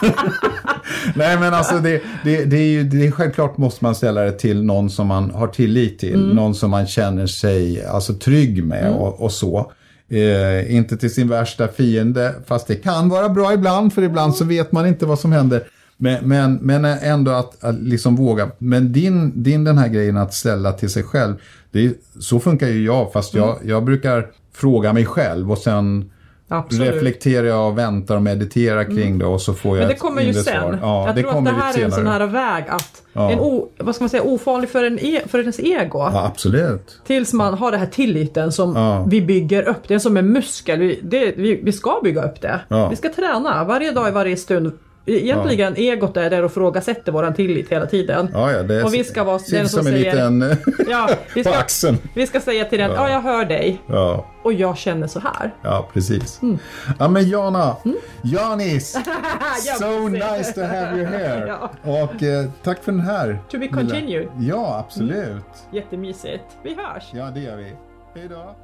nej, 1.14 1.38
men 1.38 1.54
alltså 1.54 1.78
det, 1.78 2.02
det, 2.24 2.44
det 2.44 2.56
är 2.56 2.66
ju 2.66 2.84
det 2.84 3.06
är 3.06 3.10
självklart 3.10 3.56
måste 3.56 3.84
man 3.84 3.94
ställa 3.94 4.20
det 4.20 4.32
till 4.32 4.62
någon 4.64 4.90
som 4.90 5.06
man 5.06 5.30
har 5.30 5.46
tillit 5.46 5.98
till. 5.98 6.14
Mm. 6.14 6.36
Någon 6.36 6.54
som 6.54 6.70
man 6.70 6.86
känner 6.86 7.26
sig 7.26 7.84
alltså, 7.86 8.14
trygg 8.14 8.64
med 8.64 8.90
och, 8.90 9.20
och 9.20 9.32
så. 9.32 9.72
Eh, 10.10 10.74
inte 10.76 10.96
till 10.96 11.14
sin 11.14 11.28
värsta 11.28 11.68
fiende, 11.68 12.34
fast 12.46 12.66
det 12.66 12.74
kan 12.74 13.08
vara 13.08 13.28
bra 13.28 13.52
ibland 13.52 13.92
för 13.92 14.02
ibland 14.02 14.34
så 14.34 14.44
vet 14.44 14.72
man 14.72 14.86
inte 14.86 15.06
vad 15.06 15.18
som 15.18 15.32
händer. 15.32 15.62
Men, 15.96 16.28
men, 16.28 16.54
men 16.54 16.84
ändå 16.84 17.30
att, 17.30 17.64
att 17.64 17.74
liksom 17.74 18.16
våga. 18.16 18.50
Men 18.58 18.92
din, 18.92 19.42
din 19.42 19.64
den 19.64 19.78
här 19.78 19.88
grejen 19.88 20.16
att 20.16 20.34
ställa 20.34 20.72
till 20.72 20.90
sig 20.90 21.02
själv, 21.02 21.34
det 21.70 21.86
är, 21.86 21.92
så 22.20 22.40
funkar 22.40 22.68
ju 22.68 22.84
jag 22.84 23.12
fast 23.12 23.34
jag, 23.34 23.58
jag 23.64 23.84
brukar 23.84 24.26
fråga 24.52 24.92
mig 24.92 25.06
själv 25.06 25.52
och 25.52 25.58
sen 25.58 26.10
Absolut. 26.48 26.82
Mm. 26.88 26.94
reflekterar 26.94 27.46
jag 27.46 27.68
och 27.68 27.78
väntar 27.78 28.16
och 28.16 28.22
mediterar 28.22 28.84
kring 28.84 29.18
det 29.18 29.26
och 29.26 29.40
så 29.40 29.54
får 29.54 29.76
jag 29.76 29.82
Men 29.82 29.88
det 29.88 29.98
kommer 30.00 30.22
ju 30.22 30.34
sen. 30.34 30.78
Ja, 30.82 31.06
jag 31.06 31.16
det 31.16 31.22
tror 31.22 31.38
att 31.38 31.44
det 31.44 31.50
här 31.50 31.78
är 31.78 31.84
en 31.84 31.92
sån 31.92 32.06
här 32.06 32.26
väg 32.26 32.64
att, 32.68 33.02
Ja. 33.12 33.30
en 33.30 33.40
o, 33.40 33.68
vad 33.78 33.94
ska 33.94 34.04
man 34.04 34.08
säga, 34.08 34.22
ofarlig 34.22 34.68
för, 34.70 34.84
en 34.84 34.98
e, 34.98 35.20
för 35.26 35.38
ens 35.38 35.60
ego. 35.60 35.98
Ja, 35.98 36.26
absolut. 36.26 37.00
Tills 37.06 37.32
man 37.32 37.54
har 37.54 37.70
den 37.70 37.80
här 37.80 37.86
tilliten 37.86 38.52
som 38.52 38.76
Ja. 38.76 39.04
vi 39.08 39.22
bygger 39.22 39.62
upp. 39.68 39.88
Det 39.88 39.94
är 39.94 39.98
som 39.98 40.16
en 40.16 40.32
muskel. 40.32 40.78
Vi, 40.78 41.00
det, 41.02 41.34
vi, 41.36 41.60
vi 41.62 41.72
ska 41.72 42.00
bygga 42.04 42.22
upp 42.24 42.40
det. 42.40 42.60
Vi 42.90 42.96
ska 42.96 43.08
träna 43.12 43.64
varje 43.64 43.92
dag 43.92 44.08
i 44.08 44.10
varje 44.10 44.36
stund. 44.36 44.72
Egentligen 45.06 45.76
egot 45.76 46.16
är 46.16 46.30
där 46.30 46.42
och 46.44 46.52
frågasätter 46.52 47.12
våran 47.12 47.34
tillit 47.34 47.72
hela 47.72 47.86
tiden. 47.86 48.28
Ja, 48.32 48.52
ja, 48.52 48.62
det 48.62 48.74
är 48.74 48.84
Och 48.84 48.94
vi 48.94 49.04
ska 49.04 49.24
vara 49.24 49.38
den 49.50 49.68
som 49.68 49.82
som 49.82 49.92
säger- 49.92 50.12
liten 50.12 50.56
Ja, 50.90 51.08
vi 51.34 51.42
på 51.44 51.50
ska, 51.50 51.58
axeln. 51.58 51.98
vi 52.14 52.26
ska 52.26 52.40
säga 52.40 52.64
till 52.64 52.78
den, 52.78 52.90
ja. 52.90 53.10
jag 53.10 53.20
hör 53.20 53.44
dig 53.44 53.82
Ja, 53.86 54.26
och 54.42 54.52
jag 54.52 54.76
känner 54.78 55.06
så 55.06 55.20
här. 55.20 55.54
ja, 55.62 55.88
precis. 55.92 56.42
Mm. 56.42 56.58
Ja, 56.98 57.08
men 57.08 57.28
Jana, 57.28 57.76
Janis, 58.22 58.96
Ja, 59.66 59.74
so 59.74 60.08
nice 60.08 60.52
to 60.52 60.60
have 60.60 60.96
you 60.98 61.06
here. 61.06 61.44
Ja. 61.84 61.92
Och 62.04 62.22
eh, 62.22 62.44
tack 62.62 62.82
för 62.84 62.92
den 62.92 63.00
här. 63.00 63.38
To 63.50 63.58
be 63.58 63.68
continued. 63.68 64.28
Ja, 64.40 64.78
absolut. 64.86 65.44
Jättemysigt. 65.72 66.44
Vi 66.62 66.70
hörs! 66.74 67.04
Ja, 67.12 67.30
det 67.34 67.40
gör 67.40 67.56
vi. 67.56 67.72
Hej 68.14 68.28
då. 68.30 68.56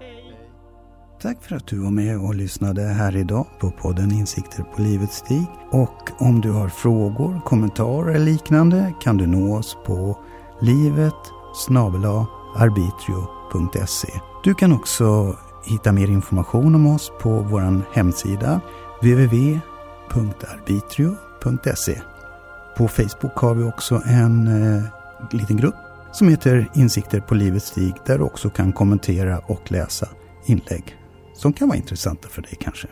Tack 1.22 1.42
för 1.42 1.56
att 1.56 1.66
du 1.66 1.78
var 1.78 1.90
med 1.90 2.18
och 2.18 2.34
lyssnade 2.34 2.82
här 2.82 3.16
idag 3.16 3.46
på 3.58 3.70
podden 3.70 4.12
Insikter 4.12 4.62
på 4.62 4.82
livets 4.82 5.16
stig. 5.16 5.46
Och 5.70 6.10
om 6.18 6.40
du 6.40 6.50
har 6.50 6.68
frågor, 6.68 7.40
kommentarer 7.44 8.14
eller 8.14 8.24
liknande 8.24 8.94
kan 9.00 9.16
du 9.16 9.26
nå 9.26 9.56
oss 9.56 9.76
på 9.86 10.18
livet 10.60 11.14
arbitrio.se. 12.56 14.08
Du 14.44 14.54
kan 14.54 14.72
också 14.72 15.36
hitta 15.64 15.92
mer 15.92 16.08
information 16.08 16.74
om 16.74 16.86
oss 16.86 17.12
på 17.20 17.30
vår 17.30 17.94
hemsida 17.94 18.60
www.arbitrio.se. 19.02 22.00
På 22.76 22.88
Facebook 22.88 23.34
har 23.34 23.54
vi 23.54 23.64
också 23.64 24.02
en 24.06 24.46
eh, 24.46 24.82
liten 25.30 25.56
grupp 25.56 25.74
som 26.12 26.28
heter 26.28 26.70
Insikter 26.74 27.20
på 27.20 27.34
livets 27.34 27.66
stig 27.66 27.94
där 28.06 28.18
du 28.18 28.24
också 28.24 28.50
kan 28.50 28.72
kommentera 28.72 29.38
och 29.38 29.72
läsa 29.72 30.08
inlägg 30.46 30.99
som 31.40 31.52
kan 31.52 31.68
vara 31.68 31.78
intressanta 31.78 32.28
för 32.28 32.42
dig 32.42 32.56
kanske. 32.60 32.88